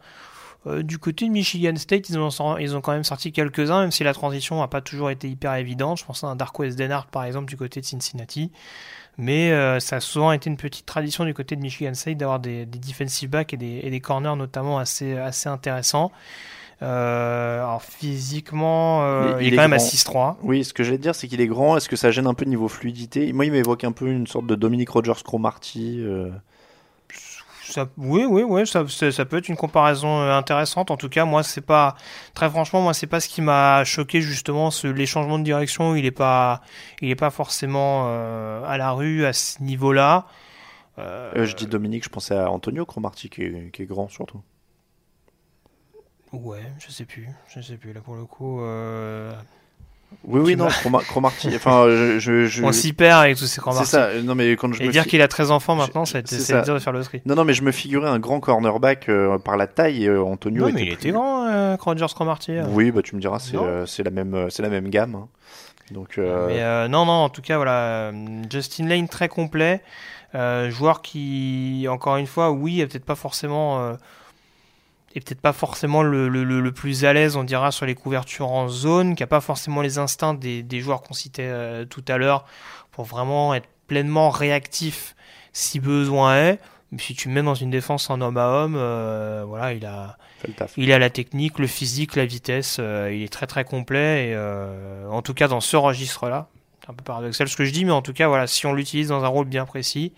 Euh, 0.67 0.83
du 0.83 0.99
côté 0.99 1.27
de 1.27 1.33
Michigan 1.33 1.75
State, 1.77 2.09
ils 2.09 2.19
ont, 2.19 2.59
ils 2.59 2.77
ont 2.77 2.81
quand 2.81 2.93
même 2.93 3.05
sorti 3.05 3.33
quelques-uns, 3.33 3.81
même 3.81 3.91
si 3.91 4.05
la 4.05 4.15
transition 4.15 4.61
n'a 4.61 4.69
pas 4.69 4.81
toujours 4.81 5.11
été 5.11 5.29
hyper 5.29 5.55
évidente. 5.55 5.99
Je 5.99 6.05
pense 6.05 6.23
à 6.23 6.29
un 6.29 6.37
Darquez 6.37 6.71
Denard, 6.71 7.07
par 7.07 7.25
exemple, 7.25 7.47
du 7.47 7.57
côté 7.57 7.81
de 7.81 7.87
Cincinnati. 7.87 8.53
Mais 9.19 9.53
euh, 9.53 9.79
ça 9.81 9.97
a 9.97 10.01
souvent 10.01 10.33
été 10.33 10.49
une 10.49 10.57
petite 10.57 10.87
tradition 10.87 11.25
du 11.25 11.35
côté 11.35 11.57
de 11.57 11.61
Michigan 11.61 11.95
State 11.95 12.17
d'avoir 12.17 12.41
des, 12.41 12.65
des 12.65 12.79
defensive 12.79 13.29
backs 13.29 13.53
et 13.53 13.57
des, 13.59 13.81
et 13.83 13.91
des 13.91 14.01
corners 14.01 14.37
notamment 14.37 14.79
assez, 14.79 15.17
assez 15.17 15.49
intéressants. 15.49 16.13
Euh, 16.83 17.61
alors 17.63 17.83
physiquement, 17.83 19.03
euh, 19.05 19.39
il, 19.41 19.53
est 19.53 19.57
quand 19.57 19.63
même 19.63 19.73
à 19.73 19.77
grand. 19.77 19.87
6-3. 19.87 20.37
Oui, 20.43 20.65
ce 20.65 20.73
que 20.73 20.83
j'allais 20.83 20.99
dire, 20.99 21.15
c'est 21.15 21.29
qu'il 21.29 21.41
est 21.41 21.47
grand. 21.47 21.77
Est-ce 21.77 21.89
que 21.89 21.97
ça 21.97 22.11
gêne 22.11 22.27
un 22.27 22.35
peu 22.35 22.45
niveau 22.45 22.69
fluidité? 22.69 23.33
Moi, 23.33 23.47
il 23.47 23.53
m'évoque 23.53 23.85
un 23.85 23.93
peu 23.93 24.09
une 24.09 24.27
sorte 24.27 24.47
de 24.47 24.55
Dominic 24.55 24.89
Rogers 24.89 25.23
Cromarty. 25.23 26.01
euh. 26.01 26.31
Ça, 27.73 27.89
oui, 27.97 28.27
oui, 28.29 28.43
oui, 28.43 28.67
ça, 28.67 28.85
peut 29.25 29.39
être 29.39 29.49
une 29.49 29.57
comparaison 29.57 30.21
euh, 30.21 30.37
intéressante. 30.37 30.91
En 30.91 30.99
tout 30.99 31.09
cas, 31.09 31.25
moi, 31.25 31.43
c'est 31.43 31.63
pas 31.63 31.97
très 32.35 32.51
franchement, 32.51 32.83
moi, 32.83 32.93
c'est 32.93 33.07
pas 33.07 33.19
ce 33.19 33.29
qui 33.29 33.41
m'a 33.41 33.83
choqué 33.85 34.21
justement. 34.21 34.71
Ce, 34.71 34.87
les 34.87 35.07
changements 35.07 35.39
de 35.39 35.45
direction, 35.45 35.97
il 35.97 36.05
est 36.05 36.11
pas, 36.11 36.61
il 37.01 37.09
est 37.11 37.17
pas 37.17 37.31
forcément 37.31 38.05
euh, 38.09 38.63
à 38.67 38.77
la 38.77 38.93
rue 38.93 39.25
à 39.25 39.33
ce 39.33 39.63
niveau-là. 39.63 40.27
Euh, 40.99 41.33
Euh, 41.37 41.47
je 41.47 41.57
dis 41.57 41.67
Dominique, 41.67 42.05
je 42.05 42.11
pensais 42.11 42.37
à 42.37 42.51
Antonio 42.51 42.85
Cromarty 42.85 43.31
qui 43.31 43.43
est, 43.43 43.71
qui 43.73 43.83
est 43.83 43.87
grand 43.87 44.09
surtout. 44.09 44.43
Ouais, 46.33 46.73
je 46.79 46.91
sais 46.91 47.07
plus, 47.07 47.29
je 47.49 47.61
sais 47.63 47.79
plus. 47.79 47.95
Là, 47.95 48.01
pour 48.03 48.17
le 48.17 48.25
coup, 48.27 48.61
Oui, 50.25 50.41
oui, 50.41 50.57
non, 50.57 50.69
Cromarty. 51.09 51.49
Enfin, 51.57 51.87
je, 51.89 52.19
je, 52.19 52.47
je- 52.47 52.63
on 52.65 52.73
s'y 52.73 52.93
perd 52.93 53.23
avec 53.25 53.37
tous 53.37 53.45
ces 53.47 53.55
C'est 53.57 53.61
Cromarty. 53.61 53.89
ça. 53.89 54.09
Non, 54.23 54.35
mais 54.35 54.53
quand 54.53 54.73
je 54.73 54.83
Et 54.83 54.87
me 54.87 54.93
dire 54.93 55.03
fi- 55.05 55.11
qu'il 55.11 55.23
a 55.23 55.29
13 55.29 55.51
enfants 55.51 55.75
maintenant, 55.75 56.03
a 56.03 56.07
c'est 56.07 56.27
c'est 56.29 56.63
dur 56.63 56.75
de 56.75 56.79
faire 56.79 56.93
le 56.93 57.03
tri. 57.03 57.21
Non, 57.27 57.35
non, 57.35 57.45
mais 57.45 57.55
je 57.55 57.63
me 57.63 57.73
figurais 57.73 58.09
un 58.09 58.19
grand 58.19 58.41
cornerback 58.41 59.09
euh, 59.09 59.39
par 59.39 59.57
la 59.57 59.67
taille. 59.67 60.07
Euh, 60.09 60.23
Antonio 60.23 60.67
Non, 60.67 60.73
mais 60.73 60.83
il 60.83 60.87
plus- 60.87 60.95
était 60.95 61.11
grand, 61.11 61.47
euh, 61.49 61.77
Rogers 61.79 62.07
Cromarty. 62.15 62.53
euh. 62.53 62.65
Oui, 62.69 62.91
bah 62.91 63.03
tu 63.03 63.17
me 63.17 63.21
diras, 63.21 63.39
c'est 63.39 63.57
euh, 63.57 63.85
c'est 63.87 64.03
la 64.03 64.11
même, 64.11 64.47
c'est 64.51 64.63
la 64.63 64.69
même 64.69 64.89
gamme. 64.89 65.15
hein. 65.17 65.29
Donc, 65.91 66.17
Mais 66.19 66.89
non, 66.89 67.05
non, 67.05 67.13
en 67.13 67.29
tout 67.29 67.43
cas, 67.43 67.57
voilà, 67.57 68.13
Justin 68.51 68.87
Lane 68.89 69.09
très 69.09 69.29
complet, 69.29 69.83
joueur 70.71 71.03
qui, 71.03 71.87
encore 71.91 72.17
une 72.17 72.27
fois, 72.27 72.51
oui, 72.51 72.81
est 72.81 72.87
peut-être 72.87 73.05
pas 73.05 73.15
forcément, 73.17 73.93
est 75.19 75.21
peut-être 75.27 75.41
pas 75.41 75.53
forcément 75.53 76.03
le, 76.03 76.29
le- 76.29 76.45
le- 76.45 76.61
le 76.61 76.73
plus 76.73 77.05
à 77.05 77.13
l'aise, 77.13 77.37
on 77.37 77.45
dira, 77.45 77.71
sur 77.73 77.87
les 77.87 77.95
couvertures 77.95 78.51
en 78.51 78.69
zone, 78.69 79.15
qui 79.15 79.23
a 79.23 79.27
pas 79.27 79.41
forcément 79.41 79.83
les 79.83 79.99
instincts 79.99 80.35
des, 80.35 80.63
des 80.63 80.81
joueurs 80.81 81.03
qu'on 81.03 81.15
citait 81.15 81.47
euh, 81.49 81.85
tout 81.85 82.05
à 82.09 82.17
l'heure 82.19 82.45
pour 82.91 83.05
vraiment 83.05 83.55
être 83.55 83.69
pleinement 83.87 84.31
réactif 84.31 85.15
si 85.53 85.81
besoin 85.81 86.37
est. 86.37 86.59
Mais 86.93 86.99
si 86.99 87.15
tu 87.15 87.29
le 87.29 87.35
mets 87.35 87.43
dans 87.43 87.55
une 87.55 87.71
défense 87.71 88.11
en 88.11 88.21
homme 88.21 88.37
à 88.37 88.49
homme, 88.49 88.75
euh, 88.77 89.45
voilà, 89.47 89.73
il 89.73 89.85
a, 89.87 90.19
il 90.77 90.91
la 90.99 91.09
technique, 91.11 91.59
le 91.59 91.67
physique, 91.67 92.17
la 92.17 92.27
vitesse. 92.27 92.77
euh, 92.81 93.11
il 93.15 93.23
est 93.23 93.33
très 93.33 93.47
très 93.47 93.65
complet. 93.65 94.29
Et 94.29 94.37
en 95.11 95.23
tout 95.23 95.33
cas, 95.35 95.49
dans 95.49 95.61
ce 95.61 95.77
registre-là, 95.77 96.49
c'est 96.83 96.91
un 96.91 96.95
peu 96.95 97.05
paradoxal 97.05 97.49
ce 97.49 97.57
que 97.57 97.65
je 97.65 97.71
dis, 97.71 97.85
mais 97.87 97.93
en 97.93 98.03
tout 98.03 98.13
cas, 98.13 98.29
voilà, 98.29 98.47
si 98.47 98.67
on 98.67 98.73
l'utilise 98.75 99.09
dans 99.09 99.25
un 99.25 99.29
rôle 99.29 99.47
bien 99.47 99.65
précis, 99.65 100.13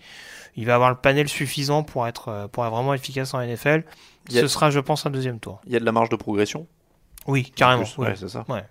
il 0.57 0.65
va 0.65 0.75
avoir 0.75 0.89
le 0.89 0.95
panel 0.97 1.29
suffisant 1.29 1.83
pour 1.83 2.07
être, 2.07 2.49
pour 2.51 2.65
être 2.65 2.71
vraiment 2.71 2.93
efficace 2.93 3.33
en 3.33 3.39
NFL. 3.41 3.83
Ce 4.29 4.47
sera, 4.47 4.69
je 4.69 4.79
pense, 4.79 5.05
un 5.05 5.09
deuxième 5.09 5.39
tour. 5.39 5.61
il 5.65 5.73
y 5.73 5.75
a 5.75 5.79
de 5.79 5.85
la 5.85 5.91
marge 5.91 6.09
de 6.09 6.15
progression. 6.15 6.67
Oui, 7.27 7.51
carrément. 7.55 7.83
Plus, 7.83 7.97
ouais, 7.97 8.15
c'est 8.15 8.29
ça. 8.29 8.45
Ouais. 8.47 8.63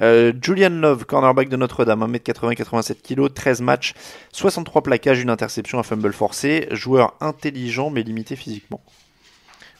Euh, 0.00 0.32
Julian 0.40 0.70
Love, 0.70 1.04
cornerback 1.04 1.48
de 1.48 1.56
Notre-Dame, 1.56 2.12
1m80, 2.12 2.54
87 2.56 3.02
kg, 3.02 3.32
13 3.32 3.60
matchs, 3.60 3.94
63 4.32 4.82
plaquages, 4.82 5.20
une 5.20 5.30
interception, 5.30 5.78
un 5.78 5.82
fumble 5.82 6.12
forcé. 6.12 6.66
Joueur 6.72 7.14
intelligent 7.20 7.90
mais 7.90 8.02
limité 8.02 8.36
physiquement. 8.36 8.82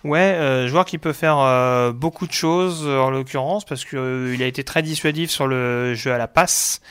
Ouais, 0.05 0.18
euh, 0.18 0.68
joueur 0.68 0.85
qui 0.85 0.99
peut 0.99 1.14
faire 1.14 1.39
euh, 1.39 1.91
beaucoup 1.91 2.26
de 2.26 2.32
choses 2.32 2.87
en 2.87 3.09
l'occurrence 3.09 3.64
parce 3.64 3.87
que 3.87 3.97
euh, 3.97 4.37
a 4.39 4.45
été 4.45 4.62
très 4.62 4.82
dissuasif 4.82 5.30
sur 5.30 5.47
le 5.47 5.95
jeu 5.95 6.12
à 6.12 6.18
la 6.18 6.28
passe, 6.28 6.82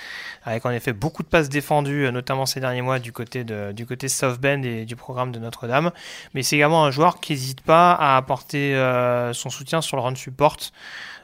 avec 0.43 0.65
en 0.65 0.71
effet 0.71 0.93
beaucoup 0.93 1.23
de 1.23 1.27
passes 1.27 1.49
défendues, 1.49 2.05
euh, 2.05 2.11
notamment 2.11 2.45
ces 2.45 2.59
derniers 2.59 2.81
mois 2.81 2.99
du 2.99 3.11
côté 3.11 3.43
de 3.43 3.71
du 3.71 3.85
côté 3.85 4.07
South 4.09 4.39
Bend 4.39 4.63
et 4.63 4.85
du 4.85 4.95
programme 4.95 5.31
de 5.31 5.39
Notre-Dame. 5.39 5.91
Mais 6.33 6.43
c'est 6.43 6.55
également 6.55 6.85
un 6.85 6.91
joueur 6.91 7.19
qui 7.19 7.33
n'hésite 7.33 7.61
pas 7.61 7.93
à 7.93 8.17
apporter 8.17 8.75
euh, 8.75 9.33
son 9.33 9.49
soutien 9.49 9.81
sur 9.81 9.97
le 9.97 10.03
run 10.03 10.15
support. 10.15 10.57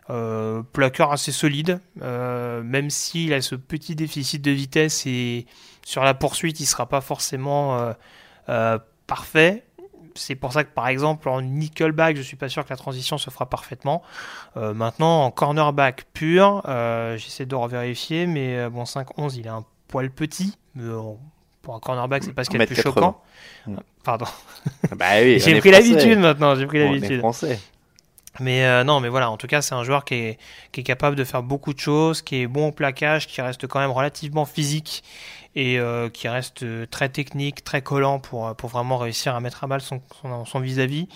Euh, 0.09 0.63
plaqueur 0.74 1.11
assez 1.11 1.32
solide, 1.32 1.80
euh, 2.01 2.63
même 2.63 2.89
s'il 2.89 3.32
a 3.32 3.41
ce 3.43 3.53
petit 3.53 3.95
déficit 3.95 4.41
de 4.41 4.49
vitesse 4.49 5.05
et 5.05 5.45
sur 5.86 6.03
la 6.03 6.15
poursuite 6.15 6.59
il 6.59 6.65
sera 6.65 6.88
pas 6.88 7.01
forcément 7.01 7.78
euh, 7.78 7.93
euh, 8.49 8.80
parfait. 9.05 9.65
C'est 10.20 10.36
pour 10.36 10.53
ça 10.53 10.63
que 10.63 10.74
par 10.74 10.88
exemple 10.88 11.30
en 11.30 11.41
nickelback, 11.41 12.17
je 12.17 12.22
suis 12.22 12.36
pas 12.36 12.49
sûr 12.49 12.63
que 12.65 12.70
la 12.70 12.78
transition 12.78 13.17
se 13.17 13.30
fera 13.30 13.47
parfaitement. 13.47 14.03
Euh, 14.57 14.74
maintenant 14.74 15.24
en 15.24 15.32
cornerback 15.32 16.05
pur, 16.13 16.61
euh, 16.67 17.17
j'essaie 17.17 17.45
de 17.45 17.55
revérifier, 17.55 18.28
mais 18.28 18.57
euh, 18.57 18.70
bon 18.70 18.84
5-11 18.84 19.36
il 19.38 19.45
est 19.45 19.49
un 19.49 19.65
poil 19.88 20.09
petit. 20.09 20.57
Mais, 20.76 20.84
pour 21.61 21.76
un 21.76 21.80
cornerback 21.80 22.24
c'est 22.24 22.34
pas 22.34 22.43
ce 22.43 22.49
qu'il 22.49 22.59
y 22.59 22.63
a 22.63 22.65
de 22.65 22.74
plus 22.74 22.82
1m80. 22.82 22.84
choquant. 22.84 23.22
Mm. 23.65 23.78
Pardon. 24.03 24.26
Bah 24.95 25.05
oui, 25.22 25.39
on 25.41 25.45
J'ai 25.45 25.59
pris 25.59 25.72
l'habitude 25.72 26.20
maintenant, 26.20 26.55
j'ai 26.55 26.65
pris 26.65 26.80
l'habitude. 26.80 27.20
français. 27.20 27.59
Mais 28.39 28.65
euh, 28.65 28.84
non, 28.84 28.99
mais 28.99 29.09
voilà, 29.09 29.30
en 29.30 29.38
tout 29.38 29.47
cas, 29.47 29.61
c'est 29.61 29.76
un 29.76 29.84
joueur 29.84 30.05
qui 30.05 30.15
est, 30.15 30.38
qui 30.72 30.82
est 30.82 30.84
capable 30.84 31.15
de 31.15 31.24
faire 31.24 31.43
beaucoup 31.43 31.74
de 31.74 31.80
choses, 31.80 32.22
qui 32.22 32.41
est 32.41 32.47
bon 32.47 32.67
au 32.67 32.72
plaquage, 32.72 33.28
qui 33.28 33.41
reste 33.41 33.67
quand 33.67 33.80
même 33.80 33.91
relativement 33.91 34.45
physique 34.45 35.03
et 35.56 35.80
euh, 35.80 36.10
qui 36.10 36.28
reste 36.28 36.64
euh, 36.64 36.86
très 36.86 37.10
technique, 37.10 37.64
très 37.64 37.82
collant 37.82 38.20
pour, 38.20 38.47
euh, 38.47 38.54
pour 38.54 38.70
vraiment 38.70 38.97
réussir 38.97 39.36
à 39.36 39.39
mettre 39.39 39.64
à 39.64 39.68
mal 39.68 39.82
son, 39.82 40.02
son, 40.45 40.60
vis-à-vis. 40.60 41.08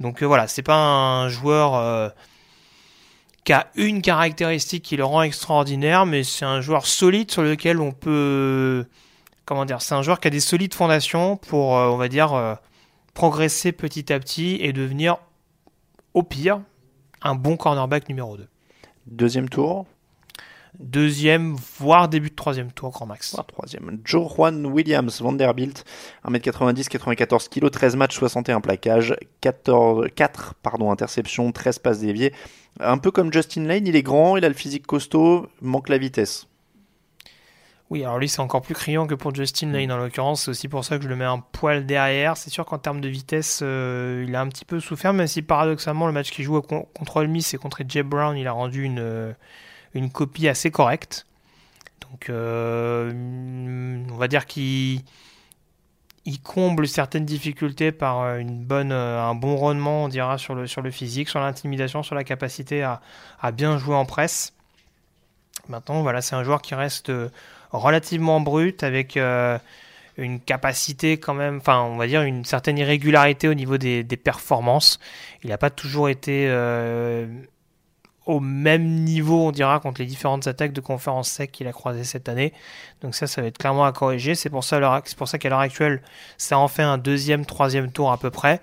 Donc 0.00 0.22
euh, 0.22 0.26
voilà, 0.26 0.46
c'est 0.46 0.62
pas 0.62 0.76
un 0.76 1.28
joueur 1.28 1.74
euh, 1.74 2.08
qui 3.44 3.52
a 3.52 3.68
une 3.76 4.02
caractéristique 4.02 4.84
qui 4.84 4.96
le 4.96 5.04
rend 5.04 5.22
extraordinaire, 5.22 6.06
mais 6.06 6.22
c'est 6.22 6.44
un 6.44 6.60
joueur 6.60 6.86
solide 6.86 7.30
sur 7.30 7.42
lequel 7.42 7.80
on 7.80 7.92
peut. 7.92 8.86
Comment 9.46 9.64
dire 9.64 9.80
C'est 9.80 9.94
un 9.94 10.02
joueur 10.02 10.20
qui 10.20 10.28
a 10.28 10.30
des 10.30 10.40
solides 10.40 10.74
fondations 10.74 11.38
pour, 11.38 11.70
on 11.70 11.96
va 11.96 12.08
dire, 12.08 12.58
progresser 13.14 13.72
petit 13.72 14.12
à 14.12 14.20
petit 14.20 14.58
et 14.60 14.74
devenir 14.74 15.16
au 16.12 16.22
pire, 16.22 16.60
un 17.22 17.34
bon 17.34 17.56
cornerback 17.56 18.10
numéro 18.10 18.36
2. 18.36 18.46
Deuxième 19.06 19.48
tour. 19.48 19.86
Deuxième, 20.78 21.54
voire 21.78 22.08
début 22.08 22.30
de 22.30 22.34
troisième 22.34 22.70
tour, 22.72 22.90
grand 22.90 23.06
max. 23.06 23.32
Voire 23.34 23.46
troisième. 23.46 23.98
Joe 24.04 24.32
Juan 24.32 24.66
Williams, 24.66 25.20
Vanderbilt, 25.20 25.84
1m90, 26.24 26.88
94 26.88 27.48
kg, 27.48 27.70
13 27.70 27.96
matchs, 27.96 28.16
61 28.16 28.60
plaquages, 28.60 29.16
14, 29.40 30.08
4 30.14 30.54
pardon, 30.62 30.90
interceptions, 30.90 31.50
13 31.52 31.78
passes 31.80 32.00
déviées. 32.00 32.32
Un 32.80 32.98
peu 32.98 33.10
comme 33.10 33.32
Justin 33.32 33.64
Lane, 33.64 33.86
il 33.86 33.96
est 33.96 34.02
grand, 34.02 34.36
il 34.36 34.44
a 34.44 34.48
le 34.48 34.54
physique 34.54 34.86
costaud, 34.86 35.48
manque 35.60 35.88
la 35.88 35.98
vitesse. 35.98 36.46
Oui, 37.90 38.04
alors 38.04 38.18
lui 38.18 38.28
c'est 38.28 38.40
encore 38.40 38.60
plus 38.60 38.74
criant 38.74 39.06
que 39.06 39.14
pour 39.14 39.34
Justin 39.34 39.72
Lane 39.72 39.90
en 39.90 39.96
l'occurrence, 39.96 40.44
c'est 40.44 40.50
aussi 40.50 40.68
pour 40.68 40.84
ça 40.84 40.98
que 40.98 41.04
je 41.04 41.08
le 41.08 41.16
mets 41.16 41.24
un 41.24 41.38
poil 41.38 41.86
derrière. 41.86 42.36
C'est 42.36 42.50
sûr 42.50 42.66
qu'en 42.66 42.76
termes 42.78 43.00
de 43.00 43.08
vitesse, 43.08 43.60
euh, 43.62 44.26
il 44.28 44.36
a 44.36 44.42
un 44.42 44.48
petit 44.48 44.66
peu 44.66 44.78
souffert, 44.78 45.14
même 45.14 45.26
si 45.26 45.40
paradoxalement 45.40 46.06
le 46.06 46.12
match 46.12 46.30
qu'il 46.30 46.44
joue 46.44 46.60
con- 46.60 46.86
contre 46.94 47.16
Ole 47.16 47.28
Miss 47.28 47.54
et 47.54 47.56
contre 47.56 47.80
Jay 47.88 48.02
Brown, 48.02 48.36
il 48.36 48.46
a 48.46 48.52
rendu 48.52 48.82
une, 48.84 48.98
euh, 48.98 49.32
une 49.94 50.10
copie 50.10 50.48
assez 50.48 50.70
correcte. 50.70 51.26
Donc 52.10 52.30
euh, 52.30 53.12
on 54.10 54.16
va 54.16 54.28
dire 54.28 54.46
qu'il 54.46 55.02
il 56.24 56.40
comble 56.40 56.86
certaines 56.86 57.24
difficultés 57.24 57.92
par 57.92 58.22
euh, 58.22 58.38
une 58.38 58.64
bonne, 58.64 58.92
euh, 58.92 59.22
un 59.22 59.34
bon 59.34 59.56
rendement, 59.56 60.04
on 60.04 60.08
dira, 60.08 60.38
sur 60.38 60.54
le, 60.54 60.66
sur 60.66 60.82
le 60.82 60.90
physique, 60.90 61.28
sur 61.28 61.40
l'intimidation, 61.40 62.02
sur 62.02 62.14
la 62.14 62.24
capacité 62.24 62.82
à, 62.82 63.00
bien 63.52 63.78
jouer 63.78 63.94
en 63.94 64.04
presse. 64.04 64.54
Maintenant, 65.68 66.02
voilà, 66.02 66.22
c'est 66.22 66.34
un 66.34 66.44
joueur 66.44 66.62
qui 66.62 66.74
reste 66.74 67.12
relativement 67.72 68.40
brut 68.40 68.82
avec 68.82 69.18
une 70.16 70.40
capacité 70.40 71.18
quand 71.18 71.34
même, 71.34 71.58
enfin, 71.58 71.82
on 71.82 71.98
va 71.98 72.06
dire 72.06 72.22
une 72.22 72.46
certaine 72.46 72.78
irrégularité 72.78 73.48
au 73.48 73.54
niveau 73.54 73.76
des, 73.76 74.04
performances. 74.04 74.98
Il 75.42 75.50
n'a 75.50 75.58
pas 75.58 75.68
toujours 75.68 76.08
été 76.08 76.46
au 78.28 78.40
même 78.40 78.84
niveau, 78.84 79.48
on 79.48 79.50
dira, 79.50 79.80
contre 79.80 80.02
les 80.02 80.06
différentes 80.06 80.46
attaques 80.46 80.74
de 80.74 80.82
conférence 80.82 81.30
sec 81.30 81.50
qu'il 81.50 81.66
a 81.66 81.72
croisées 81.72 82.04
cette 82.04 82.28
année. 82.28 82.52
Donc 83.00 83.14
ça, 83.14 83.26
ça 83.26 83.40
va 83.40 83.48
être 83.48 83.56
clairement 83.56 83.86
à 83.86 83.92
corriger. 83.92 84.34
C'est 84.34 84.50
pour 84.50 84.62
ça, 84.62 85.02
pour 85.16 85.28
ça 85.28 85.38
qu'à 85.38 85.48
l'heure 85.48 85.58
actuelle, 85.60 86.02
ça 86.36 86.58
en 86.58 86.68
fait 86.68 86.82
un 86.82 86.98
deuxième, 86.98 87.46
troisième 87.46 87.90
tour 87.90 88.12
à 88.12 88.18
peu 88.18 88.30
près. 88.30 88.60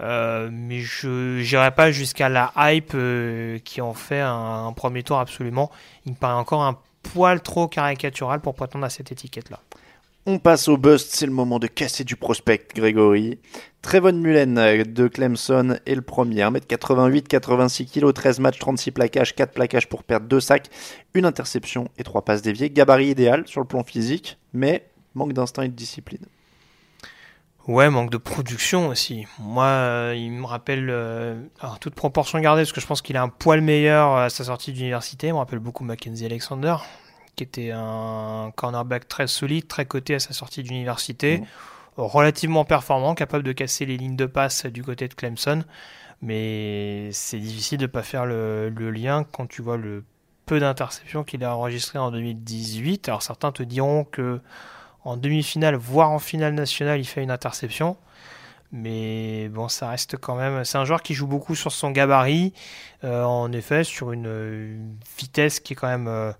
Euh, 0.00 0.50
mais 0.52 0.80
je 0.80 1.40
n'irai 1.40 1.70
pas 1.70 1.90
jusqu'à 1.90 2.28
la 2.28 2.52
hype 2.56 2.92
euh, 2.94 3.58
qui 3.64 3.80
en 3.80 3.94
fait 3.94 4.20
un, 4.20 4.66
un 4.66 4.72
premier 4.74 5.02
tour 5.02 5.18
absolument. 5.18 5.70
Il 6.04 6.12
me 6.12 6.16
paraît 6.16 6.38
encore 6.38 6.62
un 6.62 6.78
poil 7.02 7.40
trop 7.40 7.68
caricatural 7.68 8.40
pour 8.40 8.54
prétendre 8.54 8.84
à 8.84 8.90
cette 8.90 9.12
étiquette-là. 9.12 9.60
On 10.26 10.38
passe 10.38 10.68
au 10.68 10.76
bust, 10.76 11.14
c'est 11.14 11.24
le 11.24 11.32
moment 11.32 11.58
de 11.58 11.66
casser 11.66 12.04
du 12.04 12.14
prospect, 12.14 12.68
Grégory. 12.74 13.38
Trevon 13.80 14.12
Mullen 14.12 14.58
euh, 14.58 14.84
de 14.84 15.08
Clemson 15.08 15.78
est 15.86 15.94
le 15.94 16.02
premier, 16.02 16.42
1m88, 16.42 17.22
86 17.22 17.86
kg, 17.86 18.12
13 18.12 18.40
matchs, 18.40 18.58
36 18.58 18.90
plaquages, 18.90 19.34
4 19.34 19.52
plaquages 19.54 19.88
pour 19.88 20.04
perdre 20.04 20.26
2 20.26 20.38
sacs, 20.40 20.68
une 21.14 21.24
interception 21.24 21.88
et 21.96 22.04
3 22.04 22.22
passes 22.22 22.42
déviées. 22.42 22.68
Gabarit 22.68 23.08
idéal 23.08 23.48
sur 23.48 23.62
le 23.62 23.66
plan 23.66 23.82
physique, 23.82 24.36
mais 24.52 24.90
manque 25.14 25.32
d'instinct 25.32 25.62
et 25.62 25.68
de 25.68 25.74
discipline. 25.74 26.26
Ouais, 27.66 27.88
manque 27.88 28.10
de 28.10 28.18
production 28.18 28.88
aussi. 28.88 29.26
Moi, 29.38 29.64
euh, 29.64 30.14
il 30.14 30.32
me 30.32 30.44
rappelle, 30.44 30.88
euh, 30.90 31.40
alors 31.60 31.78
toute 31.78 31.94
proportion 31.94 32.40
gardée, 32.40 32.62
parce 32.62 32.72
que 32.72 32.80
je 32.82 32.86
pense 32.86 33.00
qu'il 33.00 33.16
a 33.16 33.22
un 33.22 33.28
poil 33.28 33.62
meilleur 33.62 34.16
à 34.16 34.28
sa 34.28 34.44
sortie 34.44 34.72
d'université. 34.72 35.28
Il 35.28 35.32
me 35.32 35.38
rappelle 35.38 35.60
beaucoup 35.60 35.84
Mackenzie 35.84 36.26
Alexander, 36.26 36.76
qui 37.36 37.44
était 37.44 37.70
un 37.72 38.52
cornerback 38.56 39.08
très 39.08 39.26
solide, 39.26 39.66
très 39.68 39.86
coté 39.86 40.14
à 40.14 40.18
sa 40.20 40.32
sortie 40.32 40.62
d'université, 40.62 41.42
relativement 41.96 42.64
performant, 42.64 43.14
capable 43.14 43.44
de 43.44 43.52
casser 43.52 43.86
les 43.86 43.96
lignes 43.96 44.16
de 44.16 44.26
passe 44.26 44.66
du 44.66 44.82
côté 44.82 45.08
de 45.08 45.14
Clemson. 45.14 45.64
Mais 46.22 47.10
c'est 47.12 47.38
difficile 47.38 47.78
de 47.78 47.86
pas 47.86 48.02
faire 48.02 48.26
le, 48.26 48.68
le 48.68 48.90
lien 48.90 49.24
quand 49.32 49.46
tu 49.46 49.62
vois 49.62 49.78
le 49.78 50.04
peu 50.44 50.60
d'interceptions 50.60 51.24
qu'il 51.24 51.44
a 51.44 51.56
enregistré 51.56 51.98
en 51.98 52.10
2018. 52.10 53.08
Alors 53.08 53.22
certains 53.22 53.52
te 53.52 53.62
diront 53.62 54.04
que 54.04 54.40
en 55.04 55.16
demi-finale, 55.16 55.76
voire 55.76 56.10
en 56.10 56.18
finale 56.18 56.54
nationale, 56.54 57.00
il 57.00 57.06
fait 57.06 57.22
une 57.22 57.30
interception. 57.30 57.96
Mais 58.72 59.48
bon, 59.48 59.68
ça 59.68 59.88
reste 59.88 60.16
quand 60.16 60.36
même. 60.36 60.64
C'est 60.64 60.78
un 60.78 60.84
joueur 60.84 61.02
qui 61.02 61.14
joue 61.14 61.26
beaucoup 61.26 61.54
sur 61.56 61.72
son 61.72 61.90
gabarit, 61.90 62.52
euh, 63.02 63.24
en 63.24 63.50
effet, 63.52 63.82
sur 63.82 64.12
une, 64.12 64.26
une 64.26 64.96
vitesse 65.18 65.58
qui 65.58 65.72
est 65.72 65.76
quand 65.76 65.88
même 65.88 66.06
euh, 66.06 66.32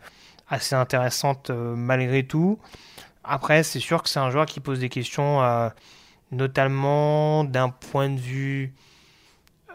assez 0.50 0.74
intéressante 0.74 1.50
euh, 1.50 1.74
malgré 1.76 2.24
tout. 2.24 2.58
Après, 3.24 3.62
c'est 3.62 3.80
sûr 3.80 4.02
que 4.02 4.08
c'est 4.08 4.18
un 4.18 4.30
joueur 4.30 4.46
qui 4.46 4.60
pose 4.60 4.80
des 4.80 4.88
questions, 4.88 5.42
euh, 5.42 5.68
notamment 6.32 7.44
d'un 7.44 7.68
point 7.68 8.10
de 8.10 8.18
vue, 8.18 8.74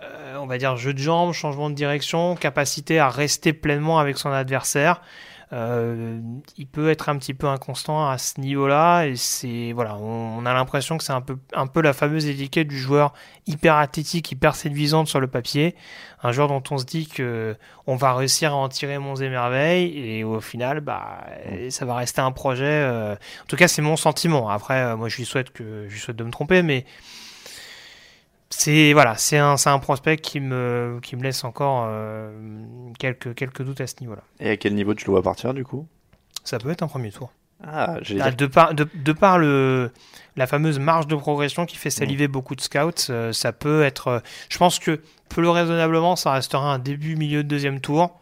euh, 0.03 0.35
on 0.37 0.45
va 0.45 0.57
dire, 0.57 0.75
jeu 0.75 0.93
de 0.93 0.99
jambes, 0.99 1.31
changement 1.31 1.69
de 1.69 1.75
direction, 1.75 2.35
capacité 2.35 2.99
à 2.99 3.09
rester 3.09 3.53
pleinement 3.53 3.99
avec 3.99 4.17
son 4.17 4.31
adversaire. 4.31 5.01
Euh, 5.53 6.19
il 6.57 6.65
peut 6.65 6.89
être 6.89 7.07
un 7.07 7.17
petit 7.17 7.35
peu 7.35 7.47
inconstant 7.47 8.09
à 8.09 8.17
ce 8.17 8.41
niveau-là 8.41 9.05
et 9.05 9.15
c'est 9.15 9.73
voilà, 9.73 9.95
on, 9.95 10.43
a 10.43 10.53
l'impression 10.53 10.97
que 10.97 11.03
c'est 11.03 11.13
un 11.13 11.21
peu 11.21 11.37
un 11.53 11.67
peu 11.67 11.81
la 11.81 11.93
fameuse 11.93 12.25
étiquette 12.25 12.67
du 12.67 12.79
joueur 12.79 13.13
hyper 13.45 13.75
athlétique, 13.75 14.31
hyper 14.31 14.55
séduisante 14.55 15.07
sur 15.07 15.19
le 15.19 15.27
papier, 15.27 15.75
un 16.23 16.31
joueur 16.31 16.47
dont 16.47 16.63
on 16.71 16.79
se 16.79 16.85
dit 16.85 17.07
que 17.07 17.55
on 17.85 17.95
va 17.95 18.15
réussir 18.15 18.53
à 18.53 18.55
en 18.55 18.69
tirer 18.69 18.97
monts 18.97 19.15
et 19.15 19.25
et 20.17 20.23
au 20.23 20.41
final 20.41 20.79
bah 20.79 21.25
ça 21.69 21.85
va 21.85 21.95
rester 21.95 22.21
un 22.21 22.31
projet. 22.31 22.65
euh, 22.65 23.13
en 23.13 23.47
tout 23.47 23.55
cas, 23.55 23.67
c'est 23.67 23.81
mon 23.81 23.95
sentiment. 23.95 24.49
Après, 24.49 24.81
euh, 24.81 24.95
moi 24.97 25.09
je 25.09 25.17
lui 25.17 25.25
souhaite 25.25 25.51
que 25.51 25.85
je 25.87 25.93
lui 25.93 25.99
souhaite 25.99 26.17
de 26.17 26.23
me 26.23 26.31
tromper, 26.31 26.63
mais 26.63 26.85
c'est 28.57 28.93
voilà, 28.93 29.15
c'est 29.15 29.37
un, 29.37 29.55
un 29.65 29.79
prospect 29.79 30.17
qui 30.17 30.39
me, 30.39 30.99
qui 31.01 31.15
me 31.15 31.23
laisse 31.23 31.43
encore 31.43 31.85
euh, 31.87 32.31
quelques, 32.99 33.33
quelques 33.35 33.63
doutes 33.63 33.81
à 33.81 33.87
ce 33.87 33.95
niveau-là. 34.01 34.23
Et 34.39 34.49
à 34.49 34.57
quel 34.57 34.73
niveau 34.75 34.93
tu 34.93 35.05
le 35.05 35.11
vois 35.11 35.21
partir 35.23 35.53
du 35.53 35.63
coup? 35.63 35.87
Ça 36.43 36.57
peut 36.59 36.69
être 36.69 36.83
un 36.83 36.87
premier 36.87 37.11
tour. 37.11 37.31
Ah, 37.63 37.97
Ah, 38.19 38.31
de 38.31 38.45
par, 38.45 38.73
de, 38.73 38.87
de 38.93 39.11
par 39.13 39.39
le, 39.39 39.91
la 40.35 40.45
fameuse 40.45 40.77
marge 40.77 41.07
de 41.07 41.15
progression 41.15 41.65
qui 41.65 41.77
fait 41.77 41.89
saliver 41.89 42.27
beaucoup 42.27 42.55
de 42.55 42.61
scouts, 42.61 43.09
euh, 43.09 43.31
ça 43.33 43.53
peut 43.53 43.83
être. 43.83 44.07
euh, 44.07 44.19
je 44.49 44.57
pense 44.57 44.77
que 44.77 45.01
plus 45.29 45.47
raisonnablement, 45.47 46.15
ça 46.15 46.33
restera 46.33 46.73
un 46.73 46.79
début, 46.79 47.15
milieu 47.15 47.43
de 47.43 47.47
deuxième 47.47 47.79
tour. 47.79 48.19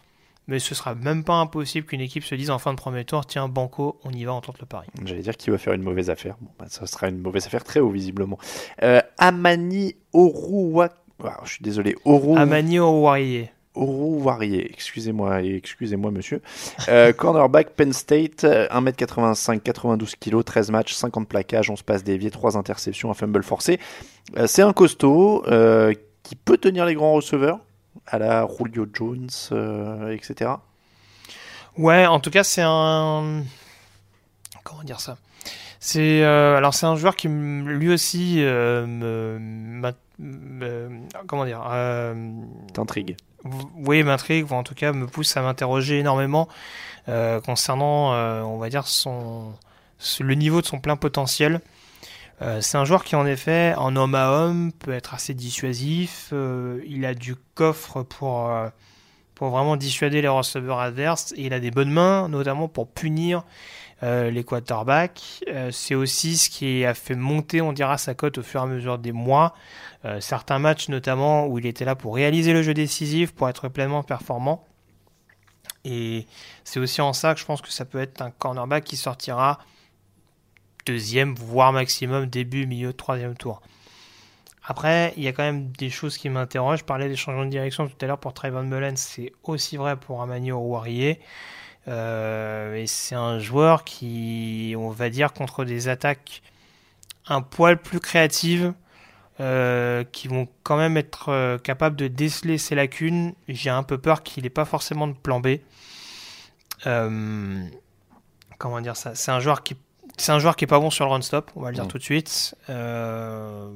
Mais 0.47 0.59
ce 0.59 0.75
sera 0.75 0.93
même 0.95 1.23
pas 1.23 1.35
impossible 1.35 1.87
qu'une 1.87 2.01
équipe 2.01 2.23
se 2.23 2.35
dise 2.35 2.49
en 2.49 2.59
fin 2.59 2.71
de 2.71 2.77
premier 2.77 3.05
tour 3.05 3.25
tiens, 3.25 3.47
Banco, 3.47 3.99
on 4.03 4.11
y 4.11 4.25
va, 4.25 4.33
on 4.33 4.41
tente 4.41 4.59
le 4.59 4.65
pari. 4.65 4.87
J'allais 5.05 5.21
dire 5.21 5.37
qu'il 5.37 5.51
va 5.51 5.57
faire 5.57 5.73
une 5.73 5.83
mauvaise 5.83 6.09
affaire. 6.09 6.35
Bon, 6.41 6.49
bah, 6.59 6.65
ça 6.69 6.85
sera 6.85 7.07
une 7.07 7.19
mauvaise 7.19 7.45
affaire 7.45 7.63
très 7.63 7.79
haut, 7.79 7.89
visiblement. 7.89 8.37
Euh, 8.81 9.01
Amani 9.17 9.95
Oruwa... 10.11 10.89
Ah, 11.23 11.39
je 11.45 11.53
suis 11.53 11.63
désolé. 11.63 11.95
Oru... 12.03 12.37
Amani 12.37 12.79
Oruwariye. 12.79 13.49
Oruwariye, 13.75 14.59
excusez-moi, 14.59 15.41
excusez-moi, 15.41 16.11
monsieur. 16.11 16.41
Euh, 16.89 17.11
cornerback, 17.17 17.71
Penn 17.71 17.91
State, 17.91 18.43
euh, 18.43 18.67
1m85, 18.67 19.61
92 19.61 20.15
kg, 20.15 20.43
13 20.43 20.71
matchs, 20.71 20.93
50 20.93 21.27
plaquages, 21.27 21.69
11 21.69 21.81
passes 21.81 22.03
déviées, 22.03 22.29
3 22.29 22.57
interceptions, 22.57 23.09
un 23.09 23.13
fumble 23.13 23.43
forcé. 23.43 23.79
Euh, 24.37 24.45
c'est 24.47 24.61
un 24.61 24.73
costaud 24.73 25.43
qui 26.23 26.35
peut 26.35 26.57
tenir 26.57 26.85
les 26.85 26.93
grands 26.93 27.13
receveurs, 27.13 27.59
à 28.07 28.17
la 28.17 28.47
Julio 28.47 28.87
Jones, 28.93 29.29
euh, 29.51 30.15
etc. 30.15 30.51
Ouais, 31.77 32.05
en 32.05 32.19
tout 32.19 32.29
cas, 32.29 32.43
c'est 32.43 32.63
un. 32.63 33.43
Comment 34.63 34.83
dire 34.83 34.99
ça? 34.99 35.17
C'est 35.85 36.23
euh, 36.23 36.55
alors 36.55 36.73
c'est 36.73 36.85
un 36.85 36.95
joueur 36.95 37.17
qui 37.17 37.27
lui 37.27 37.91
aussi 37.91 38.37
euh, 38.39 38.87
me, 38.87 39.91
comment 41.27 41.43
dire 41.43 41.61
euh, 41.69 42.15
T'intrigue. 42.73 43.17
Oui, 43.75 44.01
m'intrigue 44.01 44.49
ou 44.49 44.53
en 44.53 44.63
tout 44.63 44.75
cas 44.75 44.93
me 44.93 45.07
pousse 45.07 45.35
à 45.35 45.41
m'interroger 45.41 45.99
énormément 45.99 46.47
concernant, 47.05 48.13
on 48.45 48.57
va 48.59 48.69
dire 48.69 48.87
son 48.87 49.51
le 50.21 50.35
niveau 50.35 50.61
de 50.61 50.65
son 50.65 50.79
plein 50.79 50.95
potentiel. 50.95 51.59
Euh, 52.43 52.59
c'est 52.59 52.77
un 52.77 52.83
joueur 52.83 53.05
qui 53.05 53.15
en 53.15 53.25
effet 53.25 53.73
en 53.77 53.95
homme 53.95 54.15
à 54.15 54.31
homme 54.31 54.73
peut 54.73 54.91
être 54.91 55.13
assez 55.13 55.33
dissuasif. 55.33 56.29
Euh, 56.33 56.81
il 56.85 57.05
a 57.05 57.13
du 57.13 57.35
coffre 57.55 58.03
pour 58.03 58.49
euh, 58.49 58.67
pour 59.33 59.49
vraiment 59.49 59.77
dissuader 59.77 60.21
les 60.21 60.27
receveurs 60.27 60.79
adverses. 60.79 61.33
Et 61.37 61.43
il 61.43 61.53
a 61.53 61.59
des 61.59 61.71
bonnes 61.71 61.91
mains, 61.91 62.27
notamment 62.27 62.67
pour 62.67 62.87
punir 62.87 63.43
les 64.01 64.43
quarterbacks. 64.43 65.45
C'est 65.71 65.95
aussi 65.95 66.37
ce 66.37 66.49
qui 66.49 66.83
a 66.83 66.93
fait 66.93 67.15
monter, 67.15 67.61
on 67.61 67.71
dira, 67.71 67.97
sa 67.97 68.13
cote 68.13 68.37
au 68.37 68.43
fur 68.43 68.59
et 68.59 68.63
à 68.63 68.65
mesure 68.67 68.97
des 68.97 69.13
mois. 69.13 69.55
Certains 70.19 70.59
matchs, 70.59 70.89
notamment, 70.89 71.47
où 71.47 71.57
il 71.57 71.65
était 71.65 71.85
là 71.85 71.95
pour 71.95 72.15
réaliser 72.15 72.51
le 72.51 72.61
jeu 72.61 72.73
décisif, 72.73 73.33
pour 73.33 73.47
être 73.47 73.69
pleinement 73.69 74.03
performant. 74.03 74.65
Et 75.85 76.27
c'est 76.65 76.81
aussi 76.81 77.01
en 77.01 77.13
ça 77.13 77.33
que 77.33 77.39
je 77.39 77.45
pense 77.45 77.61
que 77.61 77.71
ça 77.71 77.85
peut 77.85 78.01
être 78.01 78.21
un 78.21 78.29
cornerback 78.29 78.83
qui 78.83 78.97
sortira 78.97 79.59
deuxième, 80.86 81.36
voire 81.36 81.73
maximum 81.73 82.25
début, 82.25 82.65
milieu, 82.65 82.93
troisième 82.93 83.36
tour. 83.36 83.61
Après, 84.65 85.13
il 85.17 85.23
y 85.23 85.27
a 85.27 85.34
quand 85.34 85.43
même 85.43 85.71
des 85.71 85.89
choses 85.89 86.17
qui 86.17 86.29
m'interrogent. 86.29 86.79
Je 86.79 86.86
parlais 86.86 87.09
des 87.09 87.15
changements 87.15 87.45
de 87.45 87.49
direction 87.49 87.88
tout 87.88 87.95
à 88.01 88.07
l'heure 88.07 88.17
pour 88.17 88.34
Trayvon 88.34 88.63
Mullen, 88.63 88.95
c'est 88.95 89.34
aussi 89.43 89.75
vrai 89.75 89.97
pour 89.97 90.21
Amani 90.21 90.51
Oruwariye. 90.51 91.17
Euh, 91.89 92.75
et 92.75 92.88
c'est 92.88 93.15
un 93.15 93.39
joueur 93.39 93.84
qui, 93.84 94.73
on 94.77 94.89
va 94.89 95.09
dire, 95.09 95.34
contre 95.34 95.65
des 95.65 95.89
attaques 95.89 96.41
un 97.27 97.41
poil 97.41 97.81
plus 97.81 97.99
créatives, 97.99 98.73
euh, 99.39 100.03
qui 100.11 100.27
vont 100.27 100.47
quand 100.63 100.77
même 100.77 100.95
être 100.95 101.29
euh, 101.29 101.57
capables 101.57 101.95
de 101.97 102.07
déceler 102.07 102.57
ses 102.57 102.75
lacunes. 102.75 103.34
J'ai 103.49 103.69
un 103.69 103.84
peu 103.84 103.97
peur 103.97 104.23
qu'il 104.23 104.43
n'ait 104.43 104.49
pas 104.49 104.65
forcément 104.65 105.07
de 105.07 105.13
plan 105.13 105.41
B. 105.41 105.57
Comment 108.57 108.79
dire 108.79 108.95
ça? 108.95 109.13
C'est 109.15 109.31
un 109.31 109.41
joueur 109.41 109.63
qui 109.63 109.75
c'est 110.18 110.32
un 110.32 110.39
joueur 110.39 110.55
qui 110.55 110.66
est 110.66 110.68
pas 110.68 110.80
bon 110.80 110.89
sur 110.89 111.05
le 111.05 111.11
run 111.11 111.22
stop, 111.22 111.51
on 111.55 111.61
va 111.61 111.70
le 111.70 111.76
dire 111.76 111.86
Mm. 111.86 111.88
tout 111.88 111.97
de 111.97 112.03
suite. 112.03 112.55
Euh, 112.70 113.70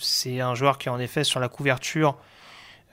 c'est 0.00 0.40
un 0.40 0.54
joueur 0.54 0.78
qui 0.78 0.88
en 0.88 0.98
effet 0.98 1.24
sur 1.24 1.40
la 1.40 1.48
couverture 1.48 2.16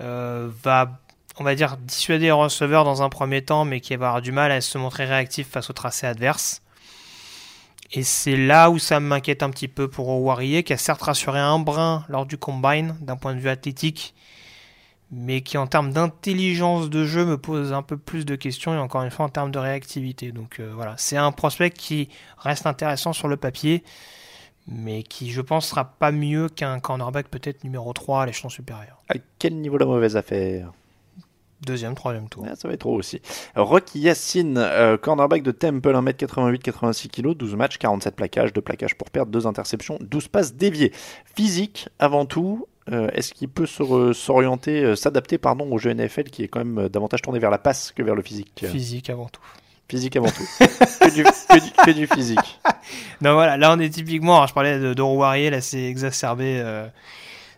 euh, 0.01 0.49
va, 0.63 0.99
on 1.39 1.43
va 1.43 1.55
dire, 1.55 1.77
dissuader 1.77 2.27
le 2.27 2.33
receveur 2.35 2.83
dans 2.83 3.01
un 3.03 3.09
premier 3.09 3.43
temps, 3.43 3.65
mais 3.65 3.79
qui 3.81 3.95
va 3.95 4.07
avoir 4.07 4.21
du 4.21 4.31
mal 4.31 4.51
à 4.51 4.61
se 4.61 4.77
montrer 4.77 5.05
réactif 5.05 5.47
face 5.49 5.69
au 5.69 5.73
tracé 5.73 6.05
adverse. 6.07 6.61
Et 7.93 8.03
c'est 8.03 8.35
là 8.35 8.69
où 8.69 8.79
ça 8.79 8.99
m'inquiète 8.99 9.43
un 9.43 9.49
petit 9.49 9.69
peu 9.69 9.87
pour 9.87 10.09
Warrior, 10.09 10.63
qui 10.63 10.73
a 10.73 10.77
certes 10.77 11.01
rassuré 11.03 11.39
un 11.39 11.57
brin 11.59 12.03
lors 12.09 12.25
du 12.25 12.37
combine 12.37 12.97
d'un 13.01 13.15
point 13.15 13.33
de 13.33 13.39
vue 13.39 13.49
athlétique, 13.49 14.13
mais 15.11 15.41
qui 15.41 15.57
en 15.57 15.67
termes 15.67 15.91
d'intelligence 15.91 16.89
de 16.89 17.05
jeu 17.05 17.25
me 17.25 17.37
pose 17.37 17.71
un 17.73 17.81
peu 17.81 17.97
plus 17.97 18.25
de 18.25 18.35
questions 18.35 18.73
et 18.73 18.77
encore 18.77 19.03
une 19.03 19.11
fois 19.11 19.25
en 19.25 19.29
termes 19.29 19.51
de 19.51 19.59
réactivité. 19.59 20.31
Donc 20.31 20.59
euh, 20.59 20.71
voilà, 20.75 20.95
c'est 20.97 21.17
un 21.17 21.31
prospect 21.31 21.71
qui 21.71 22.09
reste 22.37 22.65
intéressant 22.65 23.13
sur 23.13 23.27
le 23.27 23.37
papier, 23.37 23.83
mais 24.67 25.03
qui 25.03 25.31
je 25.31 25.41
pense 25.41 25.67
sera 25.67 25.85
pas 25.85 26.11
mieux 26.11 26.49
qu'un 26.49 26.79
cornerback 26.79 27.29
peut-être 27.29 27.63
numéro 27.63 27.93
3 27.93 28.23
à 28.23 28.25
l'échelon 28.25 28.49
supérieur. 28.49 29.01
À 29.09 29.15
quel 29.39 29.55
niveau 29.55 29.77
la 29.77 29.85
mauvaise 29.85 30.17
affaire? 30.17 30.71
Deuxième, 31.61 31.95
troisième 31.95 32.29
tour. 32.29 32.45
Ah, 32.47 32.55
ça 32.55 32.67
va 32.67 32.75
être 32.75 32.81
trop 32.81 32.93
aussi. 32.93 33.19
Rocky 33.55 33.99
Yacine, 33.99 34.57
euh, 34.59 34.95
cornerback 34.95 35.41
de 35.41 35.51
Temple, 35.51 35.89
1m88, 35.89 36.59
86 36.59 37.09
kg, 37.09 37.33
12 37.33 37.55
matchs, 37.55 37.79
47 37.79 38.15
plaquages, 38.15 38.53
2 38.53 38.61
plaquages 38.61 38.95
pour 38.95 39.09
perdre, 39.09 39.31
2 39.31 39.47
interceptions, 39.47 39.97
12 39.99 40.27
passes 40.27 40.53
déviées. 40.53 40.91
Physique, 41.33 41.89
avant 41.97 42.25
tout, 42.27 42.67
euh, 42.91 43.09
est-ce 43.13 43.33
qu'il 43.33 43.49
peut 43.49 43.65
s'orienter, 43.65 44.83
euh, 44.83 44.95
s'adapter 44.95 45.37
pardon, 45.37 45.67
au 45.71 45.77
jeu 45.77 45.93
NFL 45.93 46.23
qui 46.25 46.43
est 46.43 46.47
quand 46.47 46.59
même 46.59 46.79
euh, 46.85 46.89
davantage 46.89 47.21
tourné 47.21 47.39
vers 47.39 47.49
la 47.51 47.57
passe 47.57 47.91
que 47.95 48.01
vers 48.03 48.15
le 48.15 48.21
physique 48.21 48.65
Physique 48.69 49.09
avant 49.09 49.27
tout. 49.27 49.41
Physique 49.89 50.15
avant 50.15 50.29
tout. 50.29 50.43
que, 50.59 51.13
du, 51.13 51.23
que 51.23 51.59
du- 51.59 51.71
que 51.85 51.91
du 51.91 52.07
physique. 52.07 52.59
Non 53.21 53.33
voilà, 53.33 53.57
là 53.57 53.73
on 53.75 53.79
est 53.79 53.89
typiquement, 53.89 54.35
alors 54.37 54.47
je 54.47 54.53
parlais 54.53 54.79
de, 54.79 54.93
de 54.93 55.01
Warrior, 55.01 55.51
là 55.51 55.59
c'est 55.59 55.83
exacerbé, 55.83 56.61
euh, 56.63 56.87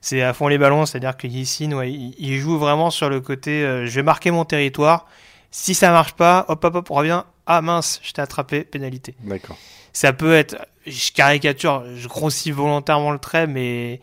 c'est 0.01 0.21
à 0.23 0.33
fond 0.33 0.47
les 0.47 0.57
ballons, 0.57 0.85
c'est-à-dire 0.87 1.17
que 1.17 1.27
Yacine, 1.27 1.73
ouais, 1.75 1.91
il, 1.91 2.15
il 2.17 2.37
joue 2.39 2.57
vraiment 2.57 2.89
sur 2.89 3.09
le 3.09 3.19
côté, 3.21 3.61
je 3.85 3.91
vais 3.91 4.01
marquer 4.03 4.31
mon 4.31 4.45
territoire, 4.45 5.05
si 5.51 5.75
ça 5.75 5.91
marche 5.91 6.13
pas, 6.13 6.45
hop 6.47 6.63
hop 6.63 6.75
hop, 6.75 6.89
reviens, 6.89 7.25
ah 7.45 7.61
mince, 7.61 7.99
je 8.03 8.13
t'ai 8.13 8.21
attrapé, 8.21 8.63
pénalité. 8.63 9.13
D'accord. 9.23 9.57
Ça 9.93 10.13
peut 10.13 10.33
être, 10.33 10.55
je 10.87 11.11
caricature, 11.11 11.83
je 11.95 12.07
grossis 12.07 12.51
volontairement 12.51 13.11
le 13.11 13.19
trait, 13.19 13.45
mais 13.45 13.99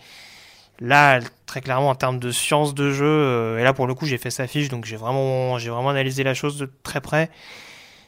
là, 0.81 1.21
très 1.47 1.61
clairement 1.61 1.91
en 1.91 1.95
termes 1.95 2.19
de 2.19 2.31
science 2.31 2.75
de 2.75 2.91
jeu, 2.91 3.05
euh, 3.07 3.59
et 3.59 3.65
là 3.65 3.73
pour 3.73 3.87
le 3.87 3.95
coup 3.95 4.07
j'ai 4.07 4.19
fait 4.19 4.31
sa 4.31 4.47
fiche, 4.47 4.69
donc 4.69 4.85
j'ai 4.85 4.97
vraiment, 4.97 5.57
analysé 5.89 6.23
la 6.25 6.35
chose 6.35 6.59
de 6.59 6.71
très 6.83 7.01
près. 7.01 7.31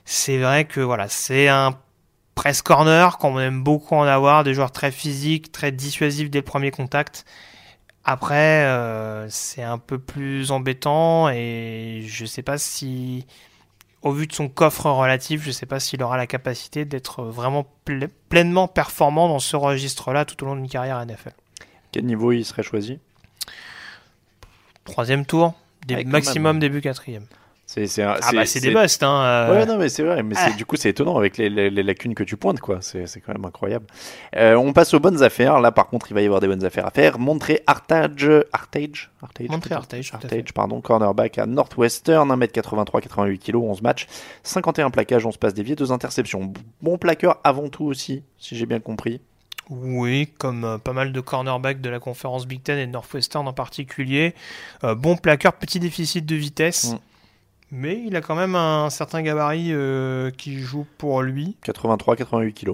C'est 0.04 0.38
vrai 0.38 0.64
que 0.64 0.80
voilà, 0.80 1.08
c'est 1.08 1.48
un 1.48 1.78
press 2.34 2.62
corner 2.62 3.18
qu'on 3.18 3.38
aime 3.40 3.62
beaucoup 3.62 3.94
en 3.94 4.04
avoir, 4.04 4.44
des 4.44 4.54
joueurs 4.54 4.70
très 4.72 4.90
physiques, 4.90 5.52
très 5.52 5.72
dissuasifs 5.72 6.30
dès 6.30 6.38
le 6.38 6.44
premier 6.44 6.70
contact. 6.70 7.24
Après, 8.04 8.64
euh, 8.64 9.28
c'est 9.28 9.62
un 9.62 9.78
peu 9.78 9.98
plus 9.98 10.50
embêtant 10.50 11.28
et 11.30 12.02
je 12.06 12.24
sais 12.24 12.42
pas 12.42 12.56
si, 12.56 13.26
au 14.02 14.12
vu 14.12 14.26
de 14.26 14.32
son 14.32 14.48
coffre 14.48 14.86
relatif, 14.90 15.42
je 15.44 15.50
sais 15.50 15.66
pas 15.66 15.78
s'il 15.80 16.02
aura 16.02 16.16
la 16.16 16.26
capacité 16.26 16.84
d'être 16.86 17.22
vraiment 17.24 17.66
ple- 17.86 18.08
pleinement 18.30 18.66
performant 18.68 19.28
dans 19.28 19.40
ce 19.40 19.56
registre-là 19.56 20.24
tout 20.24 20.42
au 20.42 20.46
long 20.46 20.56
d'une 20.56 20.68
carrière 20.68 21.04
NFL. 21.04 21.34
Quel 21.92 22.04
niveau 22.04 22.32
il 22.32 22.44
serait 22.44 22.62
choisi 22.62 22.98
Troisième 24.84 25.26
tour, 25.26 25.54
Ouais, 25.90 26.04
quand 26.04 26.10
maximum 26.10 26.52
même. 26.56 26.60
début 26.60 26.80
quatrième. 26.80 27.24
C'est, 27.66 27.86
c'est, 27.86 28.02
un- 28.02 28.16
Ah 28.22 28.30
bah 28.32 28.46
c'est 28.46 28.60
des 28.60 28.72
busts, 28.74 29.02
hein. 29.02 29.22
euh. 29.22 29.52
Ouais, 29.52 29.66
non, 29.66 29.76
mais 29.76 29.90
c'est 29.90 30.02
vrai. 30.02 30.22
Mais 30.22 30.34
c'est, 30.34 30.52
Ah. 30.52 30.56
du 30.56 30.64
coup, 30.64 30.76
c'est 30.76 30.88
étonnant 30.88 31.18
avec 31.18 31.36
les, 31.36 31.50
les- 31.50 31.68
les 31.68 31.82
lacunes 31.82 32.14
que 32.14 32.24
tu 32.24 32.38
pointes, 32.38 32.60
quoi. 32.60 32.78
C'est, 32.80 33.06
c'est 33.06 33.20
quand 33.20 33.34
même 33.34 33.44
incroyable. 33.44 33.84
Euh, 34.36 34.54
on 34.54 34.72
passe 34.72 34.94
aux 34.94 35.00
bonnes 35.00 35.22
affaires. 35.22 35.60
Là, 35.60 35.70
par 35.70 35.88
contre, 35.88 36.10
il 36.10 36.14
va 36.14 36.22
y 36.22 36.24
avoir 36.24 36.40
des 36.40 36.46
bonnes 36.46 36.64
affaires 36.64 36.86
à 36.86 36.90
faire. 36.90 37.18
Montrer 37.18 37.62
Artage, 37.66 38.30
Artage, 38.54 39.10
Artage, 39.20 39.48
Montré 39.50 39.68
peut-être 39.68 39.78
Artage, 39.80 40.10
Artage, 40.14 40.52
pardon, 40.54 40.80
cornerback 40.80 41.36
à 41.36 41.44
Northwestern, 41.44 42.30
1m83, 42.32 43.02
88 43.02 43.38
kg, 43.38 43.56
11 43.56 43.82
matchs, 43.82 44.06
51 44.44 44.88
plaquages, 44.90 45.26
11 45.26 45.36
passes 45.36 45.52
déviées, 45.52 45.76
2 45.76 45.92
interceptions. 45.92 46.50
Bon 46.80 46.96
plaqueur 46.96 47.38
avant 47.44 47.68
tout 47.68 47.84
aussi, 47.84 48.22
si 48.38 48.56
j'ai 48.56 48.64
bien 48.64 48.80
compris. 48.80 49.20
Oui, 49.70 50.28
comme 50.38 50.64
euh, 50.64 50.78
pas 50.78 50.92
mal 50.92 51.12
de 51.12 51.20
cornerbacks 51.20 51.80
de 51.80 51.90
la 51.90 52.00
conférence 52.00 52.46
Big 52.46 52.62
Ten 52.62 52.78
et 52.78 52.86
de 52.86 52.92
Northwestern 52.92 53.46
en 53.46 53.52
particulier. 53.52 54.34
Euh, 54.84 54.94
bon 54.94 55.16
plaqueur, 55.16 55.52
petit 55.52 55.78
déficit 55.78 56.24
de 56.24 56.34
vitesse. 56.34 56.92
Mm. 56.92 56.98
Mais 57.70 58.02
il 58.06 58.16
a 58.16 58.20
quand 58.20 58.34
même 58.34 58.54
un 58.54 58.88
certain 58.90 59.22
gabarit 59.22 59.72
euh, 59.72 60.30
qui 60.30 60.58
joue 60.60 60.86
pour 60.96 61.22
lui. 61.22 61.56
83, 61.64 62.16
88 62.16 62.52
kg. 62.54 62.72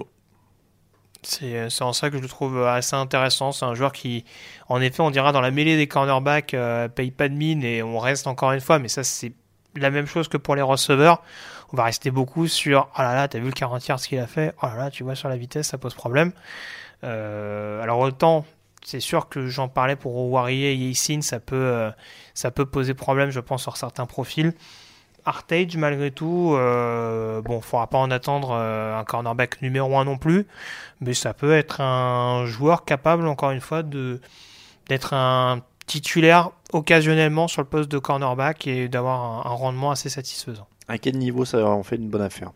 C'est 1.21 1.69
c'est 1.69 1.83
en 1.83 1.91
ça 1.91 2.09
que 2.09 2.17
je 2.17 2.21
le 2.21 2.27
trouve 2.27 2.63
assez 2.63 2.95
intéressant. 2.95 3.51
C'est 3.51 3.65
un 3.65 3.73
joueur 3.73 3.91
qui, 3.91 4.23
en 4.69 4.79
effet, 4.79 5.01
on 5.01 5.09
dira 5.11 5.31
dans 5.31 5.41
la 5.41 5.51
mêlée 5.51 5.75
des 5.75 5.87
cornerbacks, 5.87 6.53
euh, 6.53 6.87
paye 6.87 7.11
pas 7.11 7.27
de 7.27 7.33
mine 7.33 7.63
et 7.63 7.83
on 7.83 7.99
reste 7.99 8.27
encore 8.27 8.51
une 8.51 8.61
fois, 8.61 8.79
mais 8.79 8.87
ça 8.87 9.03
c'est 9.03 9.33
la 9.75 9.89
même 9.89 10.05
chose 10.05 10.27
que 10.27 10.37
pour 10.37 10.55
les 10.55 10.61
receveurs. 10.61 11.21
On 11.73 11.77
va 11.77 11.85
rester 11.85 12.11
beaucoup 12.11 12.47
sur 12.47 12.87
oh 12.97 13.01
là 13.01 13.15
là, 13.15 13.27
t'as 13.27 13.39
vu 13.39 13.47
le 13.47 13.51
40 13.51 13.85
yards 13.87 13.99
ce 13.99 14.07
qu'il 14.07 14.19
a 14.19 14.27
fait, 14.27 14.53
oh 14.61 14.67
là 14.67 14.75
là, 14.75 14.91
tu 14.91 15.03
vois 15.03 15.15
sur 15.15 15.27
la 15.27 15.35
vitesse, 15.35 15.67
ça 15.67 15.77
pose 15.77 15.95
problème. 15.95 16.31
Euh, 17.05 17.81
alors 17.81 17.99
autant, 17.99 18.45
c'est 18.85 18.99
sûr 18.99 19.29
que 19.29 19.47
j'en 19.47 19.67
parlais 19.67 19.95
pour 19.95 20.15
Warrior 20.15 20.69
et 20.69 20.75
Yacine, 20.75 21.21
ça 21.21 21.39
peut, 21.39 21.55
euh, 21.55 21.91
ça 22.33 22.51
peut 22.51 22.65
poser 22.65 22.93
problème, 22.93 23.31
je 23.31 23.39
pense, 23.39 23.63
sur 23.63 23.77
certains 23.77 24.05
profils. 24.05 24.53
Artage, 25.25 25.75
malgré 25.75 26.11
tout, 26.11 26.53
euh, 26.53 27.41
bon, 27.41 27.59
faudra 27.61 27.87
pas 27.87 27.97
en 27.97 28.11
attendre 28.11 28.51
euh, 28.51 28.95
un 28.97 29.03
cornerback 29.03 29.61
numéro 29.63 29.97
1 29.97 30.05
non 30.05 30.19
plus, 30.19 30.45
mais 31.01 31.15
ça 31.15 31.33
peut 31.33 31.53
être 31.53 31.81
un 31.81 32.45
joueur 32.45 32.85
capable, 32.85 33.27
encore 33.27 33.49
une 33.49 33.61
fois, 33.61 33.81
d'être 33.81 35.13
un 35.15 35.61
titulaire 35.87 36.51
occasionnellement 36.71 37.47
sur 37.47 37.63
le 37.63 37.67
poste 37.67 37.89
de 37.89 37.97
cornerback 37.97 38.67
et 38.67 38.87
d'avoir 38.87 39.47
un, 39.47 39.51
un 39.51 39.53
rendement 39.55 39.89
assez 39.89 40.09
satisfaisant. 40.09 40.67
À 40.87 40.99
quel 40.99 41.17
niveau 41.17 41.43
ça 41.45 41.65
en 41.65 41.81
fait 41.81 41.95
une 41.95 42.09
bonne 42.09 42.21
affaire? 42.21 42.51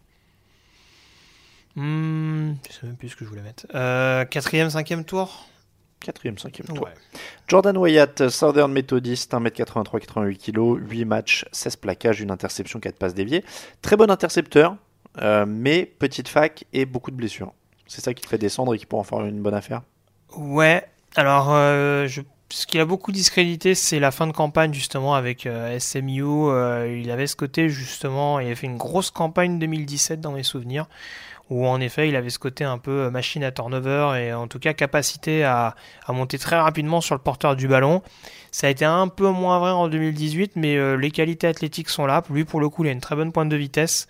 Hmm, 1.79 2.55
je 2.67 2.73
sais 2.73 2.85
même 2.87 2.95
plus 2.97 3.09
ce 3.09 3.15
que 3.15 3.23
je 3.23 3.29
voulais 3.29 3.41
mettre. 3.41 3.65
Euh, 3.73 4.25
quatrième, 4.25 4.69
cinquième 4.69 5.05
tour? 5.05 5.47
Quatrième, 6.01 6.37
cinquième 6.37 6.67
tour. 6.67 6.83
Ouais. 6.85 6.93
Jordan 7.47 7.77
Wyatt, 7.77 8.27
Southern 8.29 8.71
Methodist, 8.71 9.33
1m83, 9.33 9.99
88 9.99 10.37
kg, 10.37 10.77
8 10.77 11.05
matchs, 11.05 11.45
16 11.53 11.75
plaquages, 11.77 12.19
une 12.21 12.31
interception, 12.31 12.79
4 12.79 12.95
passes 12.97 13.13
déviées. 13.13 13.43
Très 13.81 13.95
bon 13.95 14.09
intercepteur, 14.11 14.75
euh, 15.21 15.45
mais 15.47 15.85
petite 15.85 16.27
fac 16.27 16.65
et 16.73 16.85
beaucoup 16.85 17.11
de 17.11 17.15
blessures. 17.15 17.53
C'est 17.87 18.01
ça 18.01 18.13
qui 18.13 18.21
te 18.23 18.27
fait 18.29 18.37
descendre 18.37 18.73
et 18.75 18.77
qui 18.77 18.85
pourra 18.85 19.01
en 19.01 19.03
faire 19.03 19.21
une 19.25 19.41
bonne 19.41 19.53
affaire? 19.55 19.81
Ouais, 20.37 20.85
alors 21.15 21.53
euh, 21.53 22.07
je- 22.07 22.21
ce 22.51 22.65
qu'il 22.65 22.79
a 22.79 22.85
beaucoup 22.85 23.11
discrédité, 23.11 23.75
c'est 23.75 23.99
la 23.99 24.11
fin 24.11 24.25
de 24.25 24.31
campagne 24.31 24.73
justement 24.73 25.15
avec 25.15 25.45
euh, 25.45 25.77
SMU. 25.79 26.23
Euh, 26.23 26.99
il 27.01 27.11
avait 27.11 27.27
ce 27.27 27.35
côté 27.35 27.69
justement, 27.69 28.39
il 28.39 28.51
a 28.51 28.55
fait 28.55 28.67
une 28.67 28.77
grosse 28.77 29.11
campagne 29.11 29.59
2017 29.59 30.19
dans 30.21 30.31
mes 30.31 30.43
souvenirs, 30.43 30.87
où 31.49 31.67
en 31.67 31.79
effet 31.81 32.09
il 32.09 32.15
avait 32.15 32.29
ce 32.29 32.39
côté 32.39 32.63
un 32.63 32.77
peu 32.77 33.05
euh, 33.05 33.09
machine 33.11 33.43
à 33.43 33.51
turnover 33.51 34.19
et 34.19 34.33
en 34.33 34.47
tout 34.47 34.59
cas 34.59 34.73
capacité 34.73 35.43
à, 35.43 35.75
à 36.05 36.13
monter 36.13 36.37
très 36.37 36.59
rapidement 36.59 37.01
sur 37.01 37.15
le 37.15 37.21
porteur 37.21 37.55
du 37.55 37.67
ballon. 37.67 38.01
Ça 38.51 38.67
a 38.67 38.69
été 38.69 38.85
un 38.85 39.07
peu 39.07 39.29
moins 39.29 39.59
vrai 39.59 39.71
en 39.71 39.87
2018, 39.87 40.53
mais 40.55 40.75
euh, 40.75 40.95
les 40.95 41.11
qualités 41.11 41.47
athlétiques 41.47 41.89
sont 41.89 42.05
là. 42.05 42.23
Lui, 42.29 42.45
pour 42.45 42.59
le 42.59 42.69
coup, 42.69 42.83
il 42.83 42.89
a 42.89 42.91
une 42.91 43.01
très 43.01 43.15
bonne 43.15 43.31
pointe 43.31 43.49
de 43.49 43.55
vitesse. 43.55 44.07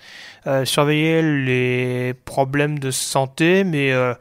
Euh, 0.48 0.66
surveiller 0.66 1.22
les 1.22 2.14
problèmes 2.26 2.80
de 2.80 2.92
santé, 2.92 3.64
mais 3.64 3.92
euh, 3.92 4.14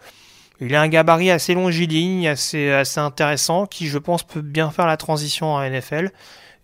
il 0.61 0.75
a 0.75 0.81
un 0.81 0.89
gabarit 0.89 1.31
assez 1.31 1.55
longiligne, 1.55 2.27
assez, 2.27 2.71
assez 2.71 2.99
intéressant, 2.99 3.67
qui 3.67 3.87
je 3.87 3.99
pense 3.99 4.25
peut 4.25 4.41
bien 4.41 4.71
faire 4.71 4.87
la 4.87 4.97
transition 4.97 5.55
en 5.55 5.63
NFL. 5.63 6.11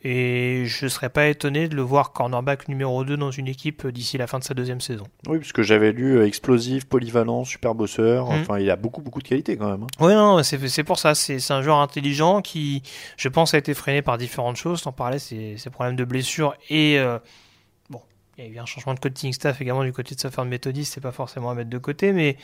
Et 0.06 0.64
je 0.66 0.84
ne 0.84 0.90
serais 0.90 1.08
pas 1.08 1.28
étonné 1.28 1.66
de 1.66 1.74
le 1.74 1.80
voir 1.80 2.12
cornerback 2.12 2.68
numéro 2.68 3.04
2 3.04 3.16
dans 3.16 3.30
une 3.30 3.48
équipe 3.48 3.86
d'ici 3.86 4.18
la 4.18 4.26
fin 4.26 4.38
de 4.38 4.44
sa 4.44 4.52
deuxième 4.52 4.82
saison. 4.82 5.04
Oui, 5.26 5.38
parce 5.38 5.52
que 5.52 5.62
j'avais 5.62 5.92
lu 5.92 6.18
euh, 6.18 6.26
explosif, 6.26 6.84
polyvalent, 6.84 7.44
super 7.46 7.74
bosseur. 7.74 8.30
Mhm. 8.30 8.40
Enfin, 8.42 8.58
il 8.58 8.68
a 8.70 8.76
beaucoup, 8.76 9.00
beaucoup 9.00 9.22
de 9.22 9.26
qualités 9.28 9.56
quand 9.56 9.70
même. 9.70 9.82
hein. 9.84 9.86
Oui, 10.00 10.12
non, 10.14 10.42
c'est 10.42 10.84
pour 10.84 10.98
ça. 10.98 11.14
C'est 11.14 11.50
un 11.50 11.62
joueur 11.62 11.78
intelligent 11.78 12.42
qui, 12.42 12.82
je 13.16 13.28
pense, 13.30 13.54
a 13.54 13.58
été 13.58 13.72
freiné 13.72 14.02
par 14.02 14.18
différentes 14.18 14.56
choses. 14.56 14.82
T'en 14.82 14.92
parlais, 14.92 15.18
ses, 15.18 15.56
ses 15.56 15.70
problèmes 15.70 15.96
de 15.96 16.04
blessure 16.04 16.54
et 16.68 16.98
euh, 16.98 17.18
bon, 17.88 18.02
il 18.36 18.44
y 18.44 18.46
a 18.46 18.50
eu 18.50 18.58
un 18.58 18.66
changement 18.66 18.92
de 18.92 19.00
coaching 19.00 19.32
staff 19.32 19.58
également 19.62 19.84
du 19.84 19.92
côté 19.94 20.14
de 20.14 20.20
Southern 20.20 20.46
Methodist. 20.46 20.92
C'est 20.92 21.00
pas 21.00 21.12
forcément 21.12 21.48
à 21.48 21.54
mettre 21.54 21.70
de 21.70 21.78
côté, 21.78 22.12
mais 22.12 22.36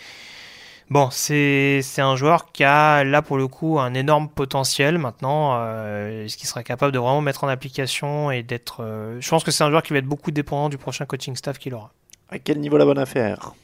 bon, 0.90 1.08
c'est 1.10 1.82
un 1.98 2.16
joueur 2.16 2.52
qui 2.52 2.64
a 2.64 3.04
là 3.04 3.22
pour 3.22 3.38
le 3.38 3.48
coup 3.48 3.78
un 3.78 3.94
énorme 3.94 4.28
potentiel. 4.28 4.98
Maintenant, 4.98 5.54
euh, 5.54 6.24
est-ce 6.24 6.36
qu'il 6.36 6.48
sera 6.48 6.62
capable 6.62 6.92
de 6.92 6.98
vraiment 6.98 7.20
mettre 7.20 7.44
en 7.44 7.48
application 7.48 8.30
et 8.30 8.42
d'être 8.42 8.82
euh, 8.82 9.20
Je 9.20 9.28
pense 9.28 9.44
que 9.44 9.50
c'est 9.50 9.64
un 9.64 9.70
joueur 9.70 9.82
qui 9.82 9.92
va 9.92 10.00
être 10.00 10.06
beaucoup 10.06 10.30
dépendant 10.30 10.68
du 10.68 10.78
prochain 10.78 11.06
coaching 11.06 11.36
staff 11.36 11.58
qu'il 11.58 11.74
aura. 11.74 11.92
À 12.28 12.38
quel 12.38 12.60
niveau 12.60 12.76
la 12.76 12.84
bonne 12.84 12.98
affaire? 12.98 13.54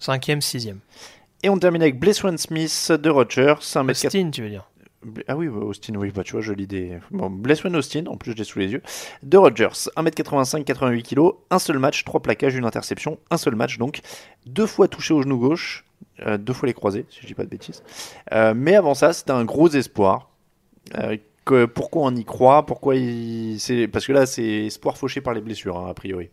Cinquième, 0.00 0.40
sixième. 0.40 0.80
Et 1.42 1.48
on 1.48 1.58
termine 1.58 1.82
avec 1.82 1.98
Blesswan 1.98 2.36
Smith 2.36 2.92
de 2.92 3.10
Rogers, 3.10 3.60
1m4. 3.60 4.06
Austin, 4.06 4.30
tu 4.30 4.42
veux 4.42 4.50
dire? 4.50 4.68
Ah 5.28 5.36
oui, 5.36 5.46
Austin, 5.46 5.94
oui, 5.94 6.10
bah 6.10 6.24
tu 6.24 6.32
vois, 6.32 6.40
je 6.40 6.52
lis 6.52 6.66
des. 6.66 6.98
Bon, 7.12 7.32
Austin, 7.74 8.06
en 8.06 8.16
plus 8.16 8.32
je 8.32 8.36
l'ai 8.36 8.44
sous 8.44 8.58
les 8.58 8.72
yeux. 8.72 8.82
De 9.22 9.36
Rogers, 9.36 9.88
1m85, 9.96 10.64
88 10.64 11.02
kg, 11.04 11.30
un 11.50 11.58
seul 11.60 11.78
match, 11.78 12.04
trois 12.04 12.20
plaquages, 12.20 12.56
une 12.56 12.64
interception, 12.64 13.18
un 13.30 13.36
seul 13.36 13.54
match 13.54 13.78
donc. 13.78 14.00
Deux 14.46 14.66
fois 14.66 14.88
touché 14.88 15.14
au 15.14 15.22
genou 15.22 15.38
gauche, 15.38 15.84
euh, 16.26 16.38
deux 16.38 16.52
fois 16.52 16.66
les 16.66 16.74
croisés, 16.74 17.06
si 17.10 17.20
je 17.22 17.26
dis 17.26 17.34
pas 17.34 17.44
de 17.44 17.48
bêtises. 17.50 17.82
Euh, 18.32 18.54
mais 18.56 18.74
avant 18.76 18.94
ça, 18.94 19.12
c'était 19.12 19.32
un 19.32 19.44
gros 19.44 19.68
espoir. 19.68 20.30
Euh, 20.96 21.16
que- 21.44 21.66
pourquoi 21.66 22.02
on 22.04 22.14
y 22.16 22.24
croit? 22.24 22.66
Pourquoi 22.66 22.96
il. 22.96 23.58
c'est- 23.60 23.88
Parce 23.88 24.06
que 24.06 24.12
là, 24.12 24.26
c'est 24.26 24.66
espoir 24.66 24.96
fauché 24.98 25.20
par 25.20 25.34
les 25.34 25.40
blessures, 25.40 25.78
hein, 25.78 25.88
a 25.90 25.94
priori. 25.94 26.30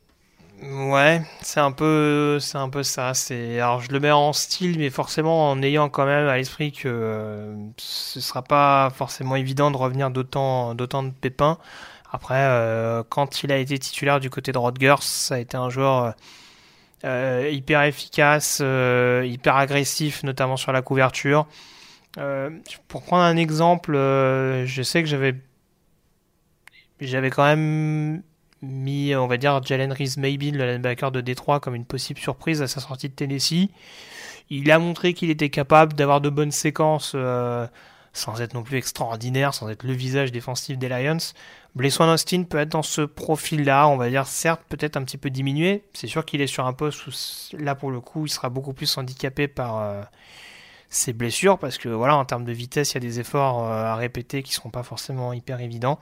Ouais, 0.63 1.21
c'est 1.41 1.59
un 1.59 1.71
peu, 1.71 2.39
c'est 2.39 2.57
un 2.57 2.69
peu 2.69 2.81
ça. 2.81 3.13
C'est, 3.13 3.59
alors 3.59 3.81
je 3.81 3.91
le 3.91 3.99
mets 3.99 4.11
en 4.11 4.31
style, 4.33 4.77
mais 4.79 4.89
forcément 4.89 5.49
en 5.51 5.61
ayant 5.61 5.89
quand 5.89 6.05
même 6.05 6.27
à 6.27 6.37
l'esprit 6.37 6.71
que 6.71 7.53
ce 7.77 8.21
sera 8.21 8.41
pas 8.41 8.89
forcément 8.95 9.35
évident 9.35 9.69
de 9.69 9.77
revenir 9.77 10.09
d'autant, 10.11 10.73
d'autant 10.73 11.03
de 11.03 11.11
pépins. 11.11 11.57
Après, 12.11 13.03
quand 13.09 13.43
il 13.43 13.51
a 13.51 13.57
été 13.57 13.77
titulaire 13.77 14.19
du 14.21 14.29
côté 14.29 14.51
de 14.53 14.57
Rodgers, 14.57 14.95
ça 15.01 15.35
a 15.35 15.39
été 15.39 15.57
un 15.57 15.69
joueur 15.69 16.13
euh, 17.03 17.49
hyper 17.51 17.83
efficace, 17.83 18.59
euh, 18.61 19.23
hyper 19.25 19.55
agressif, 19.57 20.23
notamment 20.23 20.57
sur 20.57 20.71
la 20.71 20.81
couverture. 20.81 21.47
Euh, 22.17 22.49
pour 22.87 23.03
prendre 23.03 23.23
un 23.23 23.37
exemple, 23.37 23.93
je 23.93 24.81
sais 24.83 25.03
que 25.03 25.09
j'avais, 25.09 25.35
j'avais 27.01 27.29
quand 27.29 27.43
même 27.43 28.23
mis, 28.61 29.13
on 29.15 29.27
va 29.27 29.37
dire, 29.37 29.61
Jalen 29.63 29.91
Reese 29.91 30.17
Maybe, 30.17 30.55
le 30.55 30.65
linebacker 30.65 31.11
de 31.11 31.21
Détroit, 31.21 31.59
comme 31.59 31.75
une 31.75 31.85
possible 31.85 32.19
surprise 32.19 32.61
à 32.61 32.67
sa 32.67 32.79
sortie 32.79 33.09
de 33.09 33.13
Tennessee. 33.13 33.69
Il 34.49 34.71
a 34.71 34.79
montré 34.79 35.13
qu'il 35.13 35.29
était 35.29 35.49
capable 35.49 35.93
d'avoir 35.93 36.21
de 36.21 36.29
bonnes 36.29 36.51
séquences 36.51 37.15
sans 38.13 38.41
être 38.41 38.53
non 38.53 38.63
plus 38.63 38.77
extraordinaire, 38.77 39.53
sans 39.53 39.69
être 39.69 39.83
le 39.83 39.93
visage 39.93 40.31
défensif 40.31 40.77
des 40.77 40.87
Lions. 40.87 41.17
Bleswan 41.75 42.09
Austin 42.09 42.43
peut 42.43 42.57
être 42.57 42.69
dans 42.69 42.83
ce 42.83 43.01
profil-là, 43.01 43.89
on 43.89 43.97
va 43.97 44.09
dire, 44.09 44.25
certes, 44.27 44.61
peut-être 44.69 44.95
un 44.95 45.03
petit 45.03 45.17
peu 45.17 45.29
diminué. 45.29 45.83
C'est 45.93 46.07
sûr 46.07 46.23
qu'il 46.23 46.41
est 46.41 46.47
sur 46.47 46.65
un 46.65 46.73
poste 46.73 47.05
où, 47.07 47.11
là, 47.57 47.75
pour 47.75 47.91
le 47.91 47.99
coup, 47.99 48.25
il 48.25 48.29
sera 48.29 48.49
beaucoup 48.49 48.73
plus 48.73 48.97
handicapé 48.97 49.49
par 49.49 49.81
euh, 49.81 50.01
ses 50.89 51.11
blessures, 51.11 51.59
parce 51.59 51.77
que, 51.77 51.89
voilà, 51.89 52.15
en 52.15 52.23
termes 52.23 52.45
de 52.45 52.53
vitesse, 52.53 52.91
il 52.91 52.93
y 52.95 52.97
a 52.97 53.01
des 53.01 53.19
efforts 53.19 53.65
euh, 53.65 53.83
à 53.83 53.95
répéter 53.95 54.41
qui 54.41 54.53
seront 54.53 54.69
pas 54.69 54.83
forcément 54.83 55.33
hyper 55.33 55.59
évidents. 55.59 55.99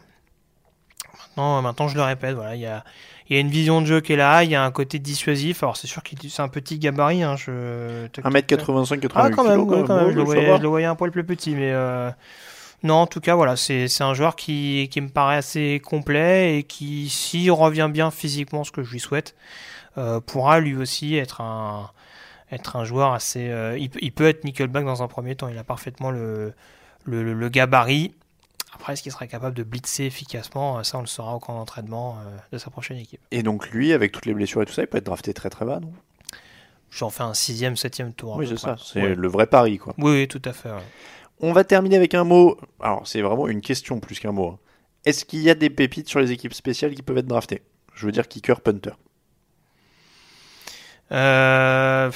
Maintenant, 1.17 1.61
maintenant, 1.63 1.87
je 1.87 1.95
le 1.95 2.03
répète, 2.03 2.35
voilà, 2.35 2.55
il 2.55 2.61
y 2.61 2.67
a, 2.67 2.83
il 3.29 3.35
y 3.35 3.37
a 3.37 3.41
une 3.41 3.49
vision 3.49 3.81
de 3.81 3.87
jeu 3.87 4.01
qui 4.01 4.13
est 4.13 4.17
là, 4.17 4.43
il 4.43 4.51
y 4.51 4.55
a 4.55 4.63
un 4.63 4.71
côté 4.71 4.99
dissuasif. 4.99 5.63
Alors, 5.63 5.77
c'est 5.77 5.87
sûr 5.87 6.03
qu'il 6.03 6.19
c'est 6.29 6.41
un 6.41 6.49
petit 6.49 6.77
gabarit. 6.77 7.23
Hein, 7.23 7.35
je... 7.35 8.07
1m85, 8.07 8.99
88 8.99 9.11
Ah, 9.15 9.29
quand 9.31 9.43
même, 9.43 9.61
ouais, 9.61 9.83
quand 9.87 9.95
même. 9.95 10.11
Je, 10.11 10.15
le 10.15 10.23
voyais, 10.23 10.47
va. 10.47 10.57
je 10.57 10.61
le 10.61 10.67
voyais 10.67 10.85
un 10.85 10.95
poil 10.95 11.11
plus 11.11 11.23
petit, 11.23 11.55
mais 11.55 11.71
euh, 11.71 12.11
non, 12.83 12.95
en 12.95 13.07
tout 13.07 13.19
cas, 13.21 13.35
voilà, 13.35 13.55
c'est 13.55 13.87
un 14.01 14.13
joueur 14.13 14.35
qui, 14.35 14.87
qui 14.91 15.01
me 15.01 15.09
paraît 15.09 15.37
assez 15.37 15.81
complet 15.83 16.59
et 16.59 16.63
qui, 16.63 17.09
s'il 17.09 17.51
revient 17.51 17.89
bien 17.91 18.11
physiquement, 18.11 18.63
ce 18.63 18.71
que 18.71 18.83
je 18.83 18.91
lui 18.91 18.99
souhaite, 18.99 19.35
euh, 19.97 20.19
pourra 20.19 20.59
lui 20.59 20.75
aussi 20.75 21.15
être 21.15 21.41
un 21.41 21.89
être 22.51 22.75
un 22.75 22.85
joueur 22.85 23.13
assez. 23.13 23.49
euh, 23.49 23.77
il, 23.79 23.89
peut- 23.89 23.99
il 24.01 24.11
peut 24.11 24.27
être 24.27 24.43
nickelback 24.43 24.85
dans 24.85 25.01
un 25.01 25.07
premier 25.07 25.35
temps. 25.35 25.47
Il 25.47 25.57
a 25.57 25.63
parfaitement 25.63 26.11
le 26.11 26.53
le, 27.05 27.23
le- 27.23 27.33
le 27.33 27.49
gabarit. 27.49 28.13
Après, 28.75 28.93
est-ce 28.93 29.03
qu'il 29.03 29.11
sera 29.11 29.27
capable 29.27 29.55
de 29.55 29.63
blitzer 29.63 30.05
efficacement? 30.05 30.83
Ça, 30.83 30.97
on 30.97 31.01
le 31.01 31.07
saura 31.07 31.35
au 31.35 31.39
camp 31.39 31.55
d'entraînement 31.55 32.17
euh, 32.19 32.37
de 32.51 32.57
sa 32.57 32.69
prochaine 32.69 32.97
équipe. 32.97 33.19
Et 33.31 33.43
donc 33.43 33.69
lui, 33.69 33.93
avec 33.93 34.11
toutes 34.11 34.25
les 34.25 34.33
blessures 34.33 34.61
et 34.61 34.65
tout 34.65 34.73
ça, 34.73 34.81
il 34.81 34.87
peut 34.87 34.97
être 34.97 35.05
drafté 35.05 35.33
très 35.33 35.49
très 35.49 35.65
bas, 35.65 35.79
non? 35.79 35.91
J'en 36.91 37.09
fais 37.09 37.23
un 37.23 37.33
sixième, 37.33 37.75
septième 37.75 38.13
tour. 38.13 38.35
Oui, 38.35 38.47
c'est 38.47 38.57
ça. 38.57 38.75
C'est 38.83 39.01
Ouais. 39.01 39.15
le 39.15 39.27
vrai 39.27 39.47
pari, 39.47 39.79
quoi. 39.79 39.95
Oui, 39.97 40.11
oui, 40.11 40.27
tout 40.27 40.41
à 40.45 40.53
fait. 40.53 40.69
ouais. 40.69 40.83
On 41.45 41.51
va 41.51 41.65
terminer 41.65 41.97
avec 41.97 42.13
un 42.13 42.23
mot. 42.23 42.57
Alors, 42.79 43.05
c'est 43.05 43.21
vraiment 43.21 43.49
une 43.49 43.59
question 43.59 43.99
plus 43.99 44.17
qu'un 44.17 44.31
mot. 44.31 44.47
hein. 44.47 44.59
Est-ce 45.03 45.25
qu'il 45.25 45.41
y 45.41 45.49
a 45.49 45.55
des 45.55 45.69
pépites 45.69 46.07
sur 46.07 46.21
les 46.21 46.31
équipes 46.31 46.53
spéciales 46.53 46.95
qui 46.95 47.01
peuvent 47.01 47.17
être 47.17 47.27
draftées? 47.27 47.63
Je 47.93 48.05
veux 48.05 48.13
dire 48.13 48.29
kicker, 48.29 48.61
punter. 48.61 48.91
Euh, 51.11 52.09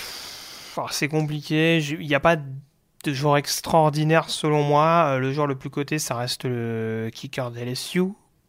alors, 0.78 0.94
c'est 0.94 1.10
compliqué. 1.10 1.80
Il 1.80 2.08
n'y 2.08 2.16
a 2.16 2.22
pas 2.22 2.38
de 2.38 3.14
joueur 3.14 3.36
extraordinaire 3.36 4.30
selon 4.30 4.64
moi. 4.64 5.16
Euh, 5.16 5.20
Le 5.20 5.34
joueur 5.34 5.46
le 5.48 5.56
plus 5.56 5.70
coté, 5.70 6.00
ça 6.00 6.16
reste 6.16 6.46
le 6.46 7.10
kicker 7.14 7.52
de 7.52 7.60
LSU, 7.60 8.04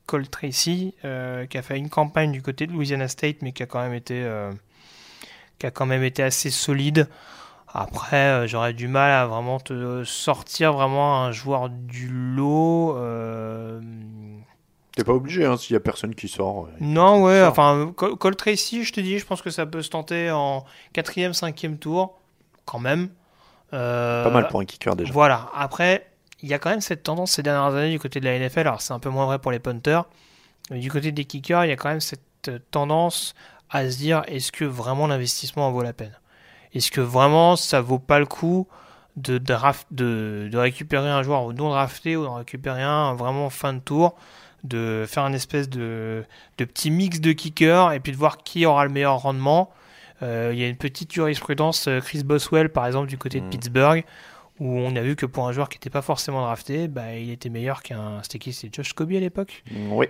Cole 0.07 0.29
Tracy, 0.29 0.95
euh, 1.05 1.47
qui 1.47 1.59
a 1.59 1.63
fait 1.63 1.77
une 1.77 1.91
campagne 1.91 2.31
du 2.31 2.41
côté 2.41 2.69
de 2.69 2.73
Louisiana 2.73 3.09
State, 3.09 3.39
mais 3.43 3.51
qui 3.51 3.65
a 3.65 3.67
quand 3.67 3.85
qui 5.59 5.67
a 5.67 5.71
quand 5.73 5.87
même 5.87 6.05
été 6.05 6.23
assez 6.23 6.51
solide. 6.51 7.09
Après, 7.75 8.17
euh, 8.17 8.47
j'aurais 8.47 8.73
du 8.73 8.89
mal 8.89 9.11
à 9.13 9.27
vraiment 9.27 9.61
te 9.61 10.03
sortir 10.05 10.73
vraiment 10.73 11.23
un 11.23 11.33
joueur 11.33 11.69
du 11.69 12.09
lot. 12.09 12.97
euh, 12.97 13.81
T'es 14.97 15.05
pas 15.05 15.13
obligé, 15.13 15.45
hein, 15.45 15.57
s'il 15.57 15.75
y 15.75 15.77
a 15.77 15.81
personne 15.81 16.15
qui 16.15 16.29
sort. 16.29 16.65
euh, 16.65 16.69
non, 16.81 17.23
ouais, 17.23 17.41
sort. 17.41 17.51
enfin, 17.51 17.93
Col 17.95 18.17
Cole 18.17 18.37
Tracy, 18.37 18.85
je 18.85 18.93
te 18.93 19.01
dis, 19.01 19.19
je 19.19 19.27
pense 19.27 19.43
que 19.43 19.51
ça 19.51 19.65
peut 19.67 19.83
se 19.83 19.91
tenter 19.91 20.31
en 20.31 20.65
quatrième, 20.93 21.35
cinquième 21.35 21.79
tour, 21.79 22.19
quand 22.65 22.79
même. 22.81 23.11
Euh, 23.75 24.25
Pas 24.25 24.31
mal 24.31 24.49
pour 24.49 24.61
un 24.61 24.65
kicker 24.65 24.97
déjà. 24.97 25.13
Voilà, 25.13 25.51
après, 25.55 26.11
il 26.43 26.49
y 26.49 26.55
a 26.55 26.59
quand 26.59 26.71
même 26.71 26.81
cette 26.81 27.03
tendance 27.03 27.33
ces 27.33 27.43
dernières 27.43 27.75
années 27.77 27.91
du 27.93 27.99
côté 28.01 28.19
de 28.19 28.25
la 28.25 28.39
NFL, 28.39 28.61
alors 28.61 28.81
c'est 28.81 28.93
un 28.95 28.99
peu 28.99 29.11
moins 29.11 29.27
vrai 29.27 29.39
pour 29.39 29.53
les 29.53 29.59
punters, 29.59 30.05
mais 30.71 30.79
du 30.81 30.91
côté 30.91 31.13
des 31.13 31.25
kickers, 31.27 31.65
il 31.65 31.69
y 31.69 31.73
a 31.73 31.77
quand 31.77 31.91
même 31.91 32.01
cette 32.01 32.23
tendance 32.71 33.35
à 33.71 33.89
se 33.91 33.99
dire, 33.99 34.23
est-ce 34.27 34.51
que 34.53 34.65
vraiment 34.65 35.07
l'investissement 35.07 35.69
en 35.69 35.71
vaut 35.73 35.83
la 35.83 35.93
peine? 35.93 36.17
Est-ce 36.75 36.91
que 36.91 37.01
vraiment 37.01 37.57
ça 37.57 37.81
vaut 37.81 37.99
pas 37.99 38.19
le 38.19 38.27
coup 38.27 38.67
de, 39.17 39.39
draft, 39.39 39.87
de, 39.91 40.49
de 40.51 40.59
récupérer 40.59 41.09
un 41.09 41.23
joueur 41.23 41.45
ou 41.45 41.53
non 41.53 41.71
drafté 41.71 42.17
ou 42.17 42.25
d'en 42.25 42.35
récupérer 42.35 42.83
un 42.83 43.15
vraiment 43.15 43.51
fin 43.51 43.73
de 43.73 43.81
tour 43.81 44.17
de 44.65 45.05
faire 45.07 45.23
un 45.23 45.33
espèce 45.33 45.69
de, 45.69 46.25
de 46.59 46.65
petit 46.65 46.91
mix 46.91 47.21
de 47.21 47.33
kickers 47.33 47.93
et 47.93 48.01
puis 48.01 48.13
de 48.13 48.17
voir 48.17 48.39
qui 48.39 48.67
aura 48.67 48.85
le 48.85 48.91
meilleur 48.91 49.19
rendement? 49.19 49.71
Euh, 50.23 50.51
il 50.53 50.59
y 50.59 50.65
a 50.65 50.69
une 50.69 50.77
petite 50.77 51.13
jurisprudence, 51.13 51.87
euh, 51.87 52.01
Chris 52.01 52.25
Boswell 52.25 52.71
par 52.71 52.87
exemple 52.87 53.09
du 53.09 53.17
côté 53.17 53.41
de 53.41 53.49
Pittsburgh, 53.49 54.05
où 54.59 54.67
on 54.67 54.97
a 54.97 55.01
vu 55.01 55.15
que 55.15 55.27
pour 55.27 55.47
un 55.47 55.53
joueur 55.53 55.69
qui 55.69 55.77
n'était 55.77 55.91
pas 55.91 56.03
forcément 56.03 56.43
drafté, 56.43 56.89
bah, 56.89 57.15
il 57.15 57.31
était 57.31 57.51
meilleur 57.51 57.83
qu'un. 57.83 58.21
C'était 58.23 58.41
qui? 58.41 58.53
C'était 58.53 58.83
Josh 58.83 58.93
Kobe 58.95 59.13
à 59.13 59.21
l'époque? 59.21 59.63
Oui. 59.91 60.07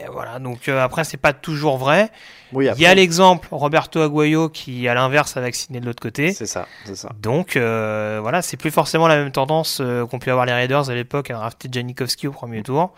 Et 0.00 0.06
voilà, 0.10 0.38
donc 0.38 0.68
euh, 0.68 0.82
après, 0.82 1.04
c'est 1.04 1.16
pas 1.16 1.32
toujours 1.32 1.78
vrai. 1.78 2.10
Oui, 2.52 2.68
Il 2.76 2.80
y 2.80 2.86
a 2.86 2.94
l'exemple 2.94 3.48
Roberto 3.50 4.00
Aguayo 4.00 4.48
qui, 4.48 4.88
à 4.88 4.94
l'inverse, 4.94 5.36
a 5.36 5.40
vacciné 5.40 5.80
de 5.80 5.86
l'autre 5.86 6.02
côté. 6.02 6.32
C'est 6.32 6.46
ça, 6.46 6.66
c'est 6.84 6.96
ça. 6.96 7.10
Donc 7.20 7.56
euh, 7.56 8.18
voilà, 8.22 8.42
c'est 8.42 8.56
plus 8.56 8.70
forcément 8.70 9.06
la 9.08 9.16
même 9.16 9.32
tendance 9.32 9.78
euh, 9.80 10.06
qu'ont 10.06 10.18
pu 10.18 10.30
avoir 10.30 10.46
les 10.46 10.52
Raiders 10.52 10.90
à 10.90 10.94
l'époque 10.94 11.30
à 11.30 11.34
drafter 11.34 11.68
Janikowski 11.70 12.26
au 12.28 12.32
premier 12.32 12.62
tour. 12.62 12.92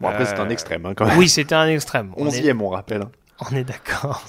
Bon, 0.00 0.08
après, 0.08 0.26
c'est 0.26 0.38
un 0.38 0.48
extrême, 0.48 0.86
hein, 0.86 0.94
quand 0.94 1.06
même. 1.06 1.18
Oui, 1.18 1.28
c'était 1.28 1.54
un 1.54 1.66
extrême. 1.68 2.12
On 2.16 2.24
est- 2.24 2.28
Onzième, 2.28 2.62
on 2.62 2.68
rappelle. 2.68 3.02
hein. 3.02 3.10
On 3.50 3.54
est 3.56 3.64
d'accord. 3.64 4.24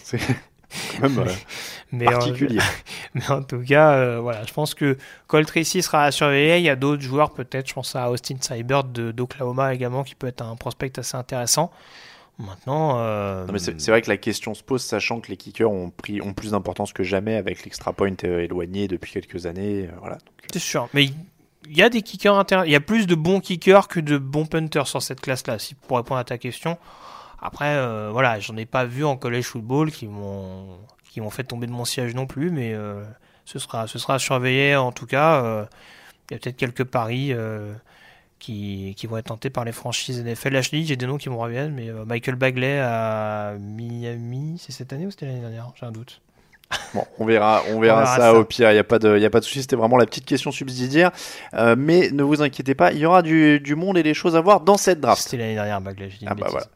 Même 1.02 1.20
euh, 1.20 1.26
Mais, 1.92 2.06
particulier. 2.06 2.60
mais 3.16 3.30
en 3.32 3.42
tout 3.42 3.60
cas, 3.60 3.94
euh, 3.94 4.20
voilà, 4.20 4.44
je 4.46 4.54
pense 4.54 4.74
que 4.76 4.98
Cole 5.28 5.46
Tracy 5.46 5.82
sera 5.82 6.04
à 6.04 6.12
surveiller. 6.12 6.58
Il 6.58 6.64
y 6.64 6.70
a 6.70 6.76
d'autres 6.76 7.02
joueurs, 7.02 7.32
peut-être. 7.32 7.68
Je 7.68 7.74
pense 7.74 7.96
à 7.96 8.10
Austin 8.12 8.36
Seibert 8.40 8.84
de- 8.84 9.12
d'Oklahoma 9.12 9.74
également, 9.74 10.04
qui 10.04 10.16
peut 10.16 10.28
être 10.28 10.42
un 10.42 10.56
prospect 10.56 10.92
assez 11.00 11.18
intéressant. 11.18 11.72
Maintenant. 12.38 13.00
euh, 13.00 13.46
Non, 13.48 13.52
mais 13.52 13.60
c'est 13.60 13.82
c'est 13.82 13.92
vrai 13.92 14.02
que 14.02 14.10
la 14.10 14.16
question 14.18 14.54
se 14.54 14.64
pose, 14.64 14.82
sachant 14.82 15.20
que 15.20 15.28
les 15.28 15.36
kickers 15.36 15.70
ont, 15.70 15.90
pris, 15.90 16.22
ont 16.22 16.34
plus 16.34 16.52
d'importance 16.52 16.94
que 16.94 17.04
jamais 17.04 17.36
avec 17.36 17.66
l'extra 17.66 17.92
point 17.92 18.14
euh, 18.24 18.40
éloigné 18.44 18.88
depuis 18.88 19.12
quelques 19.12 19.46
années. 19.46 19.88
euh, 19.88 19.96
voilà. 20.00 20.20
C'est 20.54 20.60
sûr. 20.60 20.88
Mais 20.94 21.06
il 21.06 21.76
y 21.78 21.82
a 21.84 21.90
des 21.90 22.02
kickers 22.02 22.38
intéressants. 22.38 22.66
Il 22.66 22.72
y 22.72 22.76
a 22.76 22.80
plus 22.80 23.08
de 23.08 23.16
bons 23.16 23.42
kickers 23.42 23.90
que 23.90 24.00
de 24.00 24.18
bons 24.18 24.46
punters 24.46 24.88
sur 24.88 25.02
cette 25.02 25.20
classe-là, 25.20 25.60
si 25.60 25.76
pour 25.76 25.98
répondre 25.98 26.20
à 26.20 26.24
ta 26.24 26.38
question. 26.38 26.78
Après, 27.42 27.76
euh, 27.76 28.10
voilà, 28.12 28.40
j'en 28.40 28.58
ai 28.58 28.66
pas 28.66 28.86
vu 28.86 29.06
en 29.06 29.18
college 29.18 29.46
football 29.46 29.92
qui 29.92 30.08
m'ont 30.08 30.78
qui 31.10 31.22
m'ont 31.22 31.30
fait 31.32 31.44
tomber 31.44 31.68
de 31.68 31.72
mon 31.72 31.86
siège 31.86 32.14
non 32.14 32.28
plus, 32.28 32.52
mais 32.52 32.74
euh, 32.74 33.04
ce 33.46 33.60
sera 33.60 33.88
ce 33.88 33.98
sera 34.00 34.16
à 34.16 34.20
surveiller 34.20 34.76
en 34.76 34.92
tout 34.92 35.06
cas. 35.08 35.44
euh, 35.44 35.66
Il 36.30 36.34
y 36.34 36.38
a 36.38 36.40
peut-être 36.40 36.58
quelques 36.58 36.84
paris 36.84 37.34
qui, 38.40 38.94
qui 38.98 39.08
vont 39.08 39.18
être 39.18 39.26
tentés 39.28 39.50
par 39.50 39.66
les 39.66 39.72
franchises 39.72 40.20
NFL. 40.24 40.54
Là, 40.54 40.62
j'ai 40.62 40.96
des 40.96 41.06
noms 41.08 41.18
qui 41.18 41.30
me 41.30 41.36
reviennent, 41.36 41.74
mais 41.74 41.90
Michael 42.06 42.36
Bagley 42.36 42.80
à 42.80 43.56
Miami, 43.60 44.58
c'est 44.60 44.72
cette 44.72 44.94
année 44.94 45.08
ou 45.08 45.12
c'était 45.12 45.26
l'année 45.26 45.42
dernière? 45.42 45.72
J'ai 45.76 45.86
un 45.86 45.92
doute. 45.92 46.22
Bon, 46.94 47.04
on 47.18 47.26
verra, 47.26 47.64
on 47.70 47.80
verra, 47.80 47.98
On 47.98 48.00
verra 48.02 48.06
ça, 48.06 48.22
ça. 48.22 48.34
au 48.36 48.44
pire, 48.44 48.70
il 48.70 48.74
n'y 48.74 48.80
a 48.80 48.84
pas 48.84 49.00
de, 49.00 49.18
y 49.18 49.26
a 49.26 49.30
pas 49.30 49.40
de 49.40 49.46
souci, 49.46 49.62
c'était 49.62 49.76
vraiment 49.76 49.98
la 49.98 50.06
petite 50.06 50.26
question 50.26 50.52
subsidiaire. 50.52 51.12
Euh, 51.56 51.76
mais 51.78 52.10
ne 52.12 52.22
vous 52.22 52.42
inquiétez 52.42 52.76
pas, 52.76 52.92
il 52.92 53.00
y 53.00 53.06
aura 53.06 53.22
du, 53.24 53.60
du 53.60 53.76
monde 53.76 53.98
et 53.98 54.04
des 54.04 54.14
choses 54.14 54.36
à 54.36 54.42
voir 54.42 54.62
dans 54.62 54.78
cette 54.78 55.00
draft. 55.00 55.24
C'était 55.24 55.38
l'année 55.38 55.56
dernière, 55.56 55.82
j'ai 55.98 56.08
dit 56.08 56.26
Ah 56.28 56.36
bah 56.36 56.48
voilà. 56.50 56.68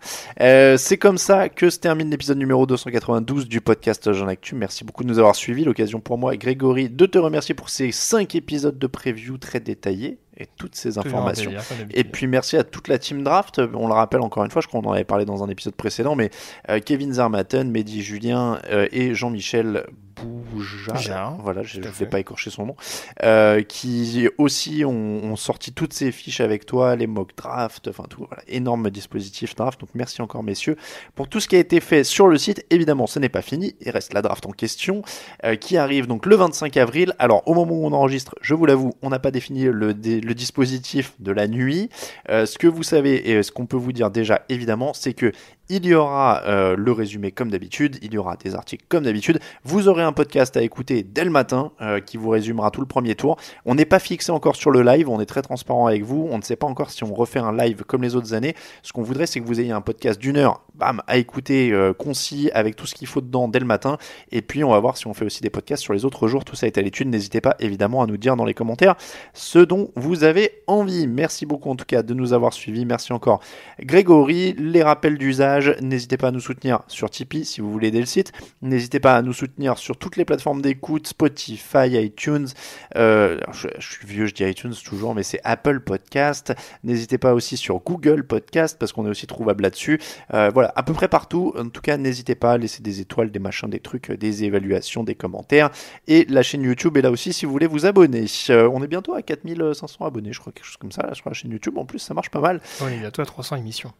Euh, 0.42 0.78
c'est 0.78 0.98
comme 0.98 1.18
ça 1.20 1.50
que 1.50 1.70
se 1.70 1.78
termine 1.78 2.10
l'épisode 2.10 2.38
numéro 2.38 2.66
292 2.66 3.48
du 3.48 3.62
podcast 3.62 4.12
Jean 4.14 4.28
Actu. 4.28 4.56
Merci 4.56 4.84
beaucoup 4.84 5.04
de 5.04 5.10
nous 5.10 5.20
avoir 5.20 5.36
suivis. 5.36 5.64
L'occasion 5.64 6.00
pour 6.00 6.18
moi, 6.18 6.36
Grégory, 6.38 6.90
de 6.90 7.06
te 7.06 7.20
remercier 7.20 7.54
pour 7.54 7.70
ces 7.70 7.92
5 7.92 8.34
épisodes 8.36 8.78
de 8.78 8.88
preview 8.88 9.38
très 9.38 9.60
détaillés 9.60 10.18
et 10.38 10.48
toutes 10.58 10.76
ces 10.76 10.98
informations. 10.98 11.52
plaisir. 11.52 11.88
Et 11.94 12.04
puis 12.04 12.28
merci 12.28 12.58
à 12.58 12.64
toute 12.64 12.88
la 12.88 12.98
team 12.98 13.24
draft. 13.24 13.62
On 13.74 13.88
le 13.88 13.94
rappelle 13.94 14.22
encore 14.22 14.44
une 14.44 14.52
fois, 14.52 14.62
je 14.62 14.68
crois 14.68 14.82
qu'on 14.82 14.90
en 14.90 14.94
avait 14.94 15.04
parlé 15.04 15.26
dans 15.26 15.44
un 15.44 15.50
épisode 15.50 15.76
précédent, 15.76 16.16
mais 16.16 16.30
euh, 16.70 16.80
Kevin 16.80 17.14
Zarmaten, 17.14 17.70
Mehdi 17.70 18.02
Julien 18.02 18.60
euh, 18.70 18.88
et 18.92 19.14
Jean-Michel 19.14 19.86
Boujard, 20.16 20.96
Boujard, 20.96 21.38
voilà, 21.42 21.64
je 21.64 21.80
ne 21.80 21.88
vais 21.88 22.06
pas 22.06 22.20
écorcher 22.20 22.50
son 22.50 22.66
nom, 22.66 22.76
euh, 23.24 23.62
qui 23.64 24.28
aussi 24.38 24.84
ont, 24.86 24.92
ont 25.24 25.36
sorti 25.36 25.72
toutes 25.74 25.94
ces 25.94 26.12
fiches 26.12 26.42
avec 26.42 26.66
toi, 26.66 26.96
les 26.96 27.08
mock 27.08 27.32
drafts, 27.36 27.88
enfin 27.88 28.04
tout, 28.10 28.26
voilà, 28.28 28.44
énorme 28.48 28.90
dispositif 28.90 29.56
draft. 29.56 29.80
Donc 29.80 29.90
merci 29.94 30.22
encore 30.22 30.44
messieurs 30.44 30.78
pour 31.16 31.28
tout 31.28 31.40
ce 31.40 31.48
qui 31.48 31.56
a 31.56 31.60
été 31.60 31.80
fait 31.80 32.04
sur 32.04 32.28
le 32.28 32.38
site. 32.38 32.66
Évidemment, 32.70 33.08
ce 33.08 33.20
n'est 33.20 33.30
pas 33.30 33.42
fini, 33.42 33.76
il 33.82 33.90
reste 33.92 34.14
la 34.14 34.22
draft 34.22 34.46
en 34.46 34.52
question 34.52 35.02
euh, 35.46 35.56
qui 35.56 35.78
arrive 35.78 36.08
donc 36.08 36.26
le 36.26 36.36
25 36.36 36.78
avril. 36.78 37.14
Alors 37.20 37.48
au 37.48 37.54
moment 37.54 37.74
où 37.74 37.86
on 37.86 37.94
enregistre, 37.94 38.36
je 38.42 38.54
vous 38.54 38.66
l'avoue, 38.66 38.94
on 39.02 39.10
n'a 39.10 39.20
pas 39.20 39.32
défini 39.32 39.64
le, 39.66 39.94
dé- 39.94 40.22
le 40.22 40.34
dispositif 40.34 41.14
de 41.20 41.32
la 41.32 41.48
nuit. 41.48 41.90
Euh, 42.30 42.46
ce 42.46 42.58
que 42.58 42.68
vous 42.68 42.84
savez 42.84 43.32
et 43.32 43.44
ce 43.44 43.52
qu'on 43.52 43.66
peut 43.66 43.78
vous 43.78 43.94
dire 43.94 44.12
déjà 44.12 44.42
évidemment, 44.50 44.94
c'est 44.94 45.14
que 45.14 45.32
Il 45.70 45.86
y 45.86 45.94
aura 45.94 46.44
euh, 46.44 46.76
le 46.78 46.92
résumé 46.92 47.32
comme 47.32 47.50
d'habitude, 47.50 47.98
il 48.02 48.14
y 48.14 48.18
aura 48.18 48.36
des 48.36 48.54
articles 48.54 48.84
comme 48.90 49.06
d'habitude. 49.06 49.40
Vous 49.64 49.88
aurez 49.88 50.04
un 50.04 50.12
podcast 50.12 50.58
à 50.58 50.62
écouter 50.62 51.04
dès 51.04 51.24
le 51.24 51.30
matin 51.30 51.72
euh, 51.82 52.02
qui 52.02 52.18
vous 52.18 52.30
résumera 52.30 52.70
tout 52.70 52.82
le 52.82 52.86
premier 52.86 53.16
tour. 53.16 53.38
On 53.66 53.74
n'est 53.74 53.86
pas 53.86 54.00
fixé 54.00 54.34
encore 54.34 54.58
sur 54.58 54.72
le 54.72 54.82
live, 54.82 55.08
on 55.08 55.22
est 55.22 55.26
très 55.26 55.42
transparent 55.42 55.88
avec 55.88 56.04
vous. 56.04 56.28
On 56.30 56.38
ne 56.38 56.44
sait 56.44 56.58
pas 56.58 56.68
encore 56.68 56.92
si 56.92 57.06
on 57.06 57.14
refait 57.14 57.40
un 57.40 57.56
live 57.56 57.86
comme 57.86 58.02
les 58.02 58.18
autres 58.18 58.34
années. 58.34 58.56
Ce 58.82 58.92
qu'on 58.92 59.04
voudrait, 59.04 59.26
c'est 59.26 59.40
que 59.40 59.46
vous 59.46 59.62
ayez 59.62 59.72
un 59.72 59.80
podcast 59.80 60.20
d'une 60.20 60.36
heure, 60.36 60.64
bam, 60.76 61.02
à 61.08 61.16
écouter, 61.16 61.72
euh, 61.72 61.94
concis, 61.94 62.52
avec 62.54 62.76
tout 62.76 62.86
ce 62.86 62.94
qu'il 62.94 63.08
faut 63.08 63.22
dedans 63.22 63.48
dès 63.48 63.60
le 63.60 63.66
matin. 63.66 63.98
Et 64.34 64.42
puis, 64.42 64.66
on 64.66 64.72
va 64.72 64.80
voir 64.82 64.98
si 64.98 65.08
on 65.08 65.14
fait 65.14 65.24
aussi 65.24 65.40
des 65.40 65.50
podcasts 65.50 65.82
sur 65.82 65.94
les 65.94 66.04
autres 66.04 66.28
jours. 66.28 66.44
Tout 66.44 66.58
ça 66.58 66.68
est 66.68 66.78
à 66.78 66.82
l'étude. 66.82 67.08
N'hésitez 67.08 67.40
pas 67.40 67.56
évidemment 67.60 68.02
à 68.02 68.06
nous 68.06 68.18
dire 68.18 68.36
dans 68.36 68.44
les 68.44 68.54
commentaires 68.54 68.96
ce 69.34 69.60
dont 69.60 69.92
vous 69.96 70.26
avez 70.26 70.62
envie. 70.68 71.08
Merci 71.08 71.46
beaucoup 71.46 71.70
en 71.70 71.78
tout 71.78 71.86
cas 71.86 72.04
de 72.04 72.14
nous 72.14 72.34
avoir 72.34 72.52
suivis. 72.52 72.86
Merci 72.86 73.14
encore 73.14 73.40
Grégory. 73.80 74.56
Les 74.58 74.84
rappels 74.84 75.18
d'usage 75.18 75.53
N'hésitez 75.82 76.18
pas 76.18 76.30
à 76.30 76.32
nous 76.32 76.40
soutenir 76.40 76.82
sur 76.88 77.10
Tipeee 77.10 77.46
si 77.46 77.62
vous 77.62 77.72
voulez 77.72 77.90
aider 77.90 78.00
le 78.00 78.06
site. 78.06 78.32
N'hésitez 78.62 79.00
pas 79.00 79.16
à 79.16 79.22
nous 79.22 79.34
soutenir 79.34 79.78
sur 79.78 79.98
toutes 79.98 80.18
les 80.18 80.26
plateformes 80.26 80.62
d'écoute, 80.62 81.08
Spotify, 81.08 81.90
iTunes. 82.04 82.48
Euh, 82.96 83.40
je, 83.52 83.68
suis 83.80 84.08
vieux, 84.08 84.26
je 84.26 84.34
dis 84.34 84.44
iTunes 84.44 84.74
toujours, 84.86 85.16
mais 85.16 85.24
c'est 85.24 85.40
Apple 85.44 85.80
Podcast. 85.80 86.54
N'hésitez 86.84 87.18
pas 87.18 87.34
aussi 87.34 87.58
sur 87.58 87.80
Google 87.80 88.24
Podcast 88.24 88.78
parce 88.80 88.94
qu'on 88.94 89.06
est 89.06 89.10
aussi 89.10 89.28
trouvable 89.28 89.64
là-dessus. 89.64 90.00
Euh, 90.34 90.50
voilà, 90.54 90.74
à 90.76 90.84
peu 90.84 90.94
près 90.94 91.08
partout. 91.08 91.54
En 91.58 91.70
tout 91.70 91.82
cas, 91.82 91.98
n'hésitez 91.98 92.36
pas 92.36 92.54
à 92.54 92.58
laisser 92.58 92.82
des 92.82 93.02
étoiles, 93.02 93.32
des 93.32 93.40
machins, 93.40 93.70
des 93.70 93.80
trucs, 93.80 94.12
des 94.12 94.44
évaluations, 94.44 95.04
des 95.04 95.16
commentaires. 95.16 95.70
Et 96.08 96.26
la 96.30 96.44
chaîne 96.44 96.64
YouTube 96.64 96.98
est 96.98 97.02
là 97.02 97.12
aussi 97.12 97.34
si 97.34 97.46
vous 97.46 97.52
voulez 97.52 97.68
vous 97.68 97.86
abonner. 97.86 98.26
Euh, 98.50 98.70
on 98.72 98.84
est 98.84 98.88
bientôt 98.88 99.14
à 99.14 99.22
4500 99.22 100.06
abonnés, 100.06 100.34
je 100.34 100.40
crois, 100.40 100.54
quelque 100.54 100.66
chose 100.66 100.78
comme 100.78 100.92
ça, 100.92 101.14
sur 101.14 101.30
la 101.30 101.34
chaîne 101.34 101.52
YouTube. 101.52 101.78
En 101.78 101.86
plus, 101.86 102.00
ça 102.00 102.14
marche 102.14 102.30
pas 102.30 102.42
mal. 102.42 102.62
Oui, 102.82 102.98
bientôt 103.00 103.22
à 103.22 103.26
300 103.26 103.58
émissions. 103.58 103.92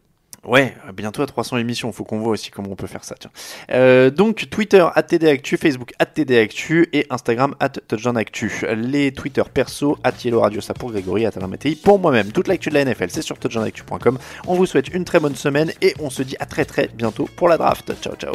Ouais, 0.46 0.74
bientôt 0.94 1.22
à 1.22 1.26
300 1.26 1.58
émissions. 1.58 1.90
Faut 1.92 2.04
qu'on 2.04 2.18
voit 2.18 2.32
aussi 2.32 2.50
comment 2.50 2.70
on 2.70 2.76
peut 2.76 2.86
faire 2.86 3.04
ça. 3.04 3.14
Tiens. 3.18 3.30
Euh, 3.70 4.10
donc 4.10 4.48
Twitter 4.50 4.86
@tdactu, 5.08 5.56
Facebook 5.56 5.92
@tdactu 6.14 6.88
et 6.92 7.06
Instagram 7.10 7.54
@touchdownactu. 7.88 8.66
Les 8.76 9.12
Twitter 9.12 9.42
perso 9.52 9.98
@yellow 10.24 10.40
radio 10.40 10.60
ça 10.60 10.74
pour 10.74 10.90
Grégory 10.90 11.26
Matei. 11.48 11.74
Pour 11.74 11.98
moi-même, 11.98 12.32
toute 12.32 12.48
l'actu 12.48 12.68
de 12.68 12.74
la 12.74 12.84
NFL, 12.84 13.10
c'est 13.10 13.22
sur 13.22 13.38
touchdownactu.com. 13.38 14.18
On 14.46 14.54
vous 14.54 14.66
souhaite 14.66 14.88
une 14.88 15.04
très 15.04 15.20
bonne 15.20 15.36
semaine 15.36 15.72
et 15.80 15.94
on 16.00 16.10
se 16.10 16.22
dit 16.22 16.36
à 16.40 16.46
très 16.46 16.64
très 16.64 16.88
bientôt 16.88 17.28
pour 17.36 17.48
la 17.48 17.56
draft. 17.56 17.92
Ciao 18.02 18.14
ciao. 18.16 18.34